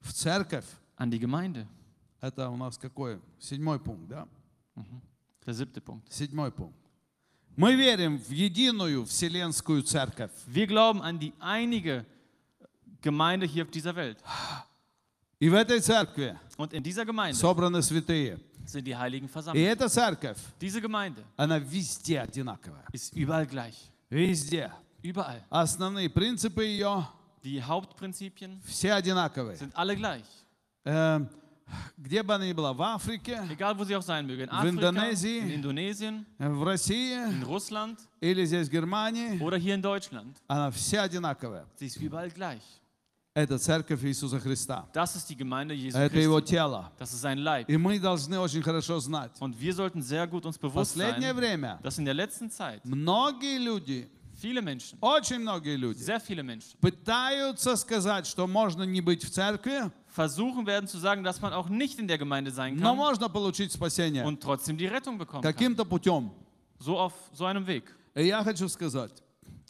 В 0.00 0.12
церковь. 0.12 0.66
an 0.96 1.10
die 1.10 1.18
Gemeinde. 1.18 1.66
Это 2.20 2.48
у 2.50 2.56
нас 2.56 2.78
какой? 2.78 3.20
Седьмой 3.38 3.78
пункт, 3.80 4.08
да? 4.08 4.26
Der 5.46 5.52
siebte 5.54 5.80
Punkt. 5.80 6.10
Седьмой 6.10 6.50
пункт. 6.50 6.78
Мы 7.56 7.74
верим 7.76 8.18
в 8.18 8.30
единую 8.30 9.04
вселенскую 9.06 9.82
церковь. 9.82 10.30
Wir 10.46 10.66
glauben 10.66 11.00
an 11.02 11.18
die 11.18 11.32
einige 11.38 12.04
Gemeinde 13.02 13.46
hier 13.46 13.64
auf 13.64 13.70
dieser 13.70 13.94
Welt. 13.94 14.18
И 15.40 15.48
в 15.48 15.54
этой 15.54 15.80
церкви 15.80 16.36
Und 16.56 16.72
in 16.72 16.82
dieser 16.82 17.04
Gemeinde 17.04 17.36
собраны 17.38 17.82
святые. 17.82 18.40
sind 18.66 18.84
die 18.86 18.96
Heiligen 18.96 19.26
И 19.26 19.28
versammelt. 19.28 19.64
эта 19.66 19.88
церковь, 19.88 20.38
Diese 20.60 20.80
Gemeinde 20.80 21.22
она 21.36 21.58
везде 21.58 22.20
одинаковая. 22.20 22.84
ist 22.92 23.14
überall 23.14 23.46
gleich. 23.46 23.76
Везде. 24.08 24.72
Überall. 25.02 25.42
Основные 25.50 26.08
принципы 26.08 26.64
ее 26.64 27.06
Die 27.43 27.61
Hauptprinzipien 27.63 28.59
все 28.65 28.93
одинаковые. 28.93 29.57
sind 29.57 29.73
alle 29.75 29.95
gleich. 29.95 30.25
Э, 30.85 31.25
Где 31.97 32.23
бы 32.23 32.33
она 32.33 32.47
ни 32.47 32.51
была, 32.53 32.73
в 32.73 32.81
Африке, 32.81 33.39
Egal, 33.49 33.77
wo 33.77 33.83
sie 33.83 33.95
auch 33.95 34.01
sein 34.01 34.25
mögen. 34.25 34.45
In 34.45 34.49
Afrika, 34.49 34.89
Indonesien. 34.89 35.43
in 35.47 35.51
Indonesien, 35.51 36.25
в 36.39 36.63
России 36.63 37.13
in 37.13 37.43
Russland 37.43 37.99
или 38.19 38.43
здесь 38.45 38.67
в 38.67 38.71
Германии, 38.71 39.39
oder 39.39 39.57
hier 39.57 39.75
in 39.75 39.81
Deutschland. 39.81 40.35
она 40.47 40.71
вся 40.71 41.03
одинаковая. 41.03 41.65
Sie 41.79 41.85
ist 41.85 41.97
überall 41.97 42.29
gleich. 42.31 42.61
Это 43.35 43.59
церковь 43.59 44.03
Иисуса 44.03 44.39
Христа. 44.39 44.87
Das 44.91 45.15
ist 45.15 45.29
die 45.29 45.35
Gemeinde 45.35 45.75
Jesu 45.75 45.95
Это 45.95 46.17
его 46.17 46.39
Christi. 46.39 46.55
тело. 46.55 46.91
Das 46.97 47.13
ist 47.13 47.21
sein 47.21 47.37
Leib. 47.37 47.69
И 47.69 47.77
мы 47.77 47.99
должны 47.99 48.39
очень 48.39 48.63
хорошо 48.63 48.99
знать. 48.99 49.31
Und 49.39 49.53
wir 49.61 49.73
sollten 49.75 50.01
sehr 50.01 50.25
gut 50.27 50.45
uns 50.47 50.57
В 50.57 50.61
bewusst 50.61 50.95
последнее 50.95 51.33
sein, 51.33 51.37
время 51.37 51.79
dass 51.83 51.99
in 51.99 52.05
der 52.05 52.15
letzten 52.15 52.49
Zeit 52.49 52.83
многие 52.83 53.59
люди, 53.59 54.09
viele 54.43 54.61
Menschen, 54.61 54.97
очень 55.01 55.39
многие 55.39 55.75
люди, 55.75 55.99
sehr 56.01 56.19
viele 56.19 56.43
Menschen, 56.43 56.77
пытаются 56.79 57.75
сказать, 57.75 58.25
что 58.25 58.47
можно 58.47 58.83
не 58.83 59.01
быть 59.01 59.23
в 59.23 59.29
церкви, 59.29 59.91
versuchen 60.07 60.65
werden 60.65 60.87
zu 60.87 60.97
sagen, 60.97 61.23
dass 61.23 61.41
man 61.41 61.53
auch 61.53 61.69
nicht 61.69 61.99
in 61.99 62.07
der 62.07 62.17
Gemeinde 62.17 62.51
sein 62.51 62.75
но 62.75 62.91
kann 62.91 62.97
можно 62.97 63.29
получить 63.29 63.71
спасение 63.71 64.25
und 64.25 64.41
trotzdem 64.41 64.77
die 64.77 64.87
Rettung 64.87 65.17
bekommen 65.17 65.43
kann. 65.43 65.53
каким-то 65.53 65.85
путем. 65.85 66.31
So 66.79 66.97
auf 66.97 67.13
so 67.33 67.45
einem 67.45 67.65
Weg. 67.67 67.83
И 68.15 68.25
я 68.25 68.43
хочу 68.43 68.67
сказать, 68.67 69.11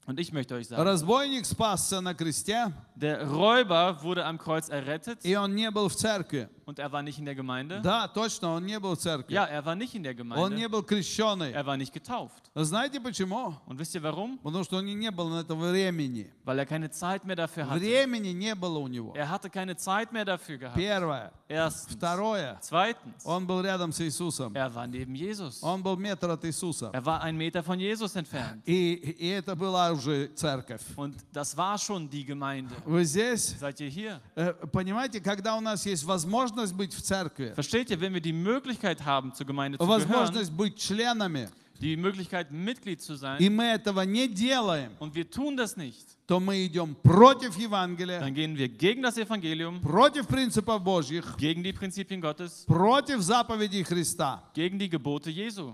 Und 0.07 0.20
ich 0.20 0.32
möchte 0.32 0.55
euch 0.55 0.68
sagen, 0.68 0.82
разбойник 0.82 1.45
спасся 1.45 2.01
на 2.01 2.16
кресте, 2.16 2.74
der 2.95 3.28
Räuber 3.30 4.01
wurde 4.01 4.26
am 4.26 4.39
Kreuz 4.39 4.70
errettet 4.70 5.20
и 5.24 5.36
он 5.36 5.53
не 5.55 5.70
был 5.70 5.88
в 5.88 5.95
церкви. 5.95 6.49
und 6.66 6.80
er 6.80 6.91
war 6.91 7.01
nicht 7.01 7.18
in 7.20 7.26
der 7.26 7.36
Gemeinde. 7.36 7.82
Да, 7.82 8.07
точно, 8.07 8.53
он 8.55 8.66
не 8.66 8.80
был 8.80 8.95
в 8.95 8.99
церкви. 8.99 9.34
Ja, 9.34 9.45
er 9.45 9.66
war 9.66 9.76
nicht 9.76 9.95
in 9.95 10.03
der 10.03 10.14
Он 10.38 10.53
не 10.53 10.64
Gemeinde. 10.64 10.70
был 10.70 10.84
крещеный. 10.84 11.51
Er 11.51 11.66
war 11.66 11.76
nicht 11.78 11.91
getauft. 11.93 12.49
Знаете 12.55 12.99
почему? 12.99 13.55
Und 13.68 13.80
wisst 13.80 13.95
ihr 13.95 14.03
warum? 14.03 14.38
Потому 14.43 14.64
что 14.64 14.78
у 14.78 14.82
него 14.82 14.97
не 14.97 15.12
было 15.12 15.30
на 15.30 15.39
это 15.41 15.55
времени. 15.55 16.32
Weil 16.45 16.60
er 16.60 16.66
keine 16.66 16.89
Zeit 16.91 17.26
mehr 17.26 17.36
dafür 17.36 17.68
hatte. 17.70 17.80
Времени 17.80 18.30
не 18.30 18.53
было 18.55 18.78
у 18.80 18.88
него. 18.88 19.14
Er 19.16 19.30
hatte 19.30 19.49
keine 19.49 19.76
Zeit 19.76 20.12
mehr 20.12 20.26
dafür 20.26 20.57
gehabt. 20.57 20.76
Первое. 20.76 21.32
Erstens. 21.47 21.95
Второе. 21.95 22.57
Zweitens. 22.62 23.26
Он 23.26 23.47
был 23.47 23.62
рядом 23.62 23.91
с 23.91 23.99
Иисусом. 24.01 24.53
Er 24.53 24.74
war 24.74 24.86
neben 24.88 25.16
Jesus. 25.16 25.64
Он 25.64 25.82
был 25.82 25.97
метр 25.97 26.30
от 26.30 26.45
Иисуса. 26.45 26.91
Er 26.93 27.03
war 27.05 27.22
einen 27.22 27.38
Meter 27.38 27.64
von 27.64 27.80
Jesus 27.80 28.16
entfernt. 28.16 28.62
И, 28.66 28.93
и 28.93 29.28
это 29.30 29.55
была 29.55 29.91
уже 29.91 30.28
церковь. 30.36 30.82
Und 30.95 31.16
das 31.34 31.55
war 31.57 31.78
schon 31.78 32.10
die 32.10 32.24
Gemeinde. 32.26 32.76
Вы 32.86 33.03
здесь? 33.05 33.55
Seid 33.60 33.80
ihr 33.80 33.89
hier? 33.89 34.22
Э, 34.36 34.53
Понимаете, 34.72 35.20
когда 35.20 35.55
у 35.55 35.62
нас 35.62 35.86
есть 35.86 36.03
возможность 36.03 36.53
быть 36.53 36.93
в 36.93 37.01
церкви, 37.01 37.53
Versteht 37.53 37.89
ihr, 37.89 37.99
wenn 37.99 38.14
wir 38.14 38.22
die 38.22 38.34
Möglichkeit 38.34 39.03
haben, 39.05 39.34
zur 39.34 39.45
Gemeinde 39.45 39.78
zu 39.78 39.86
gehören, 39.86 40.01
возможность 40.01 40.51
быть 40.51 40.76
членами, 40.78 41.49
die 41.80 41.95
Möglichkeit, 41.95 42.51
Mitglied 42.51 43.01
zu 43.01 43.16
sein, 43.16 43.39
и 43.39 43.49
мы 43.49 43.66
этого 43.66 44.01
не 44.01 44.28
делаем, 44.28 44.91
und 44.99 45.16
wir 45.16 45.30
tun 45.30 45.55
das 45.55 45.78
nicht, 45.78 46.05
то 46.28 46.39
мы 46.39 46.66
идем 46.66 46.95
против 46.95 47.57
Евангелия, 47.57 48.20
dann 48.20 48.34
gehen 48.34 48.57
wir 48.57 48.70
gegen 48.70 49.01
das 49.01 49.18
Evangelium, 49.18 49.82
против 49.82 50.28
принципов 50.28 50.84
Божьих, 50.84 51.38
gegen 51.38 51.64
die 51.64 51.74
Prinzipien 51.74 52.22
Gottes, 52.22 52.66
против 52.66 53.22
заповедей 53.22 53.84
Христа. 53.84 54.43
gegen 54.53 54.78
die 54.78 54.89
Gebote 54.89 55.30
Jesu. 55.30 55.74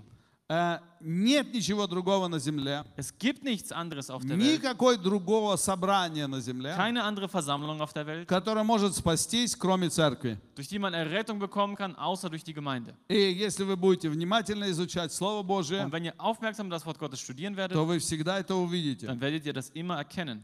Э, 0.53 0.79
Нет 0.99 1.53
ничего 1.53 1.87
другого 1.87 2.27
на 2.27 2.37
земле, 2.37 2.83
Es 2.97 3.17
gibt 3.17 3.41
nichts 3.43 3.71
anderes 3.71 4.09
auf 4.09 4.21
der 4.25 4.37
Welt, 4.37 4.59
никакой 4.59 4.97
другого 4.97 5.55
собрания 5.55 6.27
на 6.27 6.41
земле, 6.41 6.75
keine 6.75 7.03
andere 7.03 7.29
Versammlung 7.29 7.79
auf 7.79 7.93
der 7.93 8.05
Welt, 8.05 8.27
которое 8.27 8.63
может 8.63 8.93
спастись, 8.93 9.55
кроме 9.55 9.89
церкви. 9.89 10.37
durch 10.55 10.67
die 10.67 10.77
man 10.77 10.93
Errettung 10.93 11.39
bekommen 11.39 11.75
kann, 11.77 11.95
außer 11.95 12.29
durch 12.29 12.43
die 12.43 12.53
Gemeinde. 12.53 12.93
И 13.07 13.15
если 13.15 13.63
вы 13.63 13.77
будете 13.77 14.09
внимательно 14.09 14.69
изучать 14.71 15.13
Слово 15.13 15.41
Божие, 15.41 15.85
Und 15.85 15.93
wenn 15.93 16.03
ihr 16.03 16.13
aufmerksam 16.17 16.69
das 16.69 16.85
Wort 16.85 16.99
Gottes 16.99 17.21
studieren 17.21 17.55
werdet, 17.55 17.73
то 17.73 17.85
вы 17.85 17.99
всегда 17.99 18.37
это 18.39 18.53
увидите. 18.55 19.07
dann 19.07 19.21
werdet 19.21 19.45
ihr 19.45 19.53
das 19.53 19.69
immer 19.69 19.95
erkennen. 19.95 20.43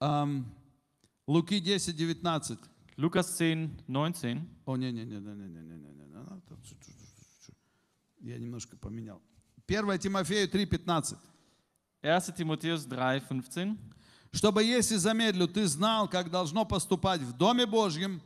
Ам, 0.00 0.44
Луки 1.26 1.60
10, 1.62 1.96
19. 1.96 2.58
Lukas 2.98 3.38
10, 3.38 3.70
19. 3.88 4.38
О, 4.66 4.76
не-не-не-не-не-не-не-не-не. 4.76 6.06
Я 8.20 8.38
немножко 8.38 8.76
поменял. 8.76 9.22
1 9.68 9.98
Тимофею 9.98 10.48
3, 10.48 10.66
15. 10.66 11.18
1. 12.02 12.32
Timotheus 12.36 12.86
3, 12.86 13.20
15. 13.20 13.76
Чтобы, 14.32 14.62
если 14.62 14.96
замедлю, 14.96 15.48
ты 15.48 15.66
знал, 15.66 16.08
как 16.08 16.30
должно 16.30 16.64
поступать 16.64 17.20
в 17.20 17.32
Доме 17.32 17.66
Божьем, 17.66 18.20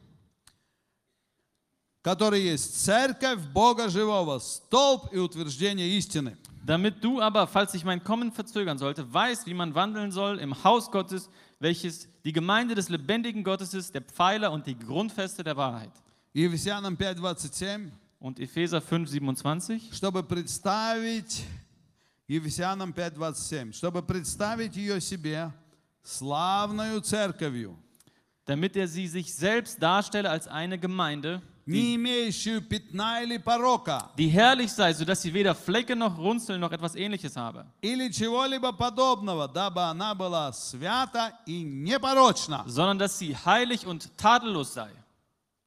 который 2.03 2.43
есть 2.43 2.85
церковь 2.85 3.41
Бога 3.53 3.89
Живого, 3.89 4.39
столб 4.39 5.13
и 5.13 5.19
утверждение 5.19 5.97
истины. 5.97 6.37
Damit 6.63 7.03
du 7.03 7.21
aber, 7.21 7.47
falls 7.47 7.73
sich 7.73 7.85
mein 7.85 8.05
Kommen 8.05 8.33
verzögern 8.33 8.77
sollte, 8.77 9.11
weißt, 9.13 9.47
wie 9.47 9.55
man 9.55 9.75
wandeln 9.75 10.13
soll 10.13 10.39
im 10.39 10.63
Haus 10.63 10.91
Gottes, 10.91 11.31
welches 11.59 12.07
die 12.23 12.33
Gemeinde 12.33 12.75
des 12.75 12.91
lebendigen 12.91 13.43
Gottes 13.43 13.73
ist, 13.73 13.95
der 13.95 14.03
Pfeiler 14.03 14.53
und 14.53 14.67
die 14.67 14.79
Grundfeste 14.79 15.43
der 15.43 15.57
Wahrheit. 15.57 15.93
Ефесянам 16.35 16.97
5, 16.97 17.17
27. 17.17 17.93
Und 18.20 18.40
Epheser 18.40 18.82
5, 18.82 19.10
27. 19.10 19.94
чтобы 19.94 20.24
представить, 20.24 21.46
Ефесянам 22.28 22.92
5.27, 22.92 23.74
чтобы 23.74 24.02
представить 24.02 24.76
ее 24.76 25.00
себе 25.00 25.52
славную 26.04 27.02
церковью, 27.02 27.78
Damit 28.48 28.76
er 28.76 28.88
sie 28.88 29.08
sich 29.08 29.34
selbst 29.34 29.82
darstelle 29.82 30.30
als 30.30 30.48
eine 30.48 30.78
Gemeinde, 30.78 31.42
не 31.68 31.96
имеющую 31.96 32.62
пятна 32.62 33.24
или 33.24 33.38
порока, 33.38 34.12
die 34.20 34.28
herrlich 34.28 34.72
sei, 34.72 34.94
sodass 34.94 35.24
sie 35.24 35.34
weder 35.34 35.56
Flecke 35.56 35.96
noch 35.96 36.16
Runzeln 36.20 36.60
noch 36.62 36.72
etwas 36.72 36.96
ähnliches 36.96 37.36
habe. 37.36 37.66
или 37.82 38.08
чего-либо 38.12 38.72
подобного, 38.72 39.48
дабы 39.48 39.82
она 39.82 40.14
была 40.14 40.52
свята 40.54 41.34
и 41.48 41.64
непорочна. 41.64 42.64
sondern 42.68 43.00
dass 43.00 43.18
sie 43.18 43.36
heilig 43.36 43.88
und 43.88 44.16
tadellos 44.16 44.74
sei. 44.76 44.92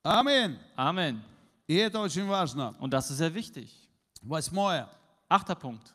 Аминь. 0.04 0.56
Amen. 0.76 1.20
И 1.66 1.74
это 1.76 2.00
очень 2.00 2.26
важно. 2.26 2.74
Und 2.78 2.90
das 2.92 3.10
ist 3.10 3.18
sehr 3.18 3.32
wichtig. 3.34 3.70
Восьмое. 4.22 4.88
Achter 5.28 5.54
Punkt. 5.54 5.94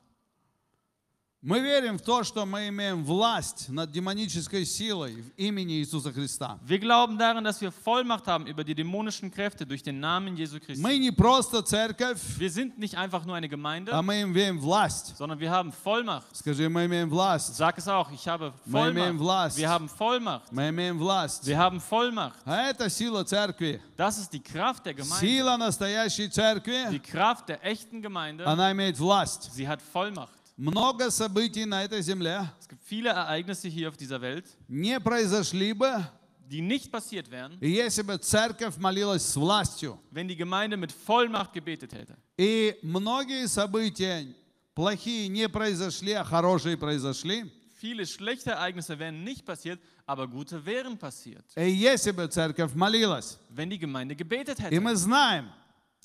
Мы 1.45 1.59
верим 1.59 1.97
в 1.97 2.01
то, 2.01 2.23
что 2.23 2.45
мы 2.45 2.69
имеем 2.69 3.03
власть 3.03 3.67
над 3.67 3.91
демонической 3.91 4.63
силой 4.65 5.15
в 5.23 5.29
имени 5.35 5.73
Иисуса 5.81 6.13
Христа. 6.13 6.57
Wir 6.65 6.79
glauben 6.79 7.17
daran, 7.17 7.43
dass 7.43 7.59
wir 7.59 7.69
Vollmacht 7.73 8.27
haben 8.27 8.47
über 8.47 8.63
die 8.63 8.73
dämonischen 8.73 9.29
Kräfte 9.29 9.65
durch 9.65 9.83
den 9.83 9.99
Namen 9.99 10.37
Jesu 10.37 10.57
Christi. 10.61 10.81
Мы 10.81 10.97
не 10.99 11.11
просто 11.11 11.61
церковь, 11.61 12.21
Wir 12.39 12.49
sind 12.49 12.79
nicht 12.79 12.95
einfach 12.95 13.25
nur 13.25 13.35
eine 13.35 13.47
а 13.47 13.49
Gemeinde, 13.49 14.01
мы 14.03 14.21
имеем 14.21 14.57
власть. 14.57 15.17
sondern 15.17 15.37
wir 15.37 15.51
haben 15.51 15.73
Vollmacht. 15.73 16.33
Скажи, 16.33 16.69
мы 16.69 16.85
имеем 16.85 17.09
власть. 17.09 17.55
Sag 17.57 17.77
es 17.77 17.89
auch, 17.89 18.09
ich 18.13 18.25
habe 18.25 18.53
Мы 18.65 18.91
имеем 18.91 19.17
Vollmacht. 19.17 19.19
власть. 19.19 19.57
Wir 19.57 19.67
haben 19.69 19.89
Vollmacht. 19.89 20.49
Мы 20.49 20.69
имеем 20.69 20.97
власть. 20.97 21.45
Wir 21.45 21.57
haben 21.57 21.81
Vollmacht. 21.81 22.39
А 22.45 22.69
это 22.69 22.89
сила 22.89 23.25
церкви. 23.25 23.81
Das 23.97 24.17
ist 24.17 24.31
die 24.31 24.39
Kraft 24.41 24.85
der 24.85 24.93
Gemeinde. 24.93 25.19
Сила 25.19 25.57
настоящей 25.57 26.27
Die 26.27 26.31
церкви, 26.31 26.99
Kraft 26.99 27.49
der 27.49 27.61
echten 27.65 28.01
Gemeinde. 28.01 28.45
она 28.45 28.71
имеет 28.71 28.97
власть. 28.97 29.51
Sie 29.53 29.67
hat 29.67 29.81
Vollmacht. 29.81 30.29
Много 30.57 31.09
событий 31.09 31.65
на 31.65 31.83
этой 31.83 32.01
земле 32.01 32.47
Es 32.59 32.67
gibt 32.67 32.81
viele 32.85 33.09
Ereignisse 33.09 33.67
hier 33.67 33.89
auf 33.89 33.97
dieser 33.97 34.21
Welt, 34.21 34.45
не 34.67 34.99
произошли 34.99 35.73
бы, 35.73 36.05
die 36.47 36.61
nicht 36.61 36.91
passiert 36.91 37.31
wären, 37.31 37.57
если 37.61 38.03
бы 38.03 38.17
церковь 38.17 38.77
молилась 38.77 39.23
с 39.25 39.35
властью. 39.35 39.99
wenn 40.11 40.27
die 40.27 40.35
Gemeinde 40.35 40.77
mit 40.77 40.91
Vollmacht 40.91 41.53
gebetet 41.53 41.93
hätte. 41.93 42.15
И 42.37 42.77
многие 42.83 43.47
события 43.47 44.27
плохие 44.75 45.27
не 45.27 45.49
произошли, 45.49 46.13
а 46.13 46.23
хорошие 46.23 46.77
произошли. 46.77 47.49
Viele 47.81 48.05
schlechte 48.05 48.51
Ereignisse 48.51 48.97
wären 48.99 49.23
nicht 49.23 49.45
passiert, 49.45 49.79
aber 50.05 50.27
gute 50.27 50.63
wären 50.65 50.97
passiert, 50.97 51.43
И 51.57 51.69
если 51.71 52.11
бы 52.11 52.27
церковь 52.27 52.73
молилась. 52.75 53.39
wenn 53.49 53.69
die 53.71 53.79
Gemeinde 53.79 54.15
gebetet 54.15 54.59
И 54.59 54.63
hätte. 54.63 54.79
мы 54.81 54.95
знаем, 54.95 55.49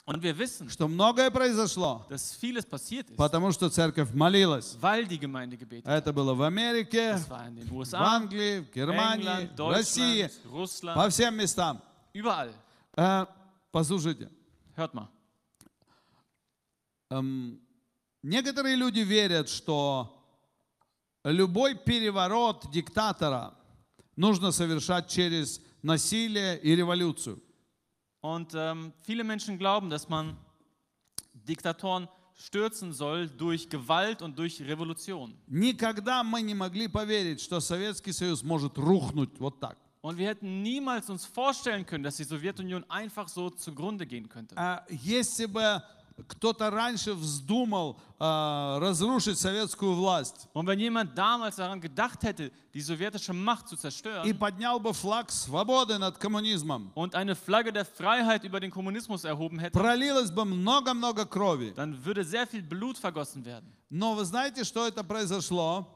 Und 0.06 0.22
wir 0.22 0.38
wissen, 0.38 0.70
что 0.70 0.90
многое 0.90 1.32
произошло, 1.32 2.06
dass 2.10 2.34
vieles 2.36 2.66
passiert 2.66 3.10
ist, 3.10 3.16
потому 3.16 3.52
что 3.54 3.70
церковь 3.70 4.14
молилась. 4.14 4.76
weil 4.82 5.06
die 5.08 5.18
Gemeinde 5.18 5.56
gebetet 5.56 5.86
hat. 5.88 5.98
Это 6.04 6.12
было 6.12 6.34
в 6.34 6.42
Америке, 6.42 7.14
Das 7.14 7.30
war 7.30 7.48
in 7.48 7.56
den 7.56 7.70
в 7.70 7.74
USA, 7.74 8.00
Англии, 8.00 8.60
в 8.60 8.74
Германии, 8.76 9.26
England, 9.26 9.56
в 9.56 9.72
России, 9.72 10.30
Russland, 10.52 10.96
по 10.96 11.10
всем 11.10 11.36
местам. 11.38 11.82
überall. 12.14 12.52
Э, 12.98 13.26
Послушайте, 13.72 14.30
Hört 14.76 14.94
mal. 14.94 15.08
эм, 17.10 17.60
некоторые 18.24 18.76
люди 18.76 19.00
верят, 19.00 19.48
что 19.50 20.22
любой 21.24 21.76
переворот 21.76 22.70
диктатора 22.72 23.54
нужно 24.16 24.52
совершать 24.52 25.08
через 25.10 25.62
насилие 25.82 26.60
и 26.60 26.76
революцию. 26.76 27.42
Und 28.23 28.53
ähm, 28.55 28.93
viele 29.03 29.25
Menschen 29.25 29.59
glauben, 29.59 29.91
dass 29.91 30.09
man 30.09 30.37
Diktatoren 31.33 32.09
stürzen 32.35 32.93
soll 32.93 33.29
durch 33.29 33.69
Gewalt 33.69 34.23
und 34.23 34.39
durch 34.39 34.61
Revolution. 34.61 35.35
Никогда 35.47 36.23
мы 36.23 36.41
не 36.43 36.55
могли 36.55 36.89
поверить, 36.89 37.41
что 37.41 37.61
Советский 37.61 38.13
Союз 38.13 38.43
может 38.43 38.77
рухнуть 38.79 39.39
вот 39.39 39.61
так. 39.61 39.77
Und 40.01 40.17
wir 40.17 40.29
hätten 40.29 40.63
niemals 40.63 41.11
uns 41.11 41.25
vorstellen 41.27 41.85
können, 41.85 42.05
dass 42.05 42.17
die 42.17 42.25
Sowjetunion 42.25 42.85
einfach 42.89 43.29
so 43.29 43.51
zugrunde 43.51 44.07
gehen 44.07 44.29
könnte. 44.29 44.57
А 44.57 44.85
Если 44.89 45.47
бы 45.47 45.83
кто-то 46.28 46.70
раньше 46.70 47.14
вздумал 47.14 48.00
а, 48.20 48.80
разрушить 48.80 49.40
советскую 49.40 49.96
власть 49.96 50.48
Und 50.54 50.68
wenn 50.68 50.80
jemand 50.80 51.18
damals 51.18 51.56
daran 51.56 51.82
gedacht 51.82 52.24
hätte, 52.24 52.52
die 52.74 52.82
sowjetische 52.82 53.34
Macht 53.34 53.68
zu 53.68 53.76
и 54.24 54.34
поднял 54.34 54.80
бы 54.80 54.94
флаг 54.94 55.32
свободы 55.32 55.98
над 55.98 56.18
коммунизмом, 56.18 56.92
und 56.96 57.16
eine 57.16 57.36
Flagge 57.36 57.74
der 57.74 57.86
Freiheit 57.86 58.44
über 58.44 58.60
den 58.60 58.72
Kommunismus 58.72 59.24
erhoben 59.24 59.60
hätte, 59.60 59.78
пролилось 59.78 60.32
бы 60.32 60.46
много-много 60.46 61.26
крови. 61.26 61.74
dann 61.76 62.06
würde 62.06 62.24
sehr 62.24 62.46
viel 62.48 62.62
Blut 62.62 62.98
vergossen 62.98 63.44
werden. 63.44 63.72
Но 63.90 64.14
вы 64.16 64.26
знаете, 64.26 64.64
что 64.64 64.88
это 64.88 65.04
произошло? 65.04 65.88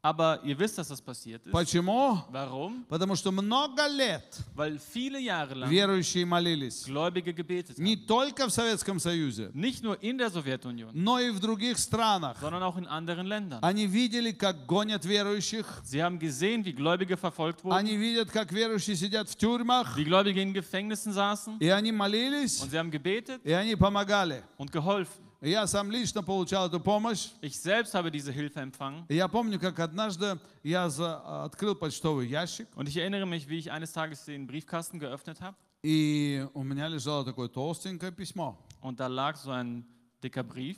Aber 0.00 0.38
ihr 0.44 0.56
wisst, 0.56 0.78
dass 0.78 0.86
das 0.88 1.02
passiert 1.02 1.44
ist. 1.44 1.52
Почему? 1.52 2.22
Warum? 2.30 2.84
Потому 2.88 3.16
что 3.16 3.32
много 3.32 3.88
лет 3.88 4.38
Weil 4.54 4.78
viele 4.78 5.18
Jahre 5.18 5.54
lang 5.56 5.68
верующие 5.68 6.24
молились. 6.24 6.84
Gläubige 6.86 7.34
gebetet 7.34 7.78
Не 7.78 7.96
haben. 7.96 8.06
только 8.06 8.46
в 8.46 8.50
Советском 8.52 9.00
Союзе, 9.00 9.50
Nicht 9.54 9.82
nur 9.82 10.00
in 10.00 10.16
der 10.16 10.30
Sowjetunion, 10.30 10.90
но 10.94 11.18
и 11.18 11.30
в 11.30 11.40
других 11.40 11.78
странах. 11.78 12.36
sondern 12.40 12.62
auch 12.62 12.76
in 12.78 12.86
anderen 12.86 13.26
Ländern. 13.26 13.58
Они 13.60 13.88
видели, 13.88 14.30
как 14.30 14.66
гонят 14.66 15.04
верующих. 15.04 15.66
Sie 15.84 16.00
haben 16.00 16.20
gesehen, 16.20 16.64
wie 16.64 16.72
Gläubige 16.74 17.16
verfolgt 17.16 17.64
wurden, 17.64 17.72
Они 17.76 17.96
видят, 17.96 18.30
как 18.30 18.52
верующие 18.52 18.94
сидят 18.94 19.28
в 19.28 19.34
тюрьмах. 19.34 19.96
wie 19.96 20.04
Gläubige 20.04 20.40
in 20.40 20.54
Gefängnissen 20.54 21.12
saßen 21.12 21.58
И 21.58 21.68
они 21.70 21.90
молились, 21.90 22.62
und 22.62 22.70
sie 22.70 22.78
haben 22.78 22.92
gebetet 22.92 23.40
и 23.44 23.50
они 23.52 23.74
помогали. 23.74 24.44
und 24.58 24.70
geholfen. 24.70 25.24
И 25.41 25.49
Я 25.49 25.67
сам 25.67 25.91
лично 25.91 26.23
получал 26.23 26.67
эту 26.67 26.79
помощь. 26.79 27.29
Ich 27.41 27.59
selbst 27.59 27.93
habe 27.93 28.09
diese 28.11 28.31
Hilfe 28.31 28.61
empfangen 28.61 29.05
И 29.09 29.15
Я 29.15 29.27
помню, 29.27 29.59
как 29.59 29.77
однажды 29.79 30.39
я 30.63 30.89
за- 30.89 31.43
открыл 31.43 31.75
почтовый 31.75 32.27
ящик, 32.29 32.67
und 32.75 32.87
ich 32.87 32.95
erinnere 32.97 33.25
mich, 33.25 33.47
wie 33.49 33.57
ich 33.57 33.69
eines 33.71 33.91
Tages 33.91 34.23
den 34.25 34.47
Briefkasten 34.47 34.99
geöffnet 34.99 35.41
habe 35.41 35.55
и 35.83 36.47
у 36.53 36.63
меня 36.63 36.87
лежало 36.87 37.25
такое 37.25 37.49
толстенькое 37.49 38.13
письмо. 38.13 38.57
und 38.81 38.99
da 39.01 39.07
lag 39.07 39.35
so 39.35 39.51
ein 39.51 39.83
dicker 40.23 40.43
Brief. 40.43 40.77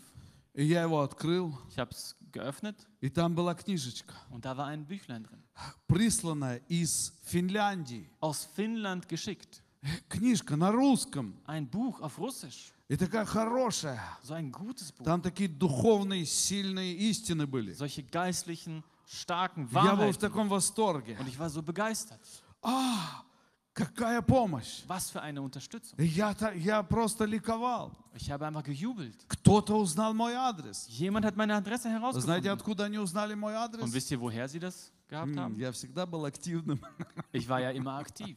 И 0.56 0.64
я 0.64 0.82
его 0.84 1.02
открыл, 1.02 1.54
Ich 1.70 1.78
habe 1.78 1.92
es 1.92 2.16
geöffnet 2.32 2.76
и 3.02 3.10
там 3.12 3.36
была 3.36 3.54
книжечка, 3.54 4.16
und 4.32 4.46
da 4.46 4.58
war 4.58 4.66
ein 4.66 4.86
Büchlein 4.88 5.24
drin. 5.24 5.44
присланная 5.86 6.58
из 6.70 7.14
Финляндии. 7.26 8.10
Aus 8.20 8.48
Finnland 8.56 9.08
geschickt. 9.08 9.62
Книжка 10.10 10.56
на 10.56 10.72
русском. 10.72 11.36
Ein 11.46 11.68
Buch 11.70 12.02
auf 12.02 12.18
Russisch. 12.18 12.72
И 12.91 12.97
такая 12.97 13.25
хорошая. 13.25 14.03
So 14.25 14.35
ein 14.35 14.51
gutes 14.51 14.91
Buch. 14.91 15.05
Там 15.05 15.23
такие 15.23 15.49
духовные, 15.49 16.27
сильные 16.27 16.93
истины 16.95 17.47
были. 17.47 17.73
Solche 17.73 18.03
geistlichen, 18.03 18.83
starken 19.07 19.69
Я 19.71 19.95
был 19.95 19.97
в 19.97 20.01
Wahrheiten. 20.01 20.19
таком 20.21 20.49
восторге. 20.49 21.17
Und 21.21 21.29
ich 21.29 21.39
war 21.39 21.49
so 21.49 21.63
begeistert. 21.63 22.19
А, 22.63 23.23
какая 23.73 24.21
помощь! 24.23 24.83
Was 24.89 25.09
für 25.09 25.23
eine 25.23 25.41
Unterstützung. 25.41 25.97
Я, 26.01 26.35
я 26.57 26.83
просто 26.83 27.27
ликовал. 27.27 27.93
Ich 28.13 28.29
habe 28.29 28.45
einfach 28.49 28.65
gejubelt. 28.65 29.15
Кто-то 29.29 29.77
узнал 29.79 30.13
мой 30.13 30.35
адрес. 30.35 30.89
Jemand 30.89 31.25
hat 31.25 31.37
meine 31.37 31.55
Adresse 31.55 31.85
Вы 31.89 32.21
знаете, 32.21 32.49
herausgefunden. 32.49 32.53
откуда 32.53 32.85
они 32.87 32.99
узнали 32.99 33.35
мой 33.35 33.55
Und 33.55 33.59
адрес? 33.77 33.95
wisst 33.95 34.11
ihr, 34.11 34.21
woher 34.21 34.49
sie 34.49 34.59
das 34.59 34.91
gehabt 35.09 35.37
haben? 35.37 35.55
Я 35.57 35.71
всегда 35.71 36.07
был 36.07 36.25
активным. 36.25 36.81
Ich 37.33 37.49
war 37.49 37.61
ja 37.61 37.71
immer 37.71 37.99
aktiv. 38.01 38.37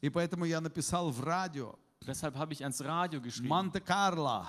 И 0.00 0.10
поэтому 0.10 0.44
я 0.46 0.60
написал 0.60 1.10
в 1.12 1.22
радио 1.22 1.78
Deshalb 2.05 2.35
habe 2.35 2.53
ich 2.53 2.63
ans 2.63 2.83
Radio 2.83 3.21
geschrieben. 3.21 3.49
Монте-Карло. 3.49 4.47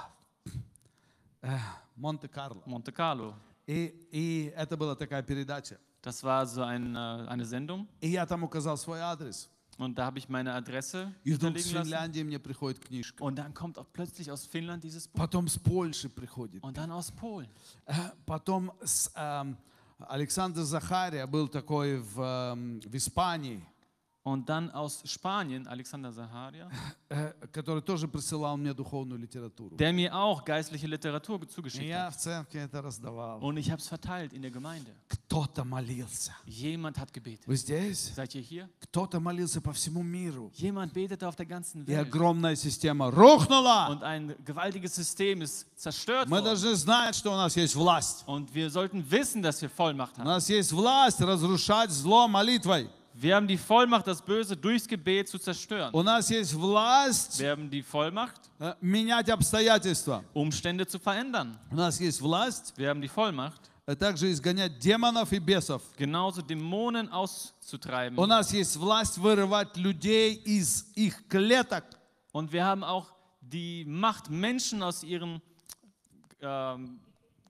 Э, 1.42 1.58
Монте-Карло. 1.96 2.62
Monte 2.66 2.92
Carlo. 2.92 3.34
И, 3.66 3.94
и 4.10 4.52
это 4.56 4.76
была 4.76 4.94
такая 4.96 5.22
передача. 5.22 5.78
Das 6.02 6.22
war 6.24 6.46
so 6.46 6.62
ein, 6.62 6.94
äh, 6.94 6.98
eine 7.28 7.44
Sendung. 7.44 7.86
И 8.00 8.08
я 8.08 8.26
там 8.26 8.42
указал 8.44 8.76
свой 8.76 9.00
адрес. 9.00 9.48
Und 9.78 9.96
da 9.98 10.04
habe 10.04 10.18
ich 10.18 10.28
meine 10.28 10.52
Adresse 10.54 11.12
И 11.24 11.32
вдруг 11.32 11.58
с 11.58 11.64
hinterlegen 11.64 11.74
lassen. 11.74 11.84
Финляндии 11.84 12.22
мне 12.22 12.38
приходит 12.38 12.80
книжка. 12.80 13.22
Und 13.22 13.36
dann 13.36 13.54
kommt 13.54 13.78
auch 13.78 13.86
plötzlich 13.92 14.30
aus 14.30 14.46
Finnland 14.46 14.82
dieses 14.84 15.08
Buch. 15.08 15.18
Потом 15.20 15.48
с 15.48 15.58
Польши 15.58 16.08
приходит. 16.08 16.62
Und 16.62 16.76
dann 16.76 16.90
aus 16.90 17.10
Polen. 17.10 17.48
Э, 17.86 17.94
Потом 18.26 18.72
с, 18.82 19.10
эм, 19.14 19.56
Александр 19.98 20.62
Захария 20.62 21.26
был 21.26 21.48
такой 21.48 21.98
в, 21.98 22.20
эм, 22.20 22.80
в 22.80 22.94
Испании, 22.94 23.64
Und 24.24 24.50
dann 24.50 24.70
aus 24.72 25.02
Spanien, 25.06 25.66
Alexander 25.66 26.12
Saharia, 26.12 26.68
э, 27.08 27.32
который 27.52 27.80
тоже 27.80 28.06
присылал 28.06 28.58
мне 28.58 28.74
духовную 28.74 29.18
литературу. 29.18 29.74
der 29.76 29.94
mir 29.94 30.14
auch 30.14 30.44
geistliche 30.44 30.86
Literatur 30.86 31.42
И 31.42 31.46
zugeschickt 31.46 31.86
я 31.88 32.08
hat. 32.08 32.12
в 32.14 32.16
церкви 32.18 32.60
это 32.60 32.82
раздавал. 32.82 33.40
Und 33.42 33.56
ich 33.56 33.70
habe 33.70 33.80
es 33.80 33.88
verteilt 33.88 34.34
in 34.34 34.42
der 34.42 34.50
Gemeinde. 34.50 34.90
Кто-то 35.08 35.64
молился. 35.64 36.32
Jemand 36.44 36.98
hat 36.98 37.10
gebetet. 37.14 37.46
Вы 37.46 37.56
здесь? 37.56 38.12
Seid 38.14 38.34
ihr 38.34 38.42
hier? 38.42 38.68
Кто-то 38.82 39.20
молился 39.20 39.62
по 39.62 39.72
всему 39.72 40.02
миру. 40.02 40.52
Jemand 40.54 40.92
betete 40.92 41.26
auf 41.26 41.34
der 41.36 41.46
ganzen 41.46 41.84
И 41.84 41.86
Welt. 41.86 42.06
огромная 42.06 42.56
система 42.56 43.10
рухнула. 43.10 43.88
Und 43.88 44.02
ein 44.02 44.36
gewaltiges 44.44 44.94
System 44.96 45.40
ist 45.40 45.66
zerstört 45.78 46.28
Мы 46.28 46.40
worden. 46.40 46.44
должны 46.44 46.74
знать, 46.74 47.14
что 47.16 47.32
у 47.32 47.36
нас 47.36 47.56
есть 47.56 47.74
власть. 47.74 48.22
Und 48.26 48.52
wir 48.52 48.68
sollten 48.68 49.02
wissen, 49.10 49.40
dass 49.40 49.62
wir 49.62 49.70
Vollmacht 49.70 50.18
У 50.18 50.20
haben. 50.20 50.26
нас 50.26 50.50
есть 50.50 50.72
власть 50.72 51.22
разрушать 51.22 51.90
зло 51.90 52.28
молитвой. 52.28 52.90
Wir 53.14 53.34
haben 53.36 53.46
die 53.48 53.58
Vollmacht, 53.58 54.06
das 54.06 54.22
Böse 54.22 54.56
durchs 54.56 54.86
Gebet 54.86 55.28
zu 55.28 55.38
zerstören. 55.38 55.92
У 55.92 56.02
нас 56.02 56.30
есть 56.30 56.54
власть 56.54 57.38
Wir 57.40 57.50
haben 57.50 57.68
die 57.68 57.82
Vollmacht, 57.82 58.40
э, 58.60 58.74
менять 58.80 59.28
обстоятельства. 59.28 60.22
Umstände 60.32 60.86
zu 60.86 60.98
verändern. 60.98 61.58
У 61.70 61.74
нас 61.74 62.00
есть 62.00 62.20
власть 62.20 62.72
Wir 62.76 62.88
haben 62.88 63.00
die 63.02 63.08
Vollmacht, 63.08 63.60
э, 63.86 63.96
также 63.96 64.30
изгонять 64.30 64.78
демонов 64.78 65.32
и 65.32 65.38
бесов. 65.38 65.82
genauso 65.98 66.40
Dämonen 66.40 67.08
auszutreiben. 67.10 68.16
У 68.16 68.26
нас 68.26 68.52
есть 68.52 68.76
власть 68.76 69.18
вырывать 69.18 69.76
людей 69.76 70.34
из 70.34 70.86
их 70.94 71.28
клеток. 71.28 71.84
Und 72.32 72.52
wir 72.52 72.64
haben 72.64 72.84
auch 72.84 73.12
die 73.40 73.84
Macht, 73.86 74.30
Menschen 74.30 74.82
aus 74.82 75.02
ihren 75.02 75.42
ähm, 76.40 77.00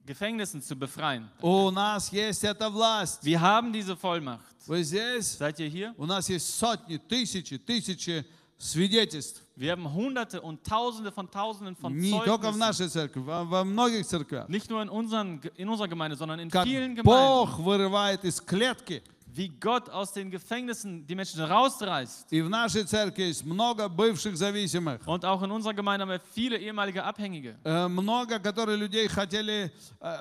Gefängnissen 0.05 0.61
zu 0.61 0.75
befreien. 0.75 1.29
У 1.41 1.69
нас 1.71 2.11
есть 2.11 2.43
эта 2.43 2.69
власть. 2.69 3.23
Wir 3.23 3.39
haben 3.39 3.71
diese 3.71 3.95
Vollmacht. 3.95 4.55
Вы 4.67 4.83
здесь? 4.83 5.37
Seid 5.37 5.59
ihr 5.59 5.67
hier? 5.69 5.93
У 5.97 6.05
нас 6.05 6.29
есть 6.29 6.53
сотни, 6.55 6.97
тысячи, 6.97 7.57
тысячи 7.57 8.25
свидетельств. 8.57 9.41
Wir 9.55 9.71
haben 9.71 9.91
Hunderte 9.93 10.41
und 10.41 10.63
Tausende 10.63 11.11
von 11.11 11.29
Tausenden 11.29 11.75
von 11.75 11.93
Не 11.95 12.11
только 12.11 12.51
в 12.51 12.55
Zeugnissen. 12.55 12.59
нашей 12.59 12.87
церкви, 12.89 13.19
во, 13.19 13.43
во 13.43 13.63
многих 13.63 14.05
церквях. 14.07 14.47
Nicht 14.49 14.69
nur 14.69 14.81
in, 14.81 14.89
unseren, 14.89 15.39
in 15.55 15.69
unserer 15.69 15.87
Gemeinde, 15.87 16.15
sondern 16.15 16.39
in 16.39 16.49
Как 16.49 16.65
vielen 16.65 16.95
Gemeinden. 16.95 17.03
Бог 17.03 17.59
вырывает 17.59 18.23
из 18.25 18.41
клетки. 18.41 19.03
Wie 19.35 19.47
Gott 19.47 19.89
aus 19.89 20.11
den 20.11 20.29
Gefängnissen 20.29 21.07
die 21.07 21.15
Menschen 21.15 21.41
rausreißt. 21.41 22.33
И 22.33 22.41
в 22.41 22.49
нашей 22.49 22.83
церкви 22.83 23.23
есть 23.23 23.45
много 23.45 23.87
бывших 23.87 24.35
зависимых. 24.35 24.99
Und 25.07 25.23
auch 25.23 25.41
in 25.41 25.51
unserer 25.51 25.73
Gemeinde 25.73 26.03
haben 26.03 26.09
wir 26.09 26.19
viele 26.19 26.57
ehemalige 26.57 27.03
Abhängige. 27.03 27.55
Э, 27.63 27.87
Много, 27.87 28.39
которые 28.39 28.75
людей 28.77 29.07
хотели 29.07 29.71
э, 30.01 30.17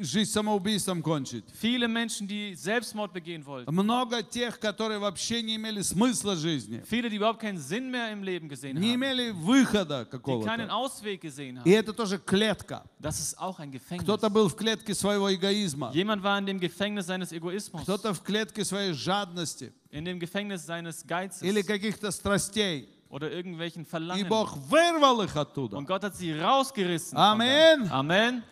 жизнь 0.00 0.30
самоубийством 0.30 1.02
кончить. 1.02 1.44
Viele 1.60 1.88
Menschen, 1.88 2.26
die 2.26 2.54
Selbstmord 2.54 3.12
begehen 3.12 3.44
wollten. 3.46 3.70
Много 3.72 4.22
тех, 4.22 4.58
которые 4.58 4.98
вообще 4.98 5.42
не 5.42 5.56
имели 5.56 5.82
смысла 5.82 6.36
жизни. 6.36 6.82
Viele, 6.88 7.08
die 7.10 7.16
überhaupt 7.16 7.40
keinen 7.40 7.58
Sinn 7.58 7.90
mehr 7.90 8.10
im 8.12 8.22
Leben 8.22 8.48
gesehen 8.48 8.76
Не 8.78 8.92
haben. 8.92 8.94
имели 8.96 9.30
выхода 9.30 10.04
Die 10.04 10.10
keinen 10.10 10.10
какого-то. 10.10 10.72
Ausweg 10.72 11.20
gesehen 11.20 11.56
И 11.64 11.70
haben. 11.72 11.78
это 11.78 11.92
тоже 11.92 12.18
клетка. 12.18 12.84
Das 13.00 13.18
ist 13.20 13.38
auch 13.38 13.58
ein 13.60 13.70
Gefängnis. 13.70 14.04
Кто-то 14.04 14.28
был 14.30 14.48
в 14.48 14.56
клетке 14.56 14.94
своего 14.94 15.32
эгоизма. 15.34 15.90
Jemand 15.92 16.22
war 16.22 16.38
in 16.38 16.46
dem 16.46 16.58
Gefängnis 16.60 17.06
seines 17.06 17.32
Egoismus, 17.32 17.82
Кто-то 17.82 18.14
в 18.14 18.22
клетке 18.22 18.64
своей 18.64 18.92
жадности 18.92 19.72
in 19.90 20.04
dem 20.04 20.18
Gefängnis 20.18 20.64
seines 20.66 21.02
или 21.42 21.60
Geizes 21.62 21.66
каких-то 21.66 22.10
страстей. 22.10 22.88
oder 23.10 23.30
irgendwelchen 23.30 23.82
И 23.82 23.86
Verlangen. 23.86 24.28
Бог 24.28 24.56
вырвал 24.68 25.22
их 25.22 25.36
оттуда. 25.36 25.76
Und 25.76 25.86
Gott 25.86 26.02
hat 26.02 26.16
sie 26.16 26.32
rausgerissen. 26.32 27.16
Amen. 27.16 27.88
Amen. 27.90 28.42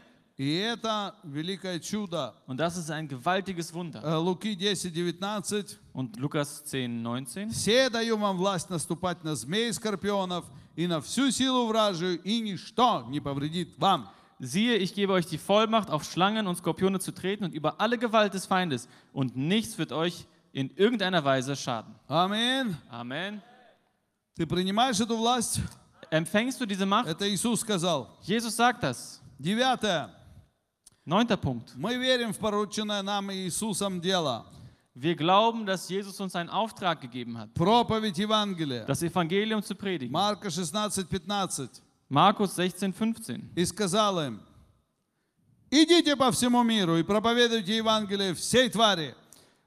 И 0.41 0.55
это 0.57 1.15
великое 1.23 1.79
чудо. 1.79 2.35
Und 2.45 2.57
das 2.57 2.77
ist 2.77 2.91
ein 2.91 3.07
gewaltiges 3.07 3.73
Wunder. 3.73 4.03
Э, 4.03 4.17
Луки 4.17 4.55
10, 4.55 4.93
19. 4.93 5.79
Und 5.93 6.17
Lukas 6.17 6.63
10, 6.63 7.01
19. 7.01 7.51
«Все 7.51 7.89
даю 7.89 8.17
вам 8.17 8.37
власть 8.37 8.69
наступать 8.69 9.23
на 9.23 9.35
змей 9.35 9.69
и 9.69 9.73
скорпионов 9.73 10.45
и 10.75 10.85
на 10.85 11.01
всю 11.01 11.31
силу 11.31 11.65
вражию, 11.65 12.21
и 12.21 12.39
ничто 12.39 13.05
не 13.09 13.19
повредит 13.19 13.79
вам». 13.79 14.09
Siehe, 14.39 14.77
ich 14.77 14.93
gebe 14.93 15.13
euch 15.13 15.25
die 15.25 15.39
Vollmacht, 15.39 15.89
auf 15.89 16.03
Schlangen 16.03 16.45
und 16.45 16.55
Skorpione 16.57 16.99
zu 16.99 17.11
treten 17.11 17.43
und 17.45 17.55
über 17.55 17.81
alle 17.81 17.97
Gewalt 17.97 18.35
des 18.35 18.45
Feindes. 18.45 18.87
Und 19.11 19.35
nichts 19.35 19.79
wird 19.79 19.91
euch 19.91 20.27
in 20.53 20.69
irgendeiner 20.75 21.23
Weise 21.25 21.55
schaden. 21.55 21.95
Аминь. 22.07 22.75
Amen. 22.91 23.41
Ты 24.35 24.45
принимаешь 24.45 24.99
эту 24.99 25.17
власть? 25.17 25.61
Empfängst 26.11 26.61
du 26.61 26.67
diese 26.67 26.85
Macht? 26.85 27.07
Это 27.07 27.27
Иисус 27.27 27.61
сказал. 27.61 28.15
Jesus 28.21 28.55
sagt 28.55 28.83
das. 28.83 29.19
Девятое. 29.39 30.11
Neunter 31.05 31.37
Punkt. 31.37 31.73
Мы 31.75 31.95
верим 31.95 32.33
в 32.33 32.37
порученное 32.37 33.01
нам 33.01 33.31
Иисусом 33.31 34.01
дело. 34.01 34.45
Wir 34.93 35.15
glauben, 35.15 35.65
dass 35.65 35.87
Jesus 35.89 36.19
uns 36.19 36.35
einen 36.35 36.49
Auftrag 36.49 36.99
gegeben 37.01 37.37
hat, 37.37 37.53
Проповедь 37.53 38.17
Евангелия. 38.17 38.83
das 38.85 39.01
Evangelium 39.03 39.61
zu 39.61 39.75
predigen. 39.75 40.11
Марка 40.11 40.49
16, 40.49 41.07
15. 41.07 41.69
Markus 42.09 42.55
16, 42.55 42.93
15. 42.93 43.43
И 43.55 43.65
сказал 43.65 44.19
им, 44.21 44.41
идите 45.69 46.15
по 46.15 46.31
всему 46.31 46.63
миру 46.63 46.97
и 46.97 47.03
проповедуйте 47.03 47.77
Евангелие 47.77 48.33
всей 48.33 48.69
твари. 48.69 49.13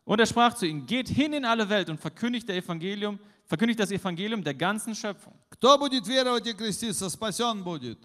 Und 0.05 0.19
er 0.19 0.27
sprach 0.27 0.55
zu 0.55 0.67
ihnen: 0.67 0.87
Geht 0.87 1.09
hin 1.09 1.33
in 1.33 1.45
alle 1.45 1.69
Welt 1.69 1.89
und 1.89 2.01
verkündigt, 2.01 2.49
der 2.49 2.57
Evangelium, 2.57 3.19
verkündigt 3.47 3.79
das 3.79 3.91
Evangelium 3.93 4.43
der 4.43 4.55
ganzen 4.55 4.95
Schöpfung. 4.95 5.35
Кто 5.51 5.79
будет 5.79 6.07
веровать 6.09 6.47
и 6.49 6.53
креститься, 6.53 7.09
спасен 7.09 7.63
будет. 7.63 7.99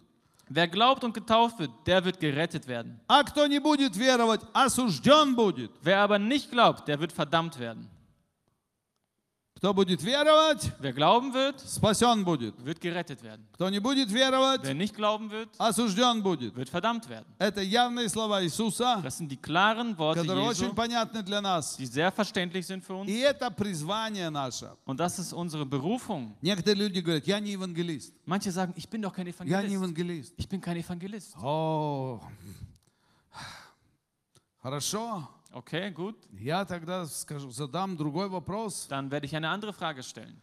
Wer 0.50 0.68
glaubt 0.68 1.04
und 1.04 1.14
getauft 1.14 1.58
wird, 1.58 1.72
der 1.88 2.06
wird 2.06 2.20
gerettet 2.20 2.68
werden. 2.68 3.00
А 3.08 3.24
кто 3.24 3.48
не 3.48 3.60
будет 3.60 3.98
веровать, 3.98 4.42
осужден 4.54 5.36
будет. 5.36 5.72
Wer 5.82 6.00
aber 6.02 6.20
nicht 6.20 6.52
glaubt, 6.52 6.88
der 6.88 7.00
wird 7.00 7.12
verdammt 7.12 7.58
werden. 7.58 7.90
Кто 9.61 9.75
будет 9.75 10.03
веровать, 10.03 10.73
Wer 10.81 10.95
glauben 10.95 11.35
wird, 11.35 11.61
спасен 11.61 12.25
будет. 12.25 12.55
wird 12.65 12.81
gerettet 12.81 13.23
werden. 13.23 13.47
Кто 13.53 13.69
не 13.69 13.79
будет 13.79 14.11
веровать, 14.11 14.63
Wer 14.65 14.73
nicht 14.73 14.95
glauben 14.97 15.31
wird, 15.31 15.51
осужден 15.59 16.23
будет. 16.23 16.57
wird 16.57 16.71
verdammt 16.71 17.07
werden. 17.11 17.27
Это 17.39 17.61
явные 17.61 18.09
слова 18.09 18.43
Иисуса, 18.43 19.03
Das 19.03 19.19
sind 19.19 19.29
die 19.31 19.37
klaren 19.37 19.99
Worte 19.99 20.23
которые 20.23 20.47
очень 20.49 20.69
Jesu, 20.71 20.75
понятны 20.75 21.23
для 21.23 21.43
нас. 21.43 21.77
die 21.77 21.85
sehr 21.85 22.11
verständlich 22.11 22.67
sind 22.67 22.83
für 22.83 22.95
uns. 22.95 23.11
И 23.11 23.19
это 23.21 23.51
призвание 23.51 24.31
наше. 24.31 24.75
Und 24.87 24.99
das 24.99 25.19
ist 25.19 25.35
unsere 25.35 25.67
Berufung. 25.67 26.35
Некоторые 26.41 26.77
люди 26.89 27.01
говорят, 27.01 27.27
я 27.27 27.39
не 27.39 27.51
евангелист. 27.53 28.15
Manche 28.25 28.51
sagen, 28.53 28.73
ich 28.77 28.89
bin 28.89 29.03
doch 29.03 29.13
kein 29.13 29.27
Я 29.27 29.61
не 29.63 29.75
Evangelist. 29.75 29.75
евангелист. 29.75 30.35
Ich 30.39 30.49
bin 30.49 30.63
kein 30.63 30.79
Evangelist. 30.79 31.37
О, 31.37 32.19
хорошо. 34.63 35.29
Okay, 35.52 35.92
gut. 35.94 36.16
Я 36.32 36.66
тогда 36.66 37.06
скажу, 37.06 37.50
задам 37.52 37.96
другой 37.96 38.28
вопрос. 38.30 38.88
Dann 38.90 39.10
werde 39.10 39.26
ich 39.26 39.36
eine 39.36 39.50
andere 39.50 39.74
Frage 39.74 40.04
stellen. 40.04 40.36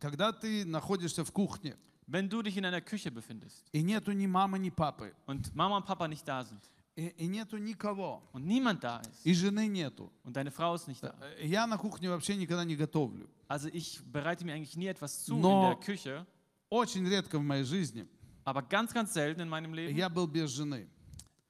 Когда 0.00 0.32
ты 0.32 0.64
находишься 0.64 1.24
в 1.24 1.32
кухне, 1.32 1.76
Wenn 2.08 2.28
du 2.28 2.42
dich 2.42 2.56
in 2.56 2.64
einer 2.66 2.80
Küche 2.80 3.10
befindest 3.10 3.64
и 3.72 3.82
нету 3.82 4.12
ни 4.12 4.26
мамы, 4.26 4.58
ни 4.58 4.70
папы, 4.70 5.12
und 5.26 5.54
Mama 5.54 5.76
und 5.76 5.86
Papa 5.86 6.08
nicht 6.08 6.26
da 6.26 6.42
sind 6.44 6.60
и, 6.96 7.06
и 7.16 7.26
нету 7.28 7.56
никого, 7.58 8.22
und 8.32 8.44
niemand 8.44 8.82
da 8.82 8.98
ist 9.00 9.24
и 9.24 9.32
жены 9.32 9.66
нету, 9.68 10.10
und 10.24 10.36
deine 10.36 10.50
Frau 10.50 10.74
ist 10.74 10.88
nicht 10.88 11.02
da. 11.02 11.14
э, 11.38 11.46
я 11.46 11.66
на 11.66 11.78
кухне 11.78 12.08
вообще 12.10 12.34
никогда 12.36 12.64
не 12.64 12.74
готовлю. 12.76 13.28
Also 13.48 13.68
ich 13.68 14.00
bereite 14.10 14.44
mir 14.44 14.54
eigentlich 14.54 14.76
nie 14.76 14.86
etwas 14.88 15.24
zu 15.24 15.36
No. 15.36 15.62
in 15.62 15.68
der 15.70 15.76
Küche, 15.80 16.26
Очень 16.70 17.06
редко 17.08 17.38
в 17.38 17.42
моей 17.42 17.64
жизни 17.64 18.06
aber 18.44 18.62
ganz, 18.62 18.92
ganz 18.92 19.12
selten 19.14 19.40
in 19.42 19.48
meinem 19.48 19.72
Leben 19.72 19.94
я 19.96 20.08
был 20.08 20.26
без 20.26 20.50
жены, 20.50 20.88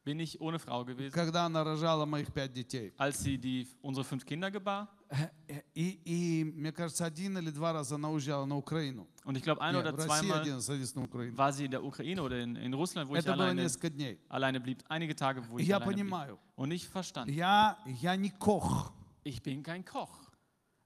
bin 0.06 0.18
ich 0.18 0.40
ohne 0.40 0.58
Frau 0.58 0.84
gewesen, 0.84 1.12
когда 1.12 1.46
она 1.46 1.62
рожала 1.62 2.04
моих 2.06 2.32
пять 2.32 2.52
детей. 2.52 2.92
als 2.98 3.22
sie 3.22 3.38
die, 3.38 3.66
unsere 3.82 4.04
fünf 4.04 4.24
Kinder 4.26 4.50
gebar. 4.50 4.88
Э, 5.08 5.28
э, 5.46 5.62
И, 5.74 6.00
и 6.40 6.44
мне 6.44 6.72
кажется, 6.72 7.04
один 7.04 7.36
или 7.38 7.50
два 7.50 7.72
раза 7.72 7.94
она 7.96 8.10
уезжала 8.10 8.44
на 8.46 8.56
Украину. 8.56 9.06
Und 9.24 9.36
ich 9.36 9.42
glaube, 9.44 9.60
ein 9.60 9.74
Не, 9.74 9.80
oder 9.80 9.92
в 9.92 9.96
России 9.96 10.08
zweimal 10.26 10.40
один 10.40 10.60
садись 10.60 10.94
на 10.96 11.02
Украину. 11.04 11.36
war 11.36 11.52
sie 11.52 11.66
in 11.66 11.70
der 11.70 11.84
Ukraine 11.84 12.20
oder 12.22 12.40
in, 12.42 12.56
in 12.56 12.74
Russland, 12.74 13.08
wo 13.08 13.14
ich 13.14 13.20
Это 13.20 13.34
было 13.34 13.44
alleine, 13.44 13.62
несколько 13.62 13.90
дней. 13.90 14.18
alleine 14.28 14.58
blieb. 14.60 14.82
Einige 14.88 15.14
Tage, 15.14 15.42
wo 15.48 15.58
И 15.58 15.62
ich 15.62 15.68
Я 15.68 15.76
alleine 15.76 15.92
blieb. 15.92 15.98
понимаю, 16.10 16.38
Und 16.56 16.72
ich 16.72 16.88
verstand, 16.88 17.30
я, 17.30 17.76
я 18.00 18.16
не 18.16 18.30
кох. 18.30 18.92
ich 19.24 19.40
bin 19.42 19.62
kein 19.62 19.84
Koch. 19.84 20.18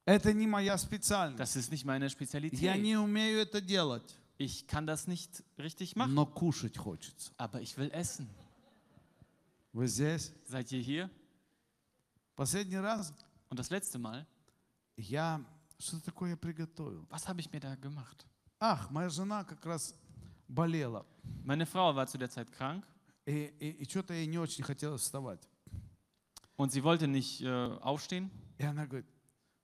Это 0.05 0.33
не 0.35 0.47
моя 0.47 0.77
специальность. 0.77 1.41
Das 1.41 1.57
ist 1.57 1.71
nicht 1.73 1.85
meine 1.87 2.05
Я 2.05 2.11
Spezialität. 2.11 2.77
не 2.83 2.97
умею 2.99 3.39
это 3.41 3.61
делать. 3.63 4.15
Ich 4.39 4.67
kann 4.67 4.87
das 4.87 5.07
nicht 5.07 5.43
richtig 5.59 5.97
machen, 5.97 6.13
Но 6.15 6.27
кушать 6.27 6.77
хочется. 6.77 7.33
aber 7.39 7.61
ich 7.63 7.79
will 7.79 7.91
essen. 7.93 8.29
Вы 9.73 9.87
здесь? 9.89 10.33
Seid 10.47 10.73
ihr 10.73 10.81
hier? 10.81 11.11
Последний 12.35 12.77
раз 12.79 13.13
Und 13.49 13.59
das 13.59 13.71
letzte 13.71 13.99
Mal, 13.99 14.27
я 14.97 15.41
что-то 15.79 16.07
такое 16.07 16.31
я 16.31 16.37
приготовил. 16.37 17.07
was 17.11 17.27
habe 17.29 17.41
ich 17.41 17.51
mir 17.53 17.61
da 17.61 17.75
gemacht? 17.77 18.27
Ах, 18.59 18.91
моя 18.91 19.09
жена 19.11 19.45
как 19.45 19.65
раз 19.67 19.95
болела. 20.49 21.05
Meine 21.45 21.67
Frau 21.67 21.95
war 21.95 22.07
zu 22.07 22.19
der 22.19 22.31
Zeit 22.31 22.51
krank 22.53 22.85
И, 23.27 23.53
и, 23.59 23.71
и 23.83 23.85
что-то 23.89 24.15
ей 24.15 24.27
не 24.27 24.39
очень 24.39 24.65
хотелось 24.65 25.03
вставать. 25.03 25.41
und 26.57 26.73
sie 26.73 26.83
wollte 26.83 27.07
nicht 27.07 27.43
äh, 27.43 27.79
aufstehen. 27.81 28.31
И 28.59 28.65
она 28.65 28.87
говорит, 28.87 29.07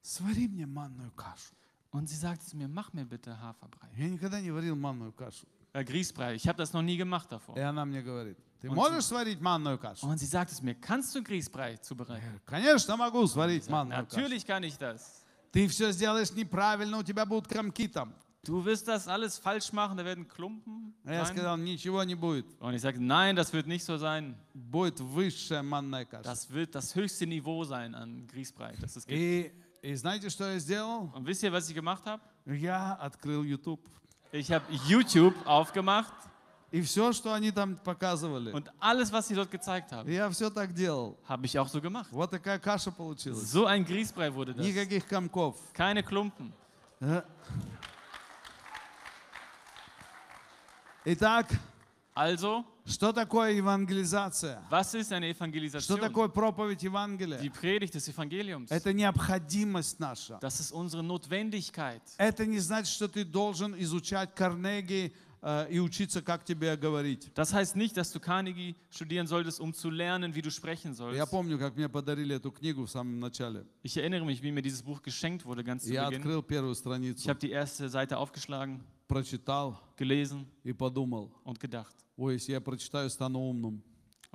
свари 0.03 0.47
мне 0.47 0.65
манную 0.67 1.11
кашу. 1.11 1.55
Und 1.91 2.07
sie 2.07 2.15
sagte 2.15 2.45
zu 2.45 2.57
mir, 2.57 2.67
mach 2.67 2.91
mir 2.93 3.05
bitte 3.05 3.39
Haferbrei. 3.39 3.89
Я 3.97 4.09
никогда 4.09 4.39
не 4.41 4.51
варил 4.51 4.75
манную 4.75 5.11
кашу. 5.13 5.47
Äh, 5.73 5.83
Grießbrei. 5.83 6.35
Ich 6.35 6.47
habe 6.47 6.57
das 6.57 6.71
noch 6.73 6.81
nie 6.83 6.97
gemacht 6.97 7.31
davor. 7.31 7.55
И 7.57 7.61
она 7.61 7.83
мне 7.85 8.01
говорит, 8.03 8.37
ты 8.61 8.69
Он 8.69 8.75
можешь 8.75 9.05
сварить 9.05 9.41
манную 9.41 9.77
кашу? 9.77 10.05
Und 10.07 10.17
sie 10.19 10.25
sagte 10.25 10.55
zu 10.55 10.63
mir, 10.63 10.75
kannst 10.75 11.13
du 11.15 11.21
Grießbrei 11.23 11.71
Я 11.71 11.81
zubereiten? 11.81 12.21
говорю, 12.23 12.41
Конечно 12.45 12.95
могу 12.97 13.27
сварить 13.27 13.59
Ich 13.59 13.63
sag, 13.65 13.71
манную 13.71 14.05
кашу. 14.05 14.15
Natürlich 14.17 14.45
kann 14.45 14.63
ich 14.63 14.77
das. 14.77 15.23
Ты 15.51 15.67
все 15.67 15.91
сделаешь 15.91 16.31
неправильно, 16.31 16.97
у 16.97 17.03
тебя 17.03 17.25
будут 17.25 17.47
комки 17.47 17.87
там. 17.87 18.13
Du 18.45 18.65
wirst 18.65 18.87
das 18.89 19.07
alles 19.07 19.37
falsch 19.37 19.71
machen, 19.71 19.95
da 19.95 20.03
werden 20.03 20.27
Klumpen 20.27 20.93
А 21.05 21.13
Я 21.13 21.23
sein. 21.25 21.33
сказал, 21.37 21.57
ничего 21.57 22.03
не 22.03 22.15
будет. 22.15 22.45
Und 22.59 22.73
ich 22.73 22.81
sagte, 22.81 23.01
nein, 23.01 23.35
das 23.37 23.53
wird 23.53 23.67
nicht 23.67 23.85
so 23.85 23.97
sein. 23.97 24.35
Будет 24.53 24.99
высшая 24.99 25.61
манная 25.63 26.03
каша. 26.05 26.23
Das 26.23 26.49
wird 26.51 26.75
das 26.75 26.93
höchste 26.93 27.25
Niveau 27.25 27.63
sein 27.63 27.95
an 27.95 28.27
Grießbrei, 28.27 28.75
das 28.81 28.97
es 28.97 29.05
gibt. 29.05 29.17
И, 29.17 29.51
и 29.81 29.95
знаете, 29.95 30.29
что 30.29 30.45
я 30.51 30.59
сделал? 30.59 31.09
Und 31.13 31.25
wisst 31.25 31.43
ihr, 31.43 31.53
was 31.53 31.69
ich 31.69 31.75
gemacht 31.75 32.05
habe? 32.05 32.21
Я 32.45 32.93
открыл 32.95 33.43
YouTube. 33.43 33.79
Ich 34.33 34.51
habe 34.51 34.65
YouTube 34.89 35.35
aufgemacht 35.45 36.11
И 36.70 36.82
все, 36.82 37.12
что 37.12 37.32
они 37.32 37.50
там 37.50 37.76
показывали, 37.76 38.52
Und 38.52 38.70
alles, 38.78 39.10
was 39.10 39.26
sie 39.28 39.34
dort 39.34 39.50
gezeigt 39.50 39.90
haben, 39.90 40.10
я 40.10 40.28
все 40.30 40.50
так 40.50 40.74
делал. 40.74 41.16
habe 41.26 41.46
ich 41.46 41.58
auch 41.58 41.68
so 41.68 41.80
gemacht. 41.80 42.08
Вот 42.12 42.30
такая 42.30 42.58
каша 42.58 42.90
получилась. 42.90 43.50
So 43.50 43.64
ein 43.66 43.84
Grießbrei 43.86 44.34
wurde 44.34 44.52
das. 44.54 44.66
Никаких 44.66 45.06
комков. 45.08 45.56
Keine 45.72 46.02
Klumpen. 46.02 46.52
Э. 47.00 47.22
Итак, 51.04 51.46
Also, 52.14 52.64
что 52.84 53.12
такое 53.12 53.52
евангелизация? 53.52 54.60
was 54.70 54.92
ist 54.94 55.12
eine 55.12 55.32
Что 55.32 55.44
Evangelisation? 55.44 56.00
такое 56.00 56.28
проповедь 56.28 56.80
Die 56.82 56.86
Евангелия? 56.86 57.38
Predigt 57.52 57.94
des 57.94 58.08
Evangeliums. 58.08 58.70
Это 58.70 58.92
необходимость 58.92 60.00
наша. 60.00 60.38
Das 60.40 60.58
ist 60.60 60.72
unsere 60.72 61.02
Notwendigkeit. 61.04 62.02
Это 62.18 62.44
не 62.44 62.58
значит, 62.58 62.88
что 62.92 63.06
ты 63.08 63.24
должен 63.24 63.74
изучать 63.80 64.34
Карнеги 64.34 65.14
и 65.69 65.79
учиться, 65.79 66.21
как 66.21 66.45
тебе 66.45 66.77
говорить. 66.77 67.29
Das 67.35 67.53
heißt 67.53 67.75
nicht, 67.75 67.97
dass 67.97 68.13
du 68.13 68.19
Carnegie 68.21 68.75
studieren 68.89 69.27
solltest, 69.27 69.59
um 69.59 69.73
zu 69.73 69.89
lernen, 69.89 70.33
wie 70.35 70.41
du 70.41 70.49
sprechen 70.49 70.91
Я 70.91 70.95
sollst. 70.95 71.29
помню, 71.31 71.57
как 71.59 71.75
мне 71.75 71.89
подарили 71.89 72.35
эту 72.37 72.49
книгу 72.49 72.85
в 72.85 72.89
самом 72.89 73.19
начале. 73.19 73.65
Ich 73.83 73.97
erinnere 73.97 74.23
mich, 74.23 74.41
wie 74.41 74.53
mir 74.53 74.61
dieses 74.61 74.81
Buch 74.81 75.01
geschenkt 75.01 75.43
wurde, 75.45 75.61
ganz 75.65 75.83
zu 75.83 75.91
Я 75.93 76.05
Beginn. 76.05 76.21
открыл 76.21 76.41
первую 76.43 76.71
Ich 76.71 76.77
страницу, 76.79 77.27
habe 77.29 77.39
die 77.41 77.51
erste 77.51 77.89
Seite 77.89 78.17
aufgeschlagen, 78.17 78.79
прочитал 79.09 79.77
gelesen 79.97 80.45
и 80.63 80.71
подумал, 80.71 81.29
und 81.43 81.59
gedacht. 81.59 81.93
ой, 82.15 82.35
если 82.35 82.53
я 82.53 82.61
прочитаю, 82.61 83.09
стану 83.09 83.39
умным. 83.39 83.83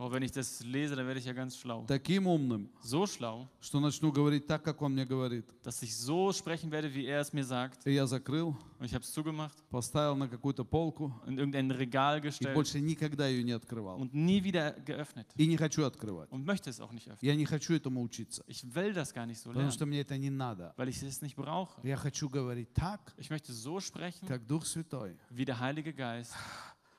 Oh, 0.01 0.13
wenn 0.13 0.23
ich 0.23 0.31
das 0.31 0.63
lese, 0.63 0.95
dann 0.95 1.09
werde 1.09 1.19
ich 1.19 1.27
ja 1.27 1.33
ganz 1.33 1.57
schlau. 1.57 1.85
Таким 1.85 2.29
умным, 2.29 2.71
So 2.81 3.05
schlau, 3.05 3.49
что 3.61 3.81
начну 3.81 4.13
говорить 4.13 4.47
так, 4.47 4.63
как 4.63 4.81
он 4.81 4.93
мне 4.93 5.05
говорит. 5.05 5.45
dass 5.65 5.83
ich 5.83 5.93
so 5.97 6.33
sprechen 6.33 6.71
werde, 6.71 6.95
wie 6.95 7.05
er 7.07 7.21
es 7.21 7.33
mir 7.33 7.43
sagt. 7.43 7.85
И 7.85 7.91
я 7.95 8.07
закрыл, 8.07 8.55
Und 8.79 8.85
ich 8.87 8.95
habe 8.95 9.03
es 9.03 9.11
zugemacht, 9.13 9.57
поставил 9.71 10.15
на 10.15 10.29
какую-то 10.29 10.65
полку 10.65 11.13
in 11.27 11.37
irgendein 11.37 11.73
Regal 11.73 12.19
и 12.19 12.21
gestellt 12.21 12.55
больше 12.55 12.79
никогда 12.81 13.27
ее 13.27 13.43
не 13.43 13.51
открывал. 13.51 13.99
und 14.01 14.15
nie 14.15 14.41
wieder 14.45 14.71
geöffnet. 14.85 15.27
И 15.35 15.49
не 15.49 15.57
хочу 15.57 15.83
открывать. 15.85 16.31
Und 16.31 16.45
möchte 16.45 16.71
es 16.71 16.79
auch 16.79 16.93
nicht 16.93 17.09
öffnen. 17.09 17.19
Я 17.21 17.35
не 17.35 17.45
хочу 17.45 17.75
этому 17.75 18.01
учиться, 18.01 18.45
Ich 18.47 18.63
will 18.73 18.93
das 18.93 19.13
gar 19.13 19.27
nicht 19.27 19.41
so 19.43 19.51
потому 19.51 19.73
что 19.73 19.85
lernen, 19.85 19.89
мне 19.89 20.01
это 20.03 20.17
не 20.17 20.31
надо. 20.31 20.75
weil 20.77 20.91
ich 20.91 21.03
es 21.03 21.21
nicht 21.23 21.35
brauche. 21.35 21.81
Я 21.83 21.97
хочу 21.97 22.29
говорить 22.29 22.73
так, 22.73 23.01
Ich 23.17 23.31
möchte 23.31 23.53
so 23.53 23.81
sprechen, 23.81 24.29
как 24.29 24.47
Дух 24.47 24.65
Святой 24.65 25.17
wie 25.31 25.45
der 25.45 25.59
Heilige 25.59 25.93
Geist 25.93 26.33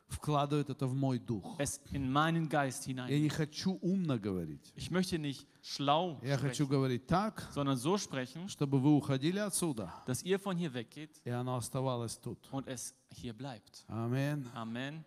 Вкладывает 0.09 0.71
это 0.71 0.87
в 0.87 0.95
мой 0.95 1.19
дух. 1.19 1.59
es 1.59 1.81
in 1.93 2.11
meinen 2.11 2.49
Geist 2.49 2.87
Я 2.87 2.93
hinein. 2.93 3.21
не 3.21 3.29
хочу 3.29 3.79
умно 3.83 4.19
говорить. 4.19 4.73
Ich 4.77 4.91
möchte 4.91 5.19
nicht 5.19 5.47
schlau 5.63 6.19
Я 6.23 6.37
хочу 6.39 6.65
sprechen, 6.65 6.69
говорить 6.71 7.07
так, 7.07 7.49
sondern 7.55 7.77
so 7.77 7.97
sprechen, 7.99 8.49
чтобы 8.49 8.79
вы 8.81 8.95
уходили 8.97 9.39
отсюда, 9.39 9.93
dass 10.07 10.23
ihr 10.23 10.39
von 10.39 10.57
hier 10.57 10.73
weggeht 10.75 11.21
и 11.25 11.31
оно 11.31 11.57
оставалось 11.57 12.17
тут. 12.19 12.39
und 12.53 12.67
es 12.69 12.95
hier 13.11 13.33
bleibt. 13.33 13.85
Аминь. 13.89 14.45
Amen. 14.55 15.05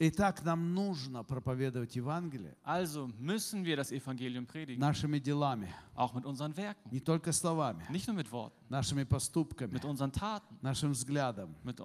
Итак, 0.00 0.44
нам 0.44 0.74
нужно 0.74 1.24
проповедовать 1.24 1.96
Евангелие 1.96 2.56
Also 2.62 3.08
müssen 3.18 3.64
wir 3.64 3.76
das 3.76 3.90
Evangelium 3.90 4.46
predigen, 4.46 4.78
нашими 4.78 5.18
делами, 5.18 5.74
auch 5.96 6.14
mit 6.14 6.24
unseren 6.24 6.56
Werken, 6.56 6.88
не 6.92 7.00
только 7.00 7.32
словами, 7.32 7.84
nicht 7.90 8.06
nur 8.06 8.14
mit 8.14 8.30
Worten, 8.30 8.54
нашими 8.68 9.02
поступками, 9.04 9.72
mit 9.72 9.84
unseren 9.84 10.12
Taten, 10.12 10.56
нашим 10.62 10.92
взглядом, 10.92 11.56
mit 11.64 11.80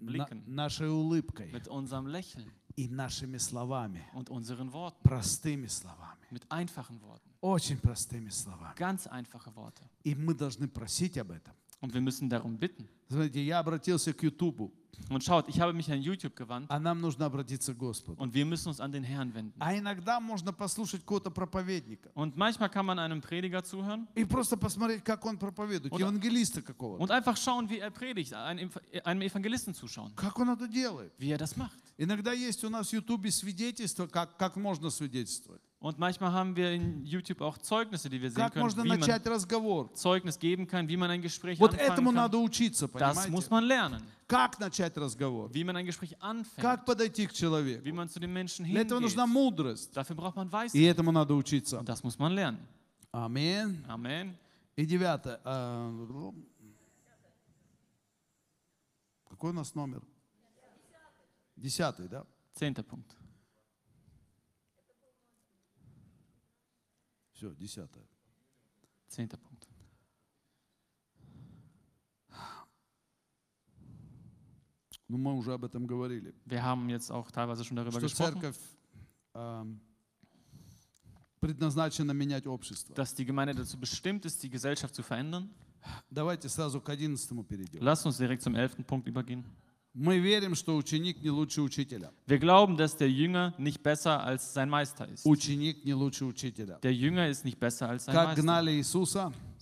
unseren 0.00 0.16
на- 0.18 0.24
Blicken, 0.26 0.42
нашей 0.46 0.88
улыбкой 0.88 1.50
mit 1.52 1.68
unserem 1.68 2.06
Lächeln 2.06 2.50
и 2.76 2.88
нашими 2.88 3.38
словами, 3.38 4.04
und 4.14 4.28
unseren 4.30 4.72
Worten, 4.72 5.02
простыми 5.02 5.66
словами, 5.66 6.20
mit 6.30 6.44
einfachen 6.50 7.00
Worten, 7.02 7.30
очень 7.40 7.78
простыми 7.78 8.28
словами. 8.30 8.74
ganz 8.76 9.06
einfache 9.06 9.54
Worte. 9.54 9.82
И 10.04 10.14
мы 10.14 10.34
должны 10.34 10.68
просить 10.68 11.16
об 11.18 11.30
этом. 11.30 11.54
Und 11.80 11.92
wir 11.94 12.00
müssen 12.00 12.28
darum 12.28 12.58
bitten. 12.58 12.88
Знаете, 13.08 13.42
я 13.44 13.60
обратился 13.60 14.12
к 14.12 14.22
Ютубу, 14.22 14.72
Und 15.10 15.22
schaut, 15.24 15.48
ich 15.48 15.60
habe 15.60 15.72
mich 15.72 15.90
an 15.90 16.00
YouTube 16.00 16.34
gewandt 16.34 16.70
а 16.70 16.78
нам 16.78 17.00
нужно 17.00 17.26
обратиться 17.26 17.74
к 17.74 17.78
Господу. 17.78 18.20
und 18.20 18.34
wir 18.34 18.44
müssen 18.44 18.68
uns 18.68 18.80
an 18.80 18.90
den 18.92 19.04
Herrn 19.04 19.32
wenden. 19.34 19.52
А 19.58 19.74
иногда 19.76 20.20
можно 20.20 20.52
послушать 20.52 21.00
какого-то 21.02 21.30
проповедника 21.30 22.10
Und 22.14 22.36
manchmal 22.36 22.68
kann 22.70 22.86
man 22.86 22.98
einem 22.98 23.20
Prediger 23.20 23.62
zuhören 23.62 24.06
и 24.14 24.24
просто 24.24 24.56
посмотреть, 24.56 25.04
как 25.04 25.24
он 25.24 25.38
проповедует, 25.38 25.92
Und- 25.92 26.00
евангелиста 26.00 26.62
какого-то. 26.62 27.02
und 27.02 27.10
einfach 27.10 27.36
schauen, 27.36 27.68
wie 27.68 27.78
er 27.78 27.90
predigt, 27.90 28.32
einem 28.34 28.70
einem 29.04 29.22
Evangelisten 29.22 29.74
zuschauen, 29.74 30.12
Как 30.16 30.38
он 30.38 30.48
это 30.50 30.66
делает? 30.68 31.12
wie 31.18 31.30
er 31.30 31.38
das 31.38 31.56
macht. 31.56 31.76
Иногда 31.98 32.32
есть 32.32 32.62
у 32.64 32.68
нас 32.68 32.88
в 32.88 32.92
Ютубе 32.92 33.30
свидетельства, 33.30 34.06
как, 34.06 34.36
как 34.36 34.56
можно 34.56 34.90
свидетельствовать. 34.90 35.60
Und 35.78 35.98
manchmal 35.98 36.32
haben 36.32 36.56
wir 36.56 36.72
in 36.72 37.04
YouTube 37.04 37.40
auch 37.42 37.58
Zeugnisse, 37.58 38.08
die 38.10 38.20
wir 38.20 38.30
sehen 38.30 38.42
Как 38.42 38.54
können, 38.54 38.64
можно 38.64 38.82
wie 38.82 38.88
man 38.88 39.00
разговор. 39.26 39.92
Zeugnis 39.94 40.38
geben 40.38 40.66
kann, 40.66 40.88
wie 40.88 40.96
man 40.96 41.10
ein 41.10 41.22
Gespräch 41.22 41.60
Вот 41.60 41.74
этому 41.74 42.10
anfangen 42.10 42.14
надо 42.14 42.36
kann. 42.38 42.44
учиться, 42.46 42.88
Das 42.88 43.28
muss 43.28 43.46
понимаете? 43.46 43.50
man 43.50 43.64
lernen, 43.64 44.02
Как 44.26 44.58
начать 44.58 44.96
разговор? 44.96 45.48
wie 45.52 45.62
man 45.62 45.76
ein 45.76 45.86
Gespräch 45.86 46.16
anfängt, 46.20 46.60
Как 46.60 46.84
подойти 46.84 47.26
к 47.26 47.32
человеку? 47.32 47.84
wie 47.84 47.92
man 47.92 48.08
zu 48.08 48.18
den 48.18 48.32
Menschen 48.32 48.64
Для 48.64 48.80
этого 48.80 48.98
нужна 49.00 49.26
мудрость. 49.26 49.92
Dafür 49.94 50.16
braucht 50.16 50.36
man 50.36 50.48
И 50.72 50.82
этому 50.82 51.12
надо 51.12 51.34
учиться. 51.34 51.78
Und 51.78 51.88
das 51.88 52.02
muss 52.02 52.18
man 52.18 52.32
lernen. 52.32 52.66
Аминь. 53.12 53.84
Amen. 53.88 54.36
И 54.76 54.84
девятое. 54.84 55.40
а, 55.44 56.32
Какой 59.28 59.50
у 59.50 59.54
нас 59.54 59.74
номер? 59.74 60.02
Десятый, 61.56 62.08
да? 62.08 62.26
Zehnter 62.52 62.82
Punkt. 62.82 63.14
Все, 67.32 67.54
десятое. 67.54 68.04
Zehnter 69.08 69.38
Punkt. 69.38 69.55
Wir 75.08 76.62
haben 76.62 76.88
jetzt 76.88 77.10
auch 77.12 77.30
teilweise 77.30 77.64
schon 77.64 77.76
darüber 77.76 78.00
gesprochen. 78.00 78.40
Dass 82.94 83.14
die 83.14 83.24
Gemeinde 83.24 83.54
dazu 83.54 83.78
bestimmt 83.78 84.24
ist, 84.24 84.42
die 84.42 84.50
Gesellschaft 84.50 84.94
zu 84.94 85.02
verändern. 85.02 85.50
Lass 87.80 88.04
uns 88.06 88.16
direkt 88.16 88.42
zum 88.42 88.54
11. 88.56 88.84
Punkt 88.86 89.06
übergehen. 89.06 89.44
Wir 92.26 92.38
glauben, 92.38 92.76
dass 92.76 92.96
der 92.96 93.10
Jünger 93.10 93.54
nicht 93.58 93.82
besser 93.82 94.22
als 94.22 94.52
sein 94.52 94.68
Meister 94.68 95.08
ist. 95.08 95.24
Der 96.82 96.92
Jünger 96.92 97.28
ist 97.28 97.44
nicht 97.44 97.58
besser 97.60 97.88
als 97.88 98.04
sein 98.06 98.14
Meister. 98.14 98.42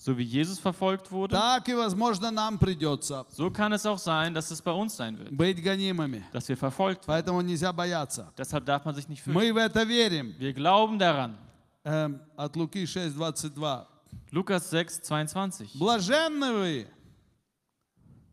So 0.05 0.19
wie 0.19 0.23
Jesus 0.23 0.59
verfolgt 0.59 1.11
wurde, 1.11 1.35
так 1.35 1.67
и, 1.67 1.73
возможно, 1.73 2.31
нам 2.31 2.59
придется 2.59 3.25
so 3.31 3.51
kann 3.51 3.73
es 3.73 3.87
auch 3.87 3.97
sein, 3.99 4.35
dass 4.35 4.51
es 4.51 4.61
bei 4.61 4.71
uns 4.71 4.95
sein 4.95 5.19
wird, 5.19 5.35
быть 5.35 5.63
гонимыми. 5.65 6.23
dass 6.31 6.47
wir 6.47 6.59
verfolgt 6.59 7.09
werden. 7.09 7.25
Поэтому 7.25 7.41
нельзя 7.41 7.73
бояться. 7.73 8.31
Deshalb 8.37 8.67
darf 8.67 8.85
man 8.85 8.95
sich 8.95 9.09
nicht 9.09 9.23
fürchten. 9.23 9.33
Мы 9.33 9.51
в 9.51 9.57
это 9.57 9.83
верим. 9.85 10.35
Wir 10.39 10.53
glauben 10.53 10.99
daran. 10.99 11.39
Эм, 11.85 12.21
от 12.37 12.55
Луки 12.55 12.85
6, 12.85 13.15
22. 13.15 13.87
Lukas 14.31 14.69
6, 14.69 15.03
22. 15.05 15.71
Блаженны 15.79 16.53
вы, 16.53 16.87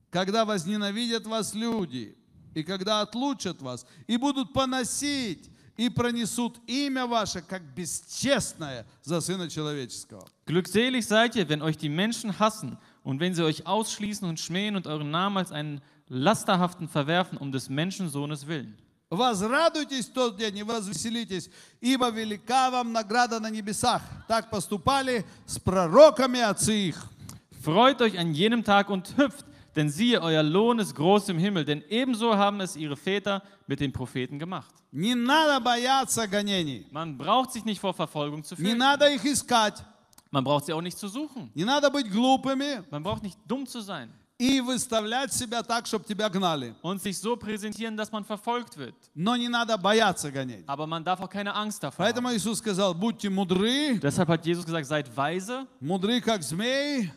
когда 0.10 0.44
возненавидят 0.44 1.26
вас 1.26 1.54
люди, 1.54 2.18
и 2.54 2.64
когда 2.64 3.00
отлучат 3.00 3.62
вас, 3.62 3.86
и 4.08 4.18
будут 4.18 4.52
поносить, 4.52 5.50
и 5.77 5.89
пронесут 5.89 6.59
имя 6.67 7.07
ваше, 7.07 7.43
как 7.43 7.63
бесчестное 7.75 8.87
за 9.03 9.21
Сына 9.21 9.49
Человеческого. 9.49 10.27
Glückselig 10.47 11.07
seid 11.07 11.37
ihr, 11.37 11.49
wenn 11.49 11.63
euch 11.63 11.77
die 11.77 11.89
Menschen 11.89 12.39
hassen 12.39 12.79
und 13.03 13.21
wenn 13.21 13.35
sie 13.35 13.45
euch 13.45 13.67
ausschließen 13.67 14.27
und 14.29 14.41
schmähen 14.41 14.77
und 14.77 14.87
euren 14.87 15.11
Namen 15.11 15.37
als 15.39 15.53
einen 15.53 15.81
lasterhaften 16.09 16.89
verwerfen 16.89 17.37
um 17.39 17.53
des 17.53 17.69
Menschensohnes 17.69 18.47
willen. 18.47 18.77
Возрадуйтесь 19.09 20.07
в 20.07 20.13
тот 20.15 20.37
день 20.37 20.59
и 20.59 20.63
возвеселитесь, 20.65 21.49
ибо 21.81 22.11
велика 22.11 22.71
вам 22.71 22.93
награда 22.93 23.39
на 23.39 23.51
небесах. 23.51 24.03
Так 24.27 24.51
поступали 24.51 25.25
с 25.47 25.61
пророками 25.61 26.41
отцы 26.41 26.89
их. 26.89 27.07
Freut 27.63 28.01
euch 28.01 28.19
an 28.19 28.35
jenem 28.35 28.65
Tag 28.65 28.91
und 28.91 29.17
hüpft, 29.17 29.45
denn 29.75 29.91
siehe, 29.91 30.21
euer 30.23 30.43
Lohn 30.43 30.79
ist 30.79 30.95
groß 30.95 31.29
im 31.29 31.39
Himmel, 31.39 31.65
denn 31.65 31.83
ebenso 31.89 32.37
haben 32.37 32.61
es 32.61 32.77
ihre 32.77 32.97
Väter 32.97 33.43
mit 33.67 33.81
den 33.81 33.93
Propheten 33.93 34.39
gemacht. 34.39 34.75
Не 34.93 35.15
надо 35.15 35.61
бояться 35.61 36.27
гонений. 36.27 36.87
Man 36.91 37.19
braucht 37.19 37.53
sich 37.53 37.65
nicht 37.65 37.81
vor 37.81 37.93
Verfolgung 37.93 38.43
zu 38.43 38.55
Не 38.55 38.63
fürchten. 38.71 38.79
надо 38.79 39.09
их 39.13 39.25
искать. 39.25 39.83
Man 40.31 40.43
braucht 40.45 40.67
sie 40.67 40.73
auch 40.73 40.81
nicht 40.83 40.99
zu 40.99 41.09
suchen. 41.09 41.51
Не 41.55 41.65
надо 41.65 41.91
быть 41.91 42.11
глупыми 42.11 42.83
Man 42.91 43.03
braucht 43.03 43.23
nicht 43.23 43.39
dumm 43.47 43.67
zu 43.67 43.81
sein 43.81 44.11
и 44.39 44.61
выставлять 44.61 45.33
себя 45.33 45.63
так, 45.63 45.87
чтобы 45.87 46.05
тебя 46.05 46.29
гнали. 46.29 46.75
und 46.83 47.01
sich 47.01 47.19
so 47.19 47.37
präsentieren, 47.37 47.97
dass 47.97 48.13
man 48.13 48.23
verfolgt 48.25 48.77
wird. 48.77 48.95
Но 49.15 49.35
не 49.37 49.49
надо 49.49 49.79
бояться 49.79 50.31
гонений. 50.31 50.65
Aber 50.67 50.87
man 50.87 51.03
darf 51.05 51.21
auch 51.21 51.31
keine 51.31 51.55
Angst 51.55 51.83
davor 51.83 52.05
Поэтому 52.05 52.29
haben. 52.29 52.37
Иисус 52.37 52.59
сказал, 52.59 52.93
будьте 52.95 53.31
мудры, 53.31 53.99
Deshalb 53.99 54.29
hat 54.29 54.45
Jesus 54.45 54.65
gesagt, 54.67 54.87
seid 54.87 55.09
weise, 55.17 55.67
мудры 55.81 56.21
как 56.21 56.43
змеи 56.43 57.05
и 57.05 57.11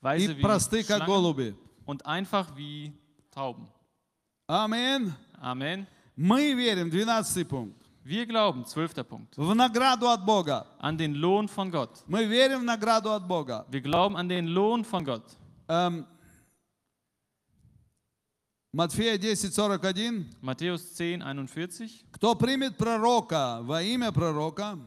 weise 0.00 0.36
wie 0.36 0.40
просты 0.42 0.82
как 0.82 0.98
Schlangen 1.02 1.06
голуби. 1.06 1.54
und 1.86 2.04
einfach 2.06 2.54
wie 2.56 2.92
Tauben. 3.30 3.66
Аминь. 4.46 5.12
Amen. 5.40 5.86
Мы 6.16 6.54
верим, 6.54 6.90
12 6.90 7.44
пункт, 7.48 7.76
Wir 8.04 8.26
glauben, 8.26 8.64
zwölfter 8.64 9.04
Punkt, 9.04 9.36
в 9.36 9.54
награду 9.54 10.08
от 10.08 10.24
Бога. 10.24 10.66
an 10.78 10.96
den 10.98 11.14
Lohn 11.14 11.48
von 11.48 11.70
Gott. 11.70 12.02
Мы 12.06 12.24
верим 12.26 12.60
в 12.60 12.64
награду 12.64 13.12
от 13.12 13.26
Бога. 13.28 13.66
Wir 13.70 13.80
glauben 13.82 14.16
an 14.16 14.28
den 14.28 14.46
Lohn 14.48 14.84
von 14.84 15.04
Gott. 15.04 15.36
Эм, 15.68 16.06
Матфея 18.72 19.18
10:41. 19.18 20.24
Matthäus 20.40 20.94
10, 20.94 21.22
41. 21.22 22.04
Кто 22.12 22.34
примет 22.34 22.76
пророка 22.76 23.60
во 23.62 23.82
имя 23.82 24.12
пророка, 24.12 24.78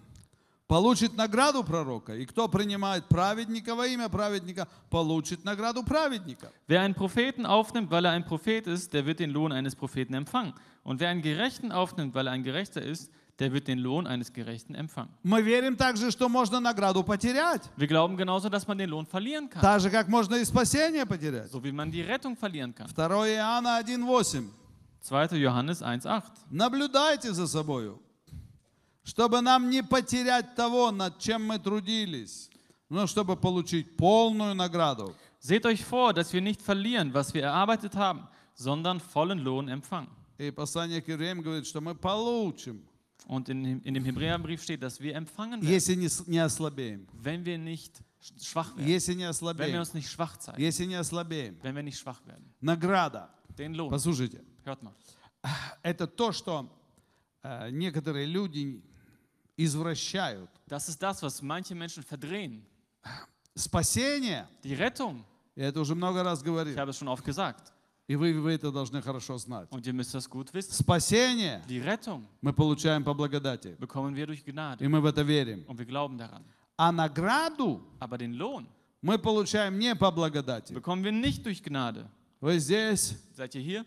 получит 0.68 1.16
награду 1.16 1.64
пророка. 1.64 2.16
И 2.16 2.26
кто 2.26 2.48
принимает 2.48 3.08
праведника 3.08 3.76
во 3.76 3.86
имя 3.86 4.10
праведника, 4.10 4.68
получит 4.90 5.44
награду 5.46 5.84
праведника. 5.84 6.52
Wer 6.68 6.82
einen 6.82 6.96
Propheten 6.96 7.46
aufnimmt, 7.46 7.92
weil 7.92 8.06
er 8.06 8.12
ein 8.12 8.26
Prophet 8.26 8.68
ist, 8.68 8.94
der 8.94 9.06
wird 9.06 9.20
den 9.20 9.32
Lohn 9.32 9.52
eines 9.52 9.76
Propheten 9.76 10.14
empfangen. 10.14 10.54
Und 10.84 11.00
wer 11.00 11.10
einen 11.10 11.22
Gerechten 11.22 11.72
aufnimmt, 11.72 12.16
weil 12.16 12.28
er 12.28 12.34
ein 12.34 12.44
Gerechter 12.44 12.82
ist, 12.82 13.12
der 13.40 13.52
wird 13.52 13.68
den 13.68 13.80
Lohn 13.80 14.06
eines 14.06 14.32
Gerechten 14.32 14.76
empfangen. 14.76 15.10
Мы 15.24 15.42
верим 15.42 15.76
также, 15.76 16.12
что 16.12 16.30
можно 16.30 16.60
награду 16.60 17.04
потерять. 17.04 17.62
Wir 17.78 17.88
glauben 17.88 18.16
genauso, 18.16 18.50
dass 18.50 18.68
man 18.68 18.78
den 18.78 18.90
Lohn 18.90 19.06
verlieren 19.06 19.50
kann. 19.50 19.62
Так 19.62 19.82
же, 19.82 19.90
как 19.90 20.08
можно 20.08 20.36
и 20.36 20.46
спасение 20.46 21.06
потерять. 21.06 21.52
So 21.52 21.64
wie 21.64 21.72
man 21.72 21.92
die 21.92 22.02
Rettung 22.02 22.36
verlieren 22.36 22.74
kann. 22.74 22.88
2 22.88 23.36
Иоанна 23.36 23.80
1:8. 23.80 24.50
2. 25.02 25.36
Johannes 25.38 25.82
1,8. 25.82 26.24
Наблюдайте 26.50 27.34
за 27.34 27.48
собою, 27.48 28.00
чтобы 29.09 29.41
нам 29.41 29.71
не 29.71 29.83
потерять 29.83 30.55
того, 30.55 30.91
над 30.91 31.19
чем 31.19 31.47
мы 31.47 31.59
трудились, 31.59 32.51
но 32.91 33.07
чтобы 33.07 33.37
получить 33.37 33.97
полную 33.97 34.55
награду. 34.55 35.15
Seht 35.41 35.65
euch 35.65 35.83
vor, 35.83 36.13
dass 36.13 36.33
wir 36.33 36.43
nicht 36.43 36.61
verlieren, 36.61 37.15
was 37.15 37.33
wir 37.33 37.43
erarbeitet 37.45 37.95
haben, 37.95 38.29
sondern 38.55 39.01
vollen 39.01 39.39
Lohn 39.39 39.69
empfangen. 39.69 40.11
И 40.37 40.51
послание 40.51 41.01
к 41.01 41.09
евреям 41.09 41.41
говорит, 41.41 41.67
что 41.67 41.81
мы 41.81 41.95
получим, 41.95 42.83
Und 43.27 43.49
in, 43.49 43.81
in 43.81 43.95
dem 43.95 44.05
Hebräerbrief 44.05 44.63
steht, 44.63 44.83
dass 44.83 45.01
wir 45.01 45.15
empfangen 45.15 45.63
werden, 45.63 45.73
если 45.73 45.95
не, 45.95 46.09
не 46.27 46.39
ослабеем. 46.39 47.07
wenn 47.15 47.45
wir 47.47 47.57
nicht 47.57 48.03
schwach 48.43 48.77
werden. 48.77 48.89
Если 48.89 49.15
не 49.15 49.21
Wenn 49.21 49.27
wir 49.27 49.31
ослабеем. 49.31 49.81
uns 49.81 49.95
nicht 49.95 50.11
schwach 50.11 50.37
zeigen. 50.39 50.61
Если 50.61 50.85
не 50.85 50.95
ослабеем. 50.97 51.57
Wenn 51.63 51.75
wir 51.75 51.83
nicht 51.83 51.99
schwach 51.99 52.25
werden. 52.27 52.45
Награда. 52.61 53.31
Den 53.57 53.75
Lohn. 53.75 53.91
Послушайте, 53.91 54.45
Hört 54.65 54.83
mal. 54.83 54.93
это 55.83 56.07
то, 56.07 56.33
что 56.33 56.69
э, 57.43 57.71
некоторые 57.71 58.27
люди 58.27 58.83
извращают. 59.59 60.49
Das 60.67 60.89
ist 60.89 61.03
das, 61.03 61.21
was 61.23 61.43
manche 61.43 61.75
Menschen 61.75 62.03
verdrehen. 62.03 62.63
Спасение, 63.57 64.47
Die 64.63 64.75
Rettung. 64.75 65.25
я 65.57 65.67
это 65.69 65.81
уже 65.81 65.95
много 65.95 66.23
раз 66.23 66.39
Ich 66.41 66.45
говорил, 66.45 66.77
habe 66.79 66.91
es 66.91 66.97
schon 66.99 67.09
oft 67.09 67.25
gesagt. 67.25 67.73
и 68.07 68.15
вы, 68.17 68.33
вы 68.41 68.53
это 68.53 68.71
должны 68.71 69.03
хорошо 69.03 69.37
знать. 69.39 69.69
Und 69.71 69.85
ihr 69.87 69.93
müsst 69.93 70.15
das 70.15 70.29
gut 70.29 70.53
wissen. 70.55 70.73
Спасение 70.73 71.63
Die 71.69 71.81
Rettung 71.81 72.25
мы 72.41 72.53
получаем 72.53 73.03
по 73.05 73.13
благодати, 73.15 73.77
bekommen 73.79 74.15
wir 74.15 74.27
durch 74.27 74.43
и 74.47 74.51
Gnade. 74.53 74.89
мы 74.89 75.01
в 75.01 75.07
это 75.07 75.23
верим. 75.23 75.65
Und 75.67 75.79
wir 75.79 75.87
glauben 75.87 76.17
daran. 76.17 76.45
А 76.77 76.93
награду 76.93 77.83
Aber 77.99 78.17
den 78.17 78.35
Lohn 78.35 78.67
мы 79.03 79.19
получаем 79.19 79.79
не 79.79 79.95
по 79.97 80.11
благодати. 80.13 80.73
bekommen 80.73 81.03
wir 81.03 81.13
nicht 81.13 81.45
durch 81.45 81.63
Gnade. 81.63 82.07
Вы 82.41 82.61
здесь, 82.61 83.17
Seid 83.37 83.57
ihr 83.57 83.63
hier? 83.63 83.85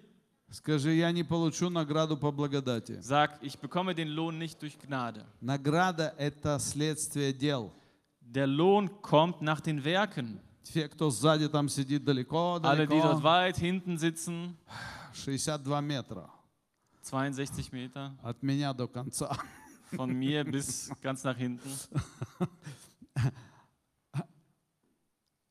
Скажи, 0.52 0.96
я 0.96 1.12
не 1.12 1.24
получу 1.24 1.70
награду 1.70 2.18
по 2.18 2.32
благодати. 2.32 3.00
Sag, 3.02 3.32
ich 3.42 3.58
bekomme 3.60 3.96
den 3.96 4.10
Lohn 4.10 4.38
nicht 4.38 4.62
durch 4.62 4.78
Gnade. 4.78 5.26
Награда– 5.42 6.14
это 6.18 6.60
следствие 6.60 7.34
дел. 7.34 7.72
Der 8.22 8.48
Lohn 8.48 8.90
kommt 9.02 9.42
nach 9.42 9.62
den 9.62 9.84
Werken. 9.84 10.40
Те, 10.64 10.88
кто 10.88 11.10
сзади 11.10 11.50
там 11.50 11.68
сидит 11.70 12.04
далеко, 12.04 12.60
Alle, 12.62 12.88
die 12.88 13.00
dort 13.02 13.04
далеко, 13.04 13.24
weit 13.24 13.58
hinten 13.58 13.98
sitzen, 13.98 14.56
62 15.14 15.82
метра 15.82 16.30
62 17.04 17.72
Meter, 17.72 18.12
от 18.22 18.44
меня 18.44 18.74
до 18.74 18.88
конца. 18.88 19.38
von 19.92 20.14
mir 20.14 20.46
bis 20.46 20.90
ganz 21.02 21.24
nach 21.24 21.38
hinten. 21.38 21.70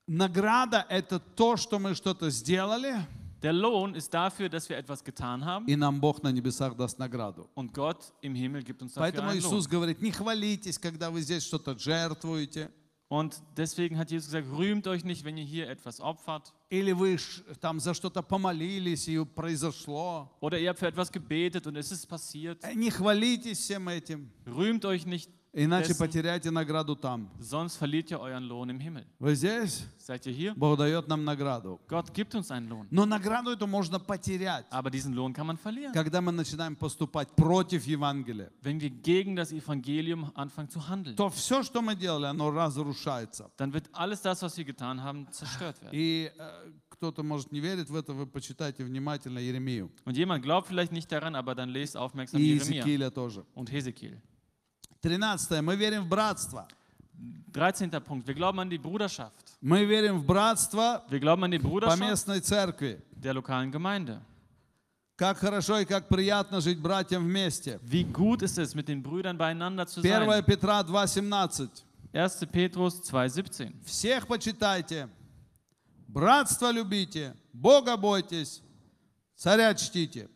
Награда– 0.07 0.87
это 0.89 1.21
то, 1.21 1.57
что 1.57 1.79
мы 1.79 1.95
что-то 1.95 2.31
сделали, 2.31 3.07
Der 3.42 3.54
Lohn 3.54 3.94
ist 3.94 4.12
dafür, 4.14 4.50
dass 4.50 4.68
wir 4.70 4.78
etwas 4.78 5.04
getan 5.04 5.46
haben 5.46 5.68
и 5.68 5.76
нам 5.76 6.00
Бог 6.00 6.24
на 6.24 6.32
небесах 6.32 6.76
даст 6.76 6.98
награду. 6.98 7.48
und 7.54 7.74
Gott 7.74 8.12
im 8.22 8.34
Himmel 8.34 8.64
gibt 8.64 8.82
uns 8.82 8.94
dafür 8.94 9.04
Поэтому 9.12 9.30
einen 9.30 9.42
Lohn. 9.42 9.52
Иисус 9.52 9.68
говорит, 9.68 10.02
не 10.02 10.12
хвалитесь, 10.12 10.80
когда 10.80 11.12
вы 11.12 11.22
здесь 11.22 11.44
что-то 11.46 11.78
жертвуете, 11.78 12.72
Und 13.08 13.40
deswegen 13.56 14.00
hat 14.00 14.10
Jesus 14.10 14.32
gesagt, 14.32 14.48
rühmt 14.58 14.88
euch 14.88 15.04
nicht, 15.06 15.24
wenn 15.24 15.38
ihr 15.38 15.44
hier 15.44 15.70
etwas 15.70 16.00
opfert. 16.02 16.52
или 16.72 16.92
вы 16.92 17.20
ш- 17.20 17.44
там 17.62 17.80
за 17.80 17.94
что-то 17.94 18.24
помолились, 18.24 19.08
и 19.08 19.24
произошло. 19.24 20.28
Oder 20.42 20.58
ihr 20.60 20.70
habt 20.70 20.80
für 20.80 20.88
etwas 20.88 21.12
gebetet 21.12 21.68
und 21.68 21.76
es 21.78 21.92
ist 21.92 22.08
passiert. 22.08 22.64
Э, 22.64 22.74
Не 22.74 22.90
хвалитесь 22.90 23.60
всем 23.60 23.88
этим, 23.90 24.32
Rühmt 24.48 24.86
euch 24.86 25.06
nicht, 25.06 25.30
иначе 25.53 25.93
Dessen- 25.93 25.99
потеряете 25.99 26.51
награду 26.51 26.95
там. 26.97 27.29
sonst 27.41 27.77
verliert 27.77 28.11
ihr 28.11 28.21
euren 28.21 28.45
Lohn 28.45 28.71
im 28.71 28.79
Himmel. 28.81 29.05
Вы 29.19 29.35
здесь? 29.35 29.85
Seid 29.99 30.27
ihr 30.27 30.33
hier? 30.33 30.55
Bог 30.55 30.77
дает 30.79 31.07
нам 31.09 31.25
награду. 31.25 31.81
Gott 31.89 32.13
gibt 32.15 32.35
uns 32.35 32.51
einen 32.51 32.69
Lohn. 32.69 32.87
Но 32.91 33.05
награду 33.07 33.51
эту 33.51 33.67
можно 33.67 33.99
потерять, 33.99 34.67
Aber 34.71 34.91
diesen 34.91 35.13
Lohn 35.15 35.33
kann 35.33 35.47
man 35.47 35.57
verlieren, 35.57 35.93
когда 35.93 36.21
мы 36.21 36.33
начинаем 36.33 36.77
поступать 36.77 37.29
против 37.37 37.85
Евангелия. 37.87 38.51
wenn 38.63 38.81
wir 38.81 38.91
gegen 38.91 39.35
das 39.37 39.53
Evangelium 39.53 40.31
anfangen 40.35 40.69
zu 40.69 40.89
handeln. 40.89 41.17
То 41.17 41.29
все, 41.31 41.63
что 41.63 41.83
мы 41.83 41.95
делали, 41.95 42.27
оно 42.27 42.51
разрушается. 42.51 43.51
Dann 43.57 43.73
wird 43.73 43.89
alles 43.93 44.23
das, 44.23 44.43
was 44.43 44.57
wir 44.57 44.65
getan 44.65 45.03
haben, 45.03 45.27
zerstört 45.33 45.81
werden. 45.83 45.91
И 45.93 46.31
э, 46.39 46.73
кто-то, 46.91 47.23
может, 47.23 47.51
не 47.53 47.61
верит 47.61 47.89
в 47.91 47.97
это, 47.97 48.13
вы 48.13 48.27
почитайте 48.27 48.85
внимательно 48.85 49.39
Еремию. 49.39 49.91
Und 50.05 50.17
jemand 50.17 50.43
glaubt 50.43 50.69
vielleicht 50.69 50.93
nicht 50.93 51.11
daran, 51.11 51.35
aber 51.35 51.55
dann 51.55 51.71
lest 51.71 51.97
aufmerksam 51.97 52.41
И 52.41 52.45
Jeremia 52.55 52.85
Иезекииля 52.85 53.11
тоже. 53.11 53.45
und 53.55 53.71
Hesekiel. 53.73 54.21
13. 55.03 55.63
Мы 55.63 55.77
верим 55.77 56.05
в 56.05 56.09
братство. 56.09 56.69
13. 57.53 57.91
Punkt. 58.05 58.27
Wir 58.27 58.35
glauben 58.35 58.61
an 58.61 58.71
die 58.71 58.79
Bruderschaft. 58.79 59.57
Мы 59.61 59.85
верим 59.85 60.21
в 60.21 60.25
братство 60.25 61.05
Wir 61.09 61.21
glauben 61.21 61.45
an 61.45 61.51
die 61.51 61.59
по 61.59 61.69
Bruderschaft 61.69 62.01
местной 62.01 62.41
церкви. 62.41 63.01
der 63.15 63.35
lokalen 63.35 63.71
Gemeinde. 63.71 64.21
Как 65.17 65.37
хорошо 65.39 65.79
и 65.81 65.85
как 65.85 66.09
приятно 66.09 66.61
жить 66.63 66.79
братьям 66.81 67.25
вместе. 67.25 67.79
Wie 67.83 68.05
gut 68.05 68.43
ist 68.43 68.57
es, 68.59 68.75
mit 68.75 68.89
den 68.89 69.03
Brüdern 69.03 69.37
beieinander 69.37 69.87
zu 69.87 70.01
1 70.01 70.27
sein. 70.27 70.45
Петра 70.45 70.81
2,17. 70.81 71.69
1. 72.13 72.47
Petrus 72.51 73.03
2,17. 73.03 73.73
Всех 73.85 74.27
почитайте, 74.27 75.09
братство 76.09 76.71
любите, 76.71 77.35
Бога 77.53 77.97
бойтесь, 77.97 78.63
царя 79.37 79.75
чтите. 79.75 80.29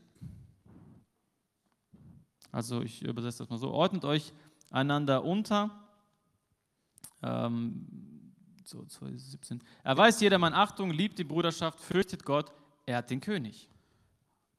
Also 2.52 2.82
ich 2.82 3.02
übersetze 3.02 3.38
das 3.38 3.50
mal 3.50 3.58
so. 3.58 3.70
Ordnet 3.72 4.04
euch 4.04 4.32
einander 4.71 5.23
unter. 5.23 5.69
Ähm, 7.23 7.85
so, 8.65 8.79
2,17. 8.79 9.59
Erweist 9.83 10.21
jedermann 10.21 10.53
Achtung, 10.53 10.91
liebt 10.91 11.17
die 11.17 11.23
Bruderschaft, 11.23 11.79
fürchtet 11.79 12.23
Gott, 12.23 12.51
ehrt 12.85 13.09
den 13.09 13.19
König. 13.19 13.67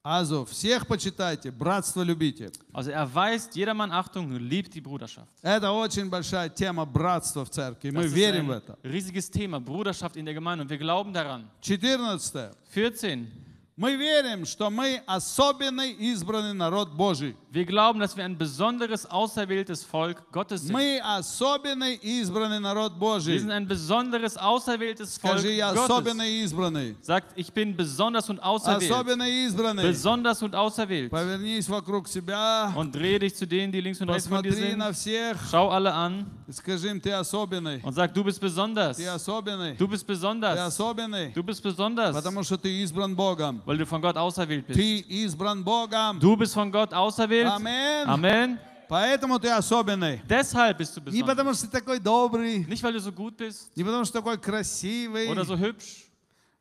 Also, 0.02 0.46
всех 0.46 0.86
почитайте, 0.86 1.52
братство 1.52 2.02
любите. 2.02 2.50
Also 2.72 2.90
erweist 2.90 3.54
jedermann 3.54 3.92
Achtung, 3.92 4.32
liebt 4.36 4.74
die 4.74 4.80
Bruderschaft. 4.80 5.30
Это 5.42 5.70
очень 5.72 6.08
большая 6.08 6.48
тема 6.48 6.86
братства 6.86 7.44
в 7.44 7.50
церкви. 7.50 7.90
Мы 7.90 8.04
Das 8.04 8.06
ist 8.06 8.14
верим 8.14 8.46
в 8.46 8.50
ein 8.52 8.62
это. 8.62 8.78
riesiges 8.82 9.30
Thema, 9.30 9.60
Bruderschaft 9.60 10.16
in 10.16 10.24
der 10.24 10.32
Gemeinde 10.32 10.62
und 10.62 10.70
wir 10.70 10.78
glauben 10.78 11.12
daran. 11.12 11.50
14. 11.60 12.50
14. 12.70 13.30
Мы 13.76 13.96
верим, 13.96 14.44
что 14.44 14.68
мы 14.68 15.00
особенный 15.06 15.92
избранный 15.92 16.52
народ 16.52 16.90
Божий. 16.92 17.34
Wir 17.50 17.64
glauben, 17.64 17.98
dass 17.98 18.14
wir 18.14 18.24
ein 18.26 18.36
besonderes, 18.36 19.06
auserwähltes 19.10 19.84
Volk 19.84 20.22
Gottes 20.32 20.60
sind. 20.66 20.72
Мы 20.72 21.00
особенный 21.02 21.94
избранный 22.02 22.60
народ 22.60 22.92
Wir 22.92 22.98
Божий. 22.98 23.38
sind 23.38 23.50
ein 23.50 23.66
besonderes, 23.66 24.36
auserwähltes 24.36 25.16
Volk 25.18 25.38
Скажи, 25.38 25.52
я 25.54 25.72
Gottes. 25.72 25.84
особенный 25.90 26.42
избранный. 26.44 26.94
Sagt, 27.00 27.32
ich 27.36 27.50
bin 27.54 27.74
besonders 27.74 28.28
und 28.28 28.38
auserwählt. 28.42 28.90
Особенный 28.92 29.46
избранный. 29.46 29.82
Besonders 29.84 30.42
und 30.42 30.54
auserwählt. 30.54 31.10
Повернись 31.10 31.66
вокруг 31.68 32.06
себя, 32.06 32.74
Und 32.76 32.94
dreh 32.94 33.18
dich 33.18 33.34
zu 33.34 33.46
denen, 33.46 33.72
die 33.72 33.80
links 33.80 34.00
und 34.02 34.10
rechts 34.10 34.28
von 34.28 34.42
dir 34.42 34.50
посмотри 34.50 34.70
sind. 34.72 34.78
на 34.78 34.92
всех 34.92 35.38
Schau 35.50 35.70
alle 35.70 35.94
an 35.94 36.26
и 36.46 36.52
скажи 36.52 36.88
им, 36.90 37.00
ты 37.00 37.12
особенный. 37.12 37.80
und 37.82 37.94
sag, 37.94 38.12
du 38.12 38.22
bist 38.22 38.40
besonders. 38.40 38.98
Ты 38.98 39.06
особенный. 39.06 39.74
Du 39.78 39.88
bist 39.88 40.06
Ты 40.06 40.12
besonders. 40.12 40.58
особенный. 40.58 41.32
Du 41.32 41.42
bist 41.42 41.62
besonders, 41.62 42.12
Потому 42.12 42.42
что 42.42 42.58
ты 42.58 42.68
избран 42.82 43.16
Богом. 43.16 43.62
weil 43.64 43.78
du 43.78 43.86
von 43.86 44.00
Gott 44.00 44.16
auserwählt 44.16 44.66
bist. 44.66 44.78
Ты 44.78 45.00
избран 45.08 45.62
Богом. 45.64 46.18
Du 46.20 46.36
bist 46.36 46.54
von 46.54 46.70
Gott 46.70 46.92
auserwählt. 46.92 47.46
Аминь. 47.50 48.06
Amen. 48.06 48.58
Поэтому 48.88 49.38
ты 49.38 49.48
особенный. 49.48 50.20
Deshalb 50.28 50.78
bist 50.78 50.96
du 50.96 51.00
Не 51.00 51.22
besonders. 51.22 51.26
потому 51.26 51.54
что 51.54 51.66
ты 51.66 51.72
такой 51.78 52.00
добрый, 52.00 52.64
Nicht, 52.66 52.82
weil 52.82 52.92
du 52.92 53.00
so 53.00 53.12
gut 53.12 53.36
bist 53.36 53.70
не 53.76 53.84
потому 53.84 54.04
что 54.04 54.14
такой 54.20 54.36
красивый, 54.38 55.28
oder 55.28 55.44
so 55.44 55.56
hübsch, 55.56 56.06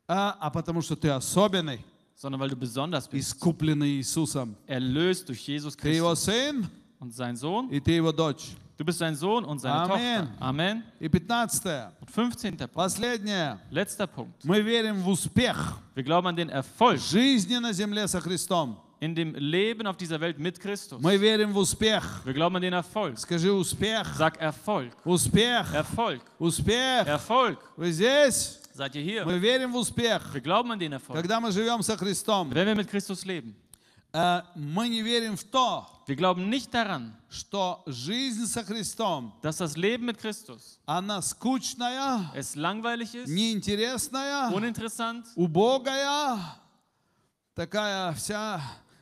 а, 0.06 0.36
а 0.40 0.50
потому 0.50 0.80
что 0.80 0.94
ты 0.94 1.08
особенный, 1.10 1.84
sondern 2.14 2.40
weil 2.40 2.48
du 2.50 2.56
besonders 2.56 3.08
bist. 3.08 3.32
искупленный 3.34 3.96
Иисусом. 3.98 4.54
Erlöst 4.68 5.28
durch 5.28 5.40
Jesus 5.40 5.76
Ты 5.76 5.88
его 5.90 6.10
Christus 6.10 6.24
сын, 6.34 6.68
und 7.00 7.12
sein 7.12 7.34
Sohn. 7.36 7.68
и 7.70 7.80
ты 7.80 7.92
его 7.92 8.12
дочь. 8.12 8.50
Du 8.76 8.84
bist 8.84 8.98
sein 8.98 9.14
Sohn 9.14 9.44
und 9.44 9.58
seine 9.58 9.74
Amen. 9.74 10.26
Tochter. 10.28 10.42
Amen. 10.42 10.82
И 10.98 11.08
15. 11.10 11.70
Und 12.00 12.10
15. 12.10 12.56
Punkt. 12.56 12.72
Последнее. 12.72 13.58
Letzter 13.70 14.06
Punkt. 14.06 14.42
Мы 14.44 14.60
верим 14.62 15.02
в 15.02 15.08
успех 15.08 15.76
Wir 15.94 16.02
glauben 16.02 16.28
an 16.28 16.36
den 16.36 16.48
Erfolg 16.48 16.98
жизни 16.98 17.56
на 17.58 17.72
земле 17.72 18.08
со 18.08 18.20
Христом. 18.20 18.78
in 19.00 19.14
dem 19.14 19.34
Leben 19.34 19.86
auf 19.86 19.96
dieser 19.96 20.20
Welt 20.20 20.38
mit 20.38 20.58
Christus. 20.60 21.00
Мы 21.00 21.16
верим 21.18 21.52
в 21.52 21.58
успех. 21.58 22.22
Wir 22.24 22.32
glauben 22.32 22.56
an 22.56 22.62
den 22.62 22.72
Erfolg. 22.72 23.18
Скажи 23.18 23.50
успех. 23.52 24.06
Sag 24.16 24.38
Erfolg. 24.40 24.92
Успех. 25.04 25.72
Erfolg. 25.74 26.20
Успех. 26.38 27.06
Erfolg. 27.06 27.58
Вы 27.76 27.92
здесь? 27.92 28.60
Seid 28.74 28.94
ihr 28.94 29.02
hier? 29.02 29.24
Мы 29.26 29.38
верим 29.38 29.72
в 29.72 29.76
успех, 29.76 30.22
Wir 30.32 30.40
glauben 30.40 30.70
an 30.70 30.78
den 30.78 30.92
Erfolg. 30.92 31.16
когда 31.20 31.38
мы 31.40 31.50
живем 31.52 31.82
со 31.82 31.96
Христом. 31.98 32.50
Wenn 32.50 32.66
wir 32.66 32.74
mit 32.74 32.88
Christus 32.88 33.24
leben. 33.26 33.54
Э, 34.15 34.43
Мы 34.55 34.87
не 34.87 35.01
верим 35.01 35.35
в 35.35 35.43
то, 35.43 35.87
Wir 36.07 36.15
glauben 36.15 36.49
nicht 36.49 36.71
daran, 36.73 37.13
что 37.29 37.83
жизнь 37.85 38.45
со 38.45 38.63
Христом, 38.63 39.33
dass 39.41 39.57
das 39.57 39.75
Leben 39.75 40.05
mit 40.05 40.17
Christus 40.19 40.79
она 40.85 41.21
скучная, 41.21 42.31
es 42.33 42.55
langweilig 42.55 43.13
ist, 43.15 43.27
неинтересная, 43.27 44.51
uninteressant, 44.51 45.25
убогая, 45.35 46.37
такая 47.55 48.13
вся, 48.13 48.61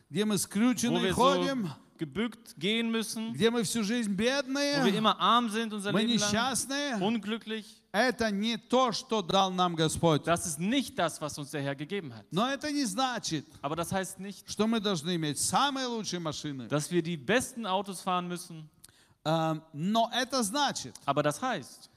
где 0.09 0.25
мы 0.25 0.37
скрюченные 0.37 1.03
wir 1.03 1.13
so 1.13 1.15
ходим, 1.15 1.69
gebückt 1.99 2.55
gehen 2.57 2.89
müssen, 2.89 3.33
где 3.33 3.51
мы 3.51 3.63
всю 3.63 3.83
жизнь 3.83 4.13
wo 4.13 4.17
wir 4.17 4.41
бедные, 4.43 4.97
immer 4.97 5.19
arm 5.19 5.49
sind 5.49 5.73
unser 5.73 5.91
мы 5.91 6.01
Leben 6.01 6.17
lang, 6.17 6.31
несчастные. 6.31 6.95
unglücklich. 6.99 7.82
Это 7.93 8.31
не 8.31 8.57
то, 8.57 8.91
что 8.91 9.21
дал 9.21 9.51
нам 9.51 9.75
Господь. 9.75 10.23
Das 10.25 10.47
ist 10.47 10.57
nicht 10.59 10.97
das, 10.97 11.21
was 11.21 11.37
uns 11.37 11.51
der 11.51 11.61
Herr 11.61 11.75
gegeben 11.75 12.11
hat. 12.11 12.25
Но 12.31 12.49
это 12.49 12.71
не 12.71 12.85
значит, 12.85 13.45
Aber 13.61 13.75
das 13.75 13.91
heißt 13.91 14.17
nicht, 14.19 14.49
что 14.49 14.65
мы 14.65 14.79
должны 14.79 15.15
иметь 15.15 15.37
самые 15.39 15.85
лучшие 15.85 16.19
машины. 16.19 16.67
dass 16.67 16.89
wir 16.89 17.03
die 17.03 17.15
besten 17.17 17.67
Autos 17.67 18.01
fahren 18.01 18.27
müssen. 18.27 18.67
Э, 19.23 19.59
Но 19.73 20.09
это 20.11 20.41
значит, 20.41 20.95
Aber 21.05 21.21
das 21.21 21.39
heißt, 21.39 21.87
э, 21.87 21.92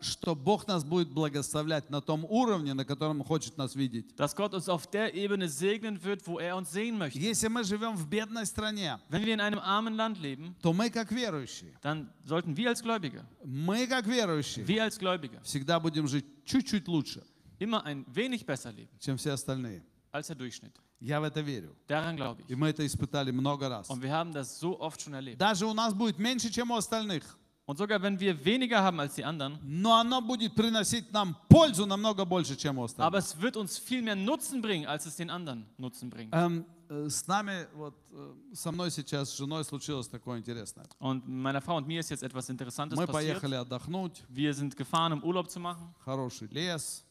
что 0.00 0.34
Бог 0.34 0.66
нас 0.66 0.84
будет 0.84 1.08
благословлять 1.10 1.88
на 1.88 2.00
том 2.02 2.24
уровне, 2.26 2.74
на 2.74 2.84
котором 2.84 3.24
хочет 3.24 3.56
нас 3.56 3.74
видеть. 3.74 4.14
dass 4.16 4.34
Gott 4.36 4.52
uns 4.54 4.68
auf 4.68 4.86
der 4.86 5.14
Ebene 5.14 5.48
segnen 5.48 6.02
wird, 6.04 6.26
wo 6.26 6.38
er 6.38 6.56
uns 6.56 6.70
sehen 6.70 6.98
möchte. 6.98 7.18
Если 7.18 7.48
мы 7.48 7.64
живем 7.64 7.96
в 7.96 8.06
бедной 8.08 8.44
стране, 8.44 8.98
Wenn 9.08 9.24
wir 9.24 9.32
in 9.34 9.40
einem 9.40 9.58
armen 9.58 9.94
Land 9.94 10.18
leben, 10.20 10.54
то 10.60 10.72
мы 10.74 10.90
как 10.90 11.10
верующие, 11.10 11.72
dann 11.82 12.08
sollten 12.24 12.54
wir 12.56 12.68
als 12.68 12.82
Gläubige, 12.82 13.24
мы 13.44 13.86
как 13.86 14.06
верующие 14.06 14.66
wir 14.66 14.82
als 14.82 14.98
Gläubige, 14.98 15.40
всегда 15.42 15.80
будем 15.80 16.06
жить 16.06 16.26
чуть-чуть 16.44 16.86
лучше, 16.86 17.24
immer 17.58 17.82
ein 17.86 18.04
wenig 18.14 18.44
besser 18.44 18.72
leben 18.72 18.90
чем 19.00 19.16
все 19.16 19.32
остальные. 19.32 19.82
als 20.12 20.26
der 20.28 20.36
Durchschnitt. 20.36 20.72
Я 21.00 21.20
в 21.20 21.24
это 21.24 21.40
верю. 21.40 21.74
Daran 21.88 22.16
glaube 22.16 22.42
И 22.48 22.52
ich. 22.52 22.56
мы 22.56 22.68
это 22.68 22.84
испытали 22.86 23.30
много 23.30 23.68
раз. 23.70 23.88
Und 23.88 24.02
wir 24.02 24.10
haben 24.12 24.32
das 24.32 24.58
so 24.58 24.78
oft 24.80 25.00
schon 25.00 25.14
erlebt. 25.14 25.38
Даже 25.38 25.64
у 25.66 25.72
нас 25.74 25.94
будет 25.94 26.18
меньше, 26.18 26.50
чем 26.50 26.70
у 26.70 26.76
остальных. 26.76 27.38
Und 27.65 27.77
sogar 27.77 28.01
wenn 28.01 28.19
wir 28.19 28.43
weniger 28.43 28.81
haben 28.81 28.99
als 28.99 29.15
die 29.15 29.23
anderen, 29.23 29.57
Но 29.63 29.93
оно 29.93 30.19
будет 30.21 30.53
приносить 30.55 31.11
нам 31.13 31.37
пользу 31.47 31.85
намного 31.85 32.25
больше, 32.25 32.55
чем 32.57 32.79
у 32.79 32.83
остальных. 32.83 33.07
aber 33.07 33.17
es 33.19 33.39
wird 33.39 33.55
uns 33.55 33.77
viel 33.77 34.01
mehr 34.01 34.15
Nutzen 34.15 34.61
bringen, 34.61 34.85
als 34.87 35.05
es 35.05 35.15
den 35.15 35.29
anderen 35.29 35.65
Nutzen 35.77 36.09
bringt. 36.09 36.33
Эм, 36.33 36.65
э, 36.89 37.07
с 37.09 37.25
нами, 37.27 37.67
вот 37.75 37.93
э, 38.11 38.33
со 38.53 38.71
мной 38.73 38.91
сейчас 38.91 39.29
с 39.29 39.37
женой 39.37 39.63
случилось 39.63 40.09
такое 40.09 40.39
интересное. 40.39 40.85
Und 40.99 41.25
meiner 41.29 41.61
Frau 41.61 41.77
und 41.77 41.87
mir 41.87 42.01
ist 42.01 42.09
jetzt 42.09 42.23
etwas 42.23 42.49
Interessantes 42.49 42.97
Мы 42.99 43.05
passiert. 43.07 43.39
поехали 43.39 43.55
отдохнуть, 43.55 44.21
Wir 44.27 44.53
sind 44.53 44.75
gefahren, 44.75 45.13
um 45.13 45.23
Urlaub 45.23 45.49
zu 45.49 45.59
machen. 45.61 45.93
хороший 46.03 46.47
лес, 46.49 47.05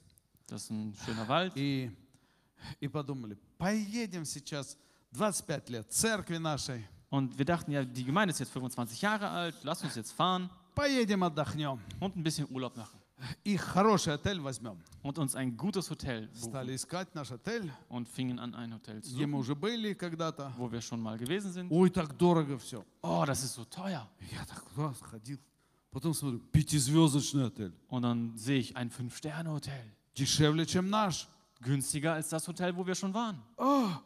Das 0.47 0.65
ist 0.65 0.71
ein 0.71 0.95
schöner 1.07 1.27
Wald. 1.29 1.53
и, 1.57 1.91
и 2.81 2.89
подумали, 2.89 3.39
поедем 3.57 4.27
сейчас 4.27 4.77
25 5.13 5.71
лет 5.71 5.91
церкви 5.91 6.37
нашей, 6.39 6.87
Und 7.15 7.37
wir 7.39 7.45
dachten, 7.45 7.73
ja, 7.73 7.85
die 7.85 8.05
Gemeinde 8.05 8.33
ist 8.33 8.39
jetzt 8.39 8.53
25 8.53 9.03
Jahre 9.03 9.29
alt, 9.29 9.57
lass 9.63 9.83
uns 9.83 9.97
jetzt 9.97 10.13
fahren 10.13 10.49
поедем 10.75 11.23
отдохнем 11.25 11.81
und 11.99 12.17
ein 12.17 12.23
bisschen 12.23 12.47
Urlaub 12.51 12.77
machen. 12.77 12.99
и 13.45 13.55
хороший 13.57 14.15
отель 14.15 14.41
возьмем. 14.41 14.79
Und 15.03 15.19
uns 15.19 15.35
ein 15.35 15.55
gutes 15.57 15.91
Hotel 15.91 16.29
buchen. 16.29 16.51
Стали 16.51 16.75
искать 16.75 17.15
наш 17.15 17.31
отель, 17.33 17.71
Und 17.91 18.09
fingen 18.09 18.39
an, 18.39 18.55
ein 18.55 18.73
Hotel 18.73 19.03
zu 19.03 19.15
где 19.15 19.27
мы 19.27 19.33
suchen, 19.33 19.41
уже 19.41 19.55
были 19.57 19.93
когда-то. 19.95 20.53
wo 20.57 20.71
wir 20.73 20.81
schon 20.81 21.01
mal 21.03 21.19
gewesen 21.19 21.53
sind. 21.53 21.71
Ой, 21.71 21.91
так 21.91 22.17
дорого 22.17 22.57
все. 22.59 22.83
Oh, 23.03 23.25
das 23.27 23.43
ist 23.43 23.55
so 23.55 23.65
teuer. 23.65 24.09
Я 24.33 24.45
так 24.47 24.65
раз 24.77 25.01
ходил. 25.03 25.39
Потом 25.91 26.15
смотрю, 26.15 26.39
пятизвездочный 26.53 27.47
отель. 27.49 27.73
Und 27.89 28.03
dann 28.03 28.37
sehe 28.39 28.61
ich 28.61 28.75
ein 28.77 28.91
Fünf-Sterne-Hotel. 28.91 29.93
Дешевле, 30.17 30.65
чем 30.65 30.89
наш. 30.89 31.29
Günstiger 31.61 32.15
als 32.15 32.31
das 32.31 32.49
Hotel, 32.49 32.75
wo 32.75 32.87
wir 32.87 32.95
schon 32.95 33.13
waren. 33.13 33.43
А, 33.59 34.01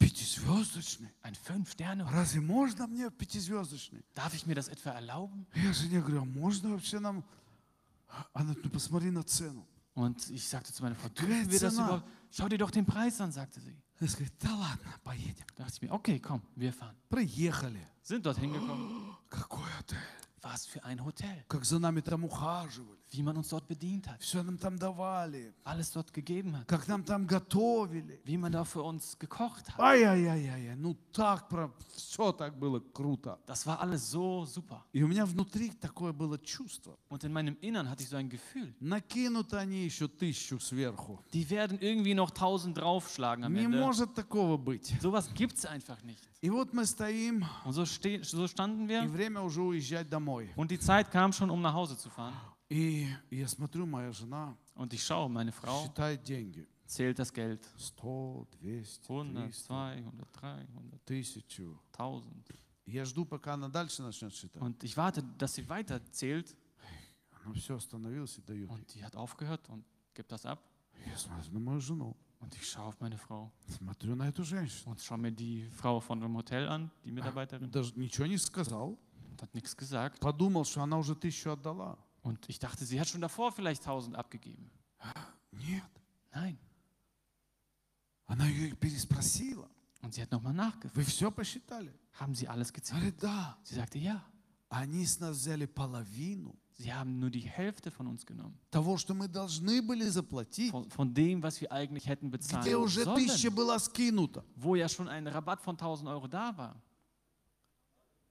пятизвездочный. 0.00 1.12
Ein 1.22 1.34
Fünf-Sterne-Hotel. 1.34 2.14
Разве 2.14 2.40
можно 2.40 2.86
мне 2.86 3.10
пятизвездочный? 3.10 4.04
Darf 4.14 4.34
ich 4.34 4.46
mir 4.46 4.54
das 4.54 4.68
etwa 4.68 4.90
erlauben? 4.90 5.46
Я 5.54 5.72
жене 5.72 6.00
говорю, 6.00 6.22
а 6.22 6.24
можно 6.24 6.70
вообще 6.70 6.98
нам... 6.98 7.24
Она, 8.32 8.54
ну 8.62 8.70
посмотри 8.70 9.10
на 9.10 9.22
цену. 9.22 9.66
Und 9.94 10.28
ich 10.30 10.46
sagte 10.46 10.72
zu 10.72 10.82
meiner 10.82 10.94
Frau, 10.94 11.08
Какая 11.08 11.26
dürfen 11.26 11.50
wir 11.50 11.60
das 11.60 11.74
цена? 11.74 11.86
überhaupt? 11.86 12.04
Schau 12.30 12.48
dir 12.48 12.58
doch 12.58 12.70
den 12.70 12.84
Preis 12.84 13.20
an, 13.20 13.32
sagte 13.32 13.60
sie. 13.60 13.76
Она 13.98 14.08
говорит, 14.10 14.32
да 14.40 14.54
ладно, 14.54 14.94
поедем. 15.02 15.46
Da 15.56 15.64
dachte 15.64 15.76
ich 15.76 15.82
mir, 15.82 15.90
okay, 15.92 16.20
komm, 16.20 16.42
wir 16.54 16.72
fahren. 16.72 16.94
Приехали. 17.08 17.80
Sind 18.02 18.26
dort 18.26 18.38
hingekommen. 18.38 19.16
Какой 19.30 19.64
отель? 19.80 19.98
Was 20.42 20.66
für 20.66 20.84
ein 20.84 21.02
Hotel. 21.02 21.44
Как 21.48 21.64
за 21.64 21.78
нами 21.78 22.00
там 22.02 22.24
ухаживали. 22.24 22.98
Wie 23.12 23.22
man 23.22 23.36
uns 23.36 23.48
dort 23.50 23.68
bedient 23.68 24.08
hat. 24.08 24.20
Все 24.20 24.42
нам 24.42 24.58
там 24.58 24.76
давали. 24.78 25.54
Alles 25.64 25.92
dort 25.92 26.12
gegeben 26.12 26.56
hat. 26.56 26.66
Как 26.66 26.88
нам 26.88 27.04
там 27.04 27.26
готовили. 27.26 28.20
Wie 28.24 28.36
man 28.36 28.50
da 28.52 28.64
für 28.64 28.82
uns 28.82 29.16
gekocht 29.18 29.68
hat. 29.70 29.78
Ай-яй-яй-яй. 29.78 30.74
Ну 30.76 30.96
так, 31.12 31.48
про... 31.48 31.70
все 31.94 32.32
так 32.32 32.58
было 32.58 32.80
круто. 32.92 33.38
Das 33.46 33.64
war 33.64 33.80
alles 33.80 34.10
so 34.10 34.44
super. 34.44 34.82
И 34.92 35.02
у 35.02 35.06
меня 35.08 35.24
внутри 35.24 35.70
такое 35.70 36.12
было 36.12 36.36
чувство. 36.38 36.98
Und 37.08 37.22
in 37.24 37.32
meinem 37.32 37.56
Innern 37.60 37.88
hatte 37.88 38.02
ich 38.02 38.08
so 38.08 38.16
ein 38.16 38.28
Gefühl. 38.28 38.74
Накинут 38.80 39.54
они 39.54 39.84
еще 39.84 40.08
тысячу 40.08 40.58
сверху. 40.58 41.20
Die 41.32 41.48
werden 41.48 41.78
irgendwie 41.80 42.12
noch 42.14 42.32
tausend 42.32 42.76
draufschlagen 42.76 43.44
am 43.44 43.52
Не 43.52 43.64
Ende. 43.66 43.78
может 43.78 44.14
такого 44.14 44.56
быть. 44.58 44.94
Sowas 45.00 45.30
gibt 45.32 45.56
es 45.58 45.64
einfach 45.64 46.02
nicht. 46.02 46.22
И 46.42 46.50
вот 46.50 46.72
мы 46.74 46.84
стоим, 46.84 47.44
Und 47.64 47.72
so, 47.72 47.84
ste 47.86 48.22
so 48.22 48.46
standen 48.48 48.84
и 48.86 48.88
wir. 48.88 49.08
время 49.08 49.40
уже 49.42 49.62
уезжать 49.62 50.08
домой. 50.10 50.50
Und 50.56 50.70
die 50.70 50.78
Zeit 50.78 51.10
kam 51.10 51.32
schon, 51.32 51.50
um 51.50 51.62
nach 51.62 51.72
Hause 51.72 51.96
zu 51.96 52.10
fahren. 52.10 52.34
И 52.70 53.06
я 53.30 53.46
смотрю, 53.48 53.86
моя 53.86 54.12
жена 54.12 54.56
Und 54.74 54.92
ich 54.92 55.02
schaue, 55.02 55.28
meine 55.28 55.52
Frau 55.52 55.84
считает 55.84 56.22
деньги. 56.24 56.66
zählt 56.86 57.18
das 57.18 57.32
Geld. 57.32 57.66
100, 57.78 58.46
200, 58.60 59.02
100, 59.08 59.52
300, 59.52 59.54
200, 59.54 60.32
300, 60.32 61.04
тысячу. 61.04 61.80
1000. 61.92 62.54
Я 62.86 63.04
жду, 63.04 63.24
пока 63.24 63.54
она 63.54 63.68
дальше 63.68 64.02
начнет 64.02 64.32
считать. 64.34 64.62
Und 64.62 64.82
ich 64.84 64.96
warte, 64.96 65.22
dass 65.38 65.54
sie 65.54 65.68
weiter 65.68 66.00
zählt. 66.12 66.54
Она 67.44 67.54
все 67.54 67.76
остановилась 67.76 68.38
и 68.38 68.42
дает. 68.42 68.68
Und 68.70 68.94
die 68.94 69.04
hat 69.04 69.16
aufgehört 69.16 69.68
und 69.68 69.84
gibt 70.14 70.30
das 70.30 70.44
ab. 70.46 70.60
Я 71.04 71.16
смотрю 71.16 71.52
на 71.52 71.60
мою 71.60 71.80
жену, 71.80 72.16
Und 72.40 72.54
ich 72.54 72.68
schaue 72.68 72.86
auf 72.86 73.00
meine 73.00 73.16
Frau 73.18 73.50
смотрю 73.76 74.14
на 74.14 74.28
эту 74.28 74.44
женщину. 74.44 74.90
und 74.92 75.00
schaue 75.00 75.18
mir 75.18 75.32
die 75.32 75.68
Frau 75.70 76.00
von 76.00 76.20
dem 76.20 76.36
Hotel 76.36 76.68
an, 76.68 76.90
die 77.04 77.10
Mitarbeiterin. 77.10 77.70
Даже 77.70 77.92
ничего 77.98 78.26
не 78.26 78.38
сказал. 78.38 78.98
Und 79.30 79.42
hat 79.42 79.54
nichts 79.54 79.76
gesagt. 79.76 80.20
Подумал, 80.20 80.64
что 80.64 80.82
она 80.82 80.98
уже 80.98 81.14
тысячу 81.16 81.50
отдала. 81.52 81.98
Und 82.22 82.48
ich 82.48 82.58
dachte, 82.58 82.84
sie 82.84 83.00
hat 83.00 83.08
schon 83.08 83.20
davor 83.20 83.52
vielleicht 83.52 83.82
1000 83.82 84.16
abgegeben. 84.16 84.70
Нет. 85.52 85.82
Nein. 86.34 86.58
Она 88.26 88.46
ее 88.46 88.74
переспросила. 88.74 89.68
Und 90.02 90.14
sie 90.14 90.22
hat 90.22 90.30
nochmal 90.30 90.52
nachgefragt. 90.52 90.96
Вы 90.96 91.04
все 91.04 91.30
посчитали? 91.30 91.92
Haben 92.14 92.34
sie 92.34 92.48
alles 92.48 92.72
gezählt? 92.72 93.00
Говорит, 93.00 93.22
да. 93.22 93.56
Sie 93.62 93.74
sagte, 93.74 93.98
ja. 93.98 94.24
Они 94.68 95.06
с 95.06 95.20
нас 95.20 95.36
взяли 95.36 95.66
половину 95.66 96.56
Sie 96.78 96.92
haben 96.92 97.18
nur 97.18 97.30
die 97.30 97.40
Hälfte 97.40 97.90
von 97.90 98.06
uns 98.06 98.26
genommen. 98.26 98.58
того, 98.70 98.98
что 98.98 99.14
мы 99.14 99.28
должны 99.28 99.80
были 99.80 100.06
заплатить, 100.08 100.70
Von, 100.70 100.90
von 100.90 101.14
dem, 101.14 101.42
was 101.42 101.58
wir 101.60 101.72
eigentlich 101.72 102.06
hätten 102.06 102.28
где 102.28 102.36
bezahlen 102.36 102.74
уже 102.76 103.04
тысяча 103.04 103.48
sollen. 103.48 103.54
была 103.54 103.78
скинута. 103.78 104.44
Wo 104.56 104.74
ja 104.74 104.88
schon 104.88 105.08
ein 105.08 105.26
Rabatt 105.26 105.62
von 105.62 105.76
1000 105.76 106.08
Euro 106.08 106.26
da 106.28 106.54
war. 106.56 106.76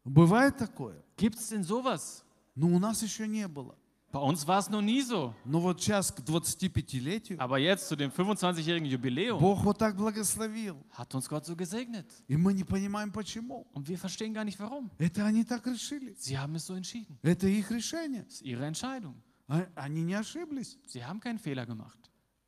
Бывает 0.04 0.58
такое? 0.58 1.04
Gibt 1.18 1.40
es 1.40 1.50
denn 1.50 1.64
sowas? 1.64 2.24
Но 2.54 2.68
у 2.68 2.78
нас 2.78 3.02
еще 3.02 3.28
не 3.28 3.48
было. 3.48 3.76
Bei 4.12 4.22
uns 4.22 4.48
war 4.48 4.60
es 4.60 4.70
noch 4.70 4.82
nie 4.82 5.02
so. 5.02 5.34
Но 5.44 5.60
вот 5.60 5.82
сейчас 5.82 6.10
к 6.10 6.20
25-летию 6.22 7.38
Aber 7.40 7.58
jetzt 7.58 7.90
zu 7.90 7.98
dem 7.98 8.12
25-jährigen 8.12 8.86
Jubiläum 8.86 9.40
Бог 9.40 9.64
вот 9.66 9.78
так 9.78 9.96
благословил. 9.98 10.78
hat 10.92 11.14
uns 11.16 11.28
Gott 11.28 11.46
so 11.46 11.56
gesegnet. 11.56 12.06
И 12.30 12.38
мы 12.38 12.54
не 12.54 12.64
понимаем 12.64 13.12
почему. 13.12 13.68
Und 13.74 13.88
wir 13.90 13.98
verstehen 13.98 14.34
gar 14.34 14.46
nicht 14.46 14.58
warum. 14.60 14.90
Это 14.98 15.26
они 15.26 15.44
так 15.44 15.66
решили. 15.68 16.16
Sie 16.18 16.38
haben 16.38 16.56
es 16.56 16.66
so 16.66 16.76
entschieden. 16.76 17.18
Это 17.24 17.48
их 17.48 17.70
решение. 17.72 18.24
Das 18.24 18.36
ist 18.36 18.42
ihre 18.44 18.66
Entscheidung. 18.66 19.16
А- 19.48 19.68
Они 19.76 20.02
не 20.02 20.14
ошиблись. 20.14 20.78
Sie 20.88 21.04
haben 21.04 21.20
keinen 21.20 21.38
Fehler 21.40 21.66
gemacht. 21.66 22.00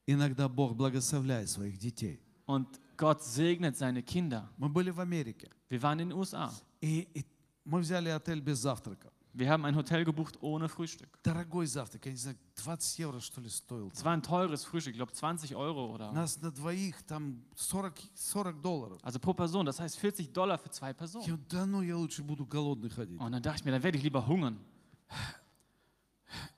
Иногда 0.05 0.47
Бог 0.47 0.73
благословляет 0.77 1.49
своих 1.49 1.77
детей. 1.77 2.21
Und 2.45 2.79
Gott 2.95 3.21
segnet 3.23 3.75
seine 3.75 4.01
Kinder. 4.03 4.49
Мы 4.57 4.69
были 4.69 4.89
в 4.91 5.01
Америке. 5.01 5.49
Wir 5.69 5.81
waren 5.81 5.99
in 5.99 6.09
den 6.11 6.17
USA. 6.17 6.49
И, 6.81 7.09
и 7.13 7.25
мы 7.65 7.81
взяли 7.81 8.07
отель 8.07 8.39
без 8.39 8.59
завтрака. 8.59 9.10
Wir 9.33 9.51
haben 9.51 9.65
ein 9.65 9.75
Hotel 9.75 10.03
gebucht 10.03 10.37
ohne 10.41 10.67
Frühstück. 10.67 11.09
Дорогой 11.23 11.67
завтрак, 11.67 12.05
я 12.07 12.11
не 12.11 12.17
знаю, 12.17 12.37
20 12.55 12.97
евро 12.99 13.19
что 13.19 13.39
ли 13.39 13.49
стоил. 13.49 13.91
Es 13.93 14.03
war 14.03 14.13
ein 14.13 14.23
teures 14.23 14.63
Frühstück, 14.65 14.93
ich 14.93 14.97
glaube 14.97 15.11
20 15.13 15.55
Euro 15.55 15.93
oder. 15.93 16.11
Нас 16.11 16.41
на 16.41 16.49
двоих 16.49 17.03
там 17.03 17.43
40, 17.55 17.93
40 18.15 18.61
долларов. 18.61 18.99
Also 19.03 19.19
pro 19.19 19.33
Person, 19.35 19.65
das 19.65 19.79
heißt 19.79 19.97
40 19.99 20.33
Dollar 20.33 20.57
für 20.57 20.71
zwei 20.71 20.87
Я 20.87 20.93
Personen. 20.95 21.23
говорю, 21.25 21.43
да 21.49 21.65
ну, 21.67 21.81
я 21.83 21.95
лучше 21.95 22.23
буду 22.23 22.45
голодный 22.47 22.89
ходить. 22.89 23.19
Und 23.19 23.31
dann 23.31 23.43
dachte 23.43 23.59
ich 23.59 23.65
mir, 23.65 23.71
dann 23.71 23.83
werde 23.83 23.97
ich 23.99 24.03
lieber 24.03 24.25
hungern. 24.25 24.57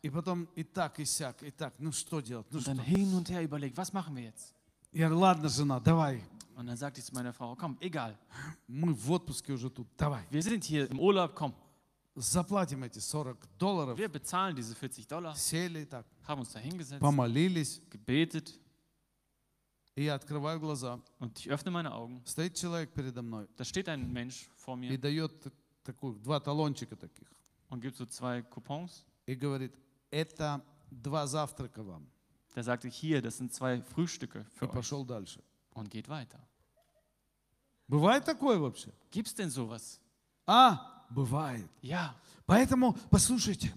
И 0.02 0.10
потом 0.10 0.48
и 0.56 0.64
так, 0.64 1.00
и 1.00 1.06
сяк, 1.06 1.44
и 1.44 1.52
так, 1.52 1.74
ну 1.80 1.92
что 1.92 2.22
делать? 2.22 2.48
Ну 2.52 2.58
Und 2.60 2.62
что? 2.62 2.74
dann 2.74 2.80
hin 2.84 3.14
und 3.14 3.30
her 3.30 3.44
überlegt, 3.44 3.78
was 3.78 3.92
machen 3.94 4.16
wir 4.16 4.24
jetzt? 4.24 4.54
Я 4.92 5.08
говорю, 5.10 5.20
ладно, 5.22 5.50
жена, 5.50 5.80
давай. 5.80 6.24
Und 6.56 6.66
dann 6.68 6.78
sagte 6.78 7.00
ich 7.00 7.06
zu 7.06 7.14
meiner 7.14 7.32
Frau, 7.34 7.56
komm, 7.56 7.78
egal, 7.80 8.18
Мы 8.68 8.94
в 8.94 9.12
отпуске 9.12 9.54
уже 9.54 9.70
тут, 9.70 9.88
давай. 9.98 10.24
wir 10.32 10.42
sind 10.42 10.64
hier 10.64 10.90
im 10.90 11.00
Urlaub, 11.00 11.36
komm. 11.36 11.54
заплатим 12.16 12.84
эти 12.84 13.00
40 13.00 13.38
долларов. 13.58 13.98
Wir 13.98 14.10
bezahlen 14.10 14.56
diese 14.56 14.76
40 14.76 15.08
Dollar, 15.08 15.36
Сели 15.36 15.86
так, 15.86 16.06
haben 16.28 16.42
uns 16.42 16.52
da 16.52 16.60
hingesetzt, 16.60 17.00
помолились. 17.02 17.82
gebetet 17.90 18.60
И 19.96 20.04
я 20.04 20.16
открываю 20.16 20.60
глаза. 20.60 21.00
und 21.20 21.38
ich 21.40 21.50
öffne 21.50 21.72
meine 21.72 21.92
Augen. 21.94 22.22
Стоит 22.26 22.56
человек 22.56 22.92
передо 22.94 23.22
мной 23.22 23.48
Da 23.58 23.64
steht 23.64 23.88
ein 23.90 24.12
Mensch 24.12 24.50
vor 24.56 24.76
и 24.78 24.90
mir 24.90 24.98
дает 24.98 25.40
т- 25.42 25.52
такую, 25.84 26.16
два 26.20 26.40
талончика 26.40 26.96
таких. 26.96 27.28
und 27.70 27.82
gibt 27.82 27.96
so 27.98 28.06
zwei 28.06 28.42
Coupons. 28.44 29.04
И 29.26 29.36
говорит, 29.36 29.74
это 30.12 30.62
два 30.90 31.26
завтрака 31.28 31.84
вам. 31.84 32.08
Der 32.56 32.64
sagte, 32.64 32.88
hier, 32.90 33.22
das 33.22 33.38
sind 33.38 33.54
zwei 33.54 33.82
Frühstücke 33.82 34.40
И 34.42 34.58
für 34.58 34.66
euch 34.68 34.72
пошел 34.72 35.06
дальше. 35.06 35.42
und 35.74 35.90
geht 35.90 36.08
weiter. 36.10 36.40
Бывает 37.88 38.24
такое 38.26 38.58
вообще? 38.60 38.92
Gibt's 39.12 39.34
denn 39.36 39.50
sowas? 39.50 40.00
А, 40.46 40.93
бывает. 41.11 41.69
Ja, 41.83 42.15
Поэтому, 42.47 42.97
послушайте, 43.11 43.73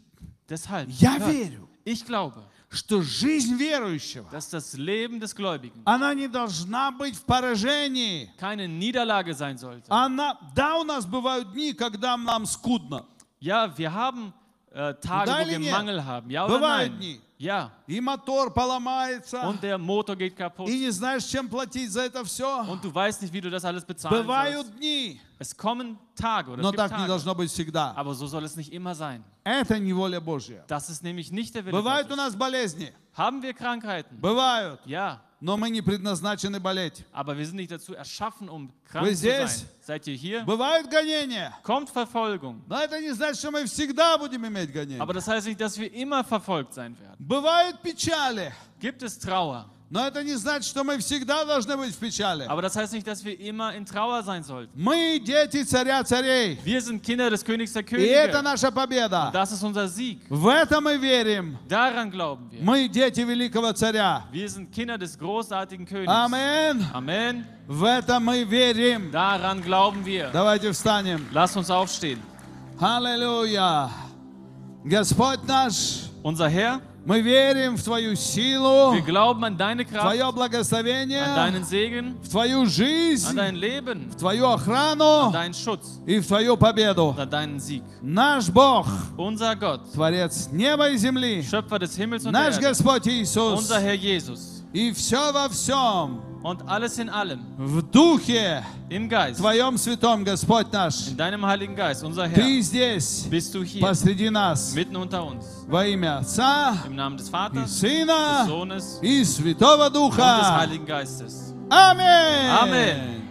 deshalb. 0.48 0.90
я 0.90 1.18
hört, 1.18 1.32
верю, 1.32 1.70
ich 1.86 2.06
glaube, 2.06 2.44
что 2.70 3.02
жизнь 3.02 3.56
верующего, 3.56 4.30
dass 4.30 4.50
das 4.50 4.74
Leben 4.74 5.20
des 5.20 5.34
Gläubigen 5.34 5.82
она 5.86 6.14
не 6.14 6.28
должна 6.28 6.92
быть 6.92 7.16
в 7.16 7.24
поражении. 7.24 8.30
keine 8.38 8.68
Niederlage 8.68 9.34
sein 9.34 9.58
sollte. 9.58 9.86
Она, 9.90 10.38
да, 10.54 10.78
у 10.78 10.84
нас 10.84 11.06
бывают 11.06 11.54
дни, 11.54 11.74
когда 11.74 12.18
нам 12.18 12.46
скудно. 12.46 13.06
Ja, 13.40 13.78
wir 13.78 13.94
haben 13.94 14.34
äh, 14.75 14.95
Tage, 14.95 15.27
Da 15.27 15.35
wo 15.35 15.47
wir 15.47 15.47
или 15.57 15.59
нет? 15.65 15.73
Mangel 15.73 16.05
haben. 16.05 16.31
Ja 16.31 16.45
oder 16.47 16.55
Бывают 16.59 16.93
nein? 16.93 16.99
дни. 16.99 17.21
Ja. 17.39 17.71
И 17.89 18.01
мотор 18.01 18.53
поломается, 18.55 19.41
Und 19.49 19.61
der 19.63 19.77
Motor 19.77 20.15
geht 20.17 20.37
kaputt. 20.37 20.69
и 20.69 20.79
не 20.79 20.91
знаешь, 20.91 21.25
чем 21.25 21.49
платить 21.49 21.91
за 21.91 22.03
это 22.03 22.25
все. 22.25 22.65
Und 22.69 22.83
du 22.85 22.95
weißt 22.95 23.21
nicht, 23.23 23.33
wie 23.35 23.41
du 23.41 23.51
das 23.51 23.65
alles 23.65 23.85
bezahlen 23.85 24.23
Бывают 24.23 24.67
sollst. 24.67 24.79
дни, 24.79 25.21
Es 25.39 25.57
kommen 25.57 25.99
Tage 26.15 26.51
oder 26.53 26.63
но 26.63 26.69
es 26.69 26.73
gibt 26.73 26.79
так 26.79 26.93
не 26.93 26.99
Tage. 26.99 27.09
должно 27.09 27.35
быть 27.35 27.51
всегда. 27.51 27.93
Aber 27.97 28.15
so 28.15 28.27
soll 28.29 28.45
es 28.45 28.55
nicht 28.57 28.73
immer 28.73 28.95
sein. 28.95 29.25
Это 29.45 29.79
не 29.81 29.93
воля 29.93 30.21
Божья. 30.21 30.65
Das 30.69 30.89
ist 30.89 31.03
nämlich 31.03 31.33
nicht 31.33 31.53
der 31.55 31.65
Wille 31.65 31.73
Бывают 31.73 32.07
у 32.07 32.11
Gottes. 32.11 32.17
нас 32.17 32.37
болезни, 32.37 32.93
Haben 33.17 33.43
wir 33.43 33.53
Krankheiten? 33.55 34.17
бывают, 34.21 34.79
Ja. 34.87 35.21
Но 35.40 35.56
мы 35.58 35.70
не 35.70 35.82
предназначены 35.82 36.60
болеть. 36.60 37.06
Aber 37.12 37.38
wir 37.38 37.46
sind 37.46 37.58
nicht 37.58 37.72
dazu 37.72 37.94
erschaffen, 37.94 38.50
um 38.50 38.72
krank 38.86 39.06
Вы 39.06 39.16
zu 39.16 39.22
sein. 39.28 39.48
здесь? 39.48 39.66
Seid 39.82 40.08
ihr 40.08 40.16
hier? 40.16 40.44
Бывают 40.46 40.90
гонения, 40.90 41.54
Kommt 41.64 41.90
Verfolgung. 41.90 42.62
но 42.68 42.80
это 42.82 43.00
не 43.00 43.12
значит, 43.14 43.38
что 43.38 43.52
мы 43.52 43.66
всегда 43.66 44.18
будем 44.18 44.46
иметь 44.48 44.70
Aber 44.70 44.86
гонения. 44.86 45.14
das 45.14 45.28
heißt 45.28 45.48
nicht, 45.48 45.62
dass 45.62 45.78
wir 45.78 45.94
immer 45.94 46.24
verfolgt 46.24 46.74
sein 46.74 46.98
werden. 47.00 47.16
Бывают 47.20 47.82
печали, 47.82 48.52
Gibt 48.80 49.04
es 49.04 49.18
Trauer? 49.20 49.70
но 49.95 50.07
это 50.07 50.25
не 50.25 50.33
значит, 50.37 50.65
что 50.65 50.85
мы 50.85 50.97
всегда 50.97 51.45
должны 51.45 51.77
быть 51.77 51.95
в 51.95 51.99
печали. 51.99 52.47
Aber 52.49 52.63
das 52.63 52.75
heißt 52.75 52.95
nicht, 52.95 53.07
dass 53.07 53.23
wir 53.27 53.39
immer 53.39 53.75
in 53.75 53.85
Trauer 53.85 54.23
sein 54.23 54.43
sollten. 54.43 54.71
Мы 54.75 55.21
дети 55.23 55.63
царя 55.65 56.03
царей, 56.03 56.59
Wir 56.65 56.81
sind 56.81 57.03
Kinder 57.03 57.29
des 57.29 57.45
Königs 57.45 57.75
der 57.75 57.83
и 57.99 58.07
это 58.07 58.39
Könige. 58.39 58.43
наша 58.43 58.71
победа. 58.71 59.31
Das 59.35 59.53
ist 59.53 59.63
unser 59.63 59.87
Sieg. 59.89 60.21
В 60.31 60.47
это 60.49 60.81
мы 60.81 60.97
верим. 60.97 61.59
Daran 61.69 62.11
glauben 62.11 62.51
wir. 62.51 62.63
Мы 62.63 62.89
дети 62.89 63.21
великого 63.21 63.75
царя. 63.75 64.25
Wir 64.33 64.49
sind 64.49 64.73
Kinder 64.73 64.97
des 64.97 65.19
großartigen 65.19 65.85
Königs. 65.85 66.09
Амин. 66.11 66.87
Amen. 66.95 67.45
В 67.67 67.85
это 67.85 68.19
мы 68.19 68.45
верим. 68.45 69.11
Daran 69.11 69.61
glauben 69.63 70.07
wir. 70.07 70.31
Давайте 70.33 70.73
встанем. 70.73 71.29
Lass 71.35 71.55
uns 71.55 71.69
aufstehen. 71.71 72.19
Аллилуйя. 72.81 73.91
Господь 74.85 75.45
наш, 75.47 76.05
Unser 76.28 76.50
Herr, 76.50 76.82
мы 77.06 77.22
верим 77.22 77.78
в 77.78 77.84
Твою 77.84 78.14
силу, 78.18 78.92
wir 78.94 79.02
glauben 79.02 79.42
an 79.46 79.58
deine 79.58 79.86
в 79.86 79.90
Kraft, 79.90 80.02
Твое 80.08 80.24
an 80.24 80.36
благословение, 80.36 81.24
deinen 81.24 81.64
Segen, 81.64 82.18
в 82.22 82.28
Твою 82.28 82.64
an 82.64 82.66
жизнь, 82.70 83.34
dein 83.34 83.56
Leben, 83.56 84.10
в 84.12 84.16
Твою 84.18 84.46
an 84.48 84.56
охрану 84.56 85.32
deinen 85.32 85.54
Schutz, 85.54 86.02
и 86.06 86.20
в 86.20 86.28
Твою 86.28 86.58
победу. 86.58 87.16
an 87.18 87.30
deinen 87.30 87.60
Sieg. 87.62 87.82
Наш 88.02 88.50
Бог, 88.50 88.88
Unser 89.16 89.56
Gott, 89.56 89.90
Творец 89.94 90.50
неба 90.52 90.90
и 90.90 90.98
земли, 90.98 91.42
Schöpfer 91.44 91.80
des 91.80 91.96
Himmels 91.96 92.26
und 92.26 92.34
der 92.34 92.42
наш 92.44 92.56
Erde, 92.58 92.68
Господь 92.68 93.08
Иисус, 93.08 93.60
unser 93.62 93.80
Herr 93.80 93.96
Jesus. 93.96 94.64
и 94.74 94.92
все 94.92 95.32
во 95.32 95.48
всем, 95.48 96.20
Und 96.43 96.69
alles 96.69 96.99
in 96.99 97.09
allem, 97.09 97.39
в 97.57 97.83
Духе 97.83 98.65
im 98.89 99.09
Geist, 99.09 99.39
Твоем 99.41 99.79
Святом, 99.79 100.25
Господь 100.25 100.73
наш, 100.73 101.07
in 101.09 101.17
deinem 101.17 101.47
Heiligen 101.47 101.77
Geist, 101.77 102.03
unser 102.03 102.27
Herr, 102.27 102.35
Ты 102.35 102.61
здесь, 102.63 103.27
bist 103.31 103.55
du 103.55 103.63
hier, 103.63 103.81
посреди 103.81 104.29
нас, 104.29 104.75
mitten 104.75 104.97
unter 104.97 105.25
uns. 105.25 105.45
во 105.69 105.87
имя 105.87 106.19
Отца 106.19 106.77
Im 106.87 106.97
Namen 106.97 107.17
des 107.17 107.29
и 107.29 107.31
Vaters, 107.31 107.65
des 107.65 107.79
Сына 107.81 108.45
Sohnes 108.49 108.99
и 109.03 109.25
Святого 109.25 109.87
und 109.87 109.93
des 109.95 110.01
Духа. 110.01 110.59
Heiligen 110.59 110.85
Geistes. 110.87 111.55
Аминь. 111.71 112.51
Аминь. 112.61 113.23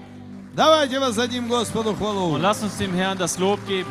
Давайте 0.56 1.00
воздадим 1.00 1.48
Господу 1.50 1.90
Und 1.92 1.98
хвалу. 1.98 2.38
lass 2.38 2.64
uns 2.64 2.78
dem 2.78 2.94
Herrn 2.94 3.18
das 3.18 3.38
Lob 3.38 3.60
geben. 3.68 3.90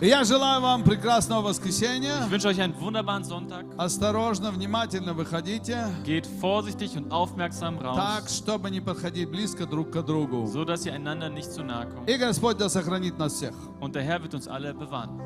Я 0.00 0.24
желаю 0.24 0.60
вам 0.60 0.82
прекрасного 0.82 1.42
воскресенья. 1.42 2.24
Ich 2.24 2.30
wünsche 2.32 2.48
euch 2.48 2.60
einen 2.60 2.74
wunderbaren 2.80 3.22
Sonntag. 3.22 3.64
Осторожно, 3.78 4.50
внимательно 4.50 5.14
выходите, 5.14 5.76
Geht 6.04 6.26
vorsichtig 6.40 6.96
und 6.96 7.12
aufmerksam 7.12 7.78
так, 7.78 8.24
raus, 8.24 8.36
чтобы 8.36 8.70
не 8.70 8.80
подходить 8.80 9.30
близко 9.30 9.64
друг 9.64 9.90
к 9.92 10.02
другу. 10.02 10.46
so 10.46 10.64
dass 10.64 10.84
ihr 10.86 10.92
einander 10.92 11.28
nicht 11.30 11.52
zu 11.52 11.62
nahe 11.62 11.86
kommt. 11.86 12.08
И 12.10 12.18
Господь 12.18 12.56
да 12.58 12.68
сохранит 12.68 13.16
нас 13.16 13.34
всех. 13.34 13.54
Und 13.80 13.94
der 13.94 14.02
Herr 14.02 14.20
wird 14.20 14.34
uns 14.34 14.48
alle 14.48 14.74
bewahren. 14.74 15.20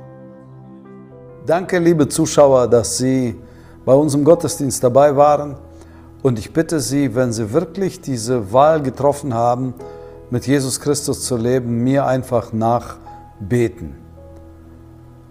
Danke, 1.46 1.78
liebe 1.78 2.06
Zuschauer, 2.08 2.66
dass 2.68 2.98
Sie 2.98 3.34
bei 3.86 3.94
unserem 3.94 4.24
Gottesdienst 4.24 4.84
dabei 4.84 5.16
waren. 5.16 5.56
Und 6.22 6.38
ich 6.38 6.52
bitte 6.52 6.80
Sie, 6.80 7.14
wenn 7.14 7.32
Sie 7.32 7.50
wirklich 7.50 8.00
diese 8.02 8.52
Wahl 8.52 8.82
getroffen 8.82 9.32
haben, 9.32 9.72
mit 10.28 10.46
Jesus 10.46 10.80
Christus 10.80 11.22
zu 11.24 11.36
leben, 11.36 11.82
mir 11.84 12.04
einfach 12.04 12.52
nachbeten. 12.52 13.94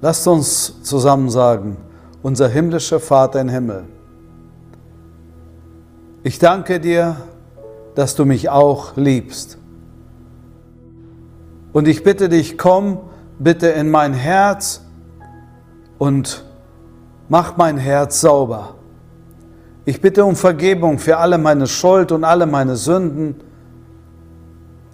Lasst 0.01 0.27
uns 0.27 0.83
zusammen 0.83 1.29
sagen, 1.29 1.77
unser 2.23 2.49
himmlischer 2.49 3.01
Vater 3.01 3.41
im 3.41 3.49
Himmel, 3.49 3.85
ich 6.23 6.39
danke 6.39 6.81
dir, 6.81 7.17
dass 7.95 8.15
du 8.15 8.25
mich 8.27 8.51
auch 8.51 8.97
liebst. 8.97 9.59
Und 11.73 11.89
ich 11.89 12.03
bitte 12.03 12.29
dich, 12.29 12.59
komm 12.59 12.99
bitte 13.39 13.69
in 13.69 13.91
mein 13.91 14.13
Herz 14.13 14.83
und 15.99 16.45
mach 17.29 17.57
mein 17.57 17.79
Herz 17.79 18.21
sauber. 18.21 18.75
Ich 19.87 20.01
bitte 20.01 20.25
um 20.25 20.37
Vergebung 20.37 20.99
für 20.99 21.17
alle 21.17 21.39
meine 21.39 21.67
Schuld 21.67 22.13
und 22.13 22.23
alle 22.25 22.47
meine 22.47 22.77
Sünden. 22.77 23.37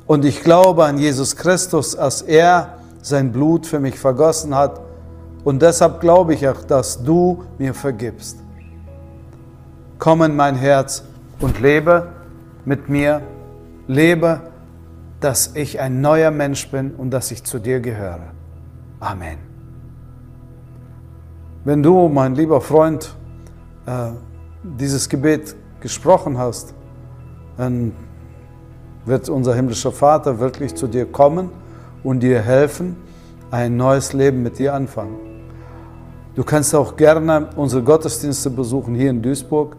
Und 0.06 0.24
ich 0.24 0.42
glaube 0.42 0.84
an 0.84 0.98
Jesus 0.98 1.34
Christus, 1.34 1.96
dass 1.96 2.22
er 2.22 2.78
sein 3.02 3.32
Blut 3.32 3.66
für 3.66 3.80
mich 3.80 3.98
vergossen 3.98 4.54
hat. 4.54 4.85
Und 5.46 5.62
deshalb 5.62 6.00
glaube 6.00 6.34
ich 6.34 6.48
auch, 6.48 6.64
dass 6.64 7.04
du 7.04 7.44
mir 7.56 7.72
vergibst. 7.72 8.36
Komm 9.96 10.22
in 10.22 10.34
mein 10.34 10.56
Herz 10.56 11.04
und 11.38 11.60
lebe 11.60 12.08
mit 12.64 12.88
mir. 12.88 13.22
Lebe, 13.86 14.40
dass 15.20 15.54
ich 15.54 15.78
ein 15.78 16.00
neuer 16.00 16.32
Mensch 16.32 16.68
bin 16.68 16.96
und 16.96 17.12
dass 17.12 17.30
ich 17.30 17.44
zu 17.44 17.60
dir 17.60 17.78
gehöre. 17.78 18.32
Amen. 18.98 19.38
Wenn 21.62 21.80
du, 21.80 22.08
mein 22.08 22.34
lieber 22.34 22.60
Freund, 22.60 23.14
äh, 23.86 24.08
dieses 24.64 25.08
Gebet 25.08 25.54
gesprochen 25.78 26.38
hast, 26.38 26.74
dann 27.56 27.92
wird 29.04 29.28
unser 29.28 29.54
himmlischer 29.54 29.92
Vater 29.92 30.40
wirklich 30.40 30.74
zu 30.74 30.88
dir 30.88 31.06
kommen 31.06 31.50
und 32.02 32.18
dir 32.18 32.42
helfen, 32.42 32.96
ein 33.52 33.76
neues 33.76 34.12
Leben 34.12 34.42
mit 34.42 34.58
dir 34.58 34.74
anfangen. 34.74 35.35
Du 36.36 36.44
kannst 36.44 36.74
auch 36.74 36.98
gerne 36.98 37.48
unsere 37.56 37.82
Gottesdienste 37.82 38.50
besuchen 38.50 38.94
hier 38.94 39.08
in 39.08 39.22
Duisburg. 39.22 39.74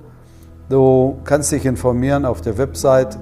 Du 0.69 1.17
kannst 1.23 1.51
dich 1.51 1.67
informieren 1.67 2.25
auf 2.25 2.41
der 2.41 2.57
Website 2.57 3.15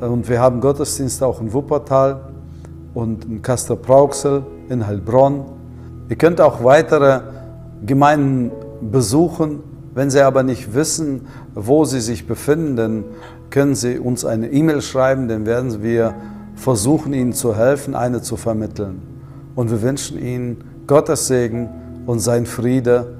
und 0.00 0.28
wir 0.28 0.38
haben 0.38 0.60
Gottesdienste 0.60 1.26
auch 1.26 1.40
in 1.40 1.54
Wuppertal 1.54 2.20
und 2.92 3.24
in 3.24 3.40
Kastor-Brauxel, 3.40 4.44
in 4.68 4.86
Heilbronn. 4.86 5.46
Ihr 6.10 6.16
könnt 6.16 6.42
auch 6.42 6.62
weitere 6.62 7.20
Gemeinden 7.86 8.50
besuchen. 8.82 9.60
Wenn 9.94 10.10
Sie 10.10 10.20
aber 10.20 10.42
nicht 10.42 10.74
wissen, 10.74 11.22
wo 11.54 11.86
Sie 11.86 12.00
sich 12.00 12.26
befinden, 12.26 12.76
dann 12.76 13.04
können 13.48 13.74
Sie 13.74 13.98
uns 13.98 14.26
eine 14.26 14.52
E-Mail 14.52 14.82
schreiben, 14.82 15.26
dann 15.28 15.46
werden 15.46 15.82
wir 15.82 16.14
versuchen, 16.54 17.14
Ihnen 17.14 17.32
zu 17.32 17.56
helfen, 17.56 17.94
eine 17.94 18.20
zu 18.20 18.36
vermitteln. 18.36 19.00
Und 19.54 19.70
wir 19.70 19.80
wünschen 19.80 20.18
Ihnen 20.18 20.64
Gottes 20.86 21.28
Segen 21.28 21.70
und 22.06 22.20
sein 22.20 22.46
Friede 22.46 23.16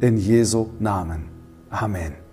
in 0.00 0.16
Jesu 0.16 0.68
Namen. 0.78 1.24
Amen. 1.70 2.25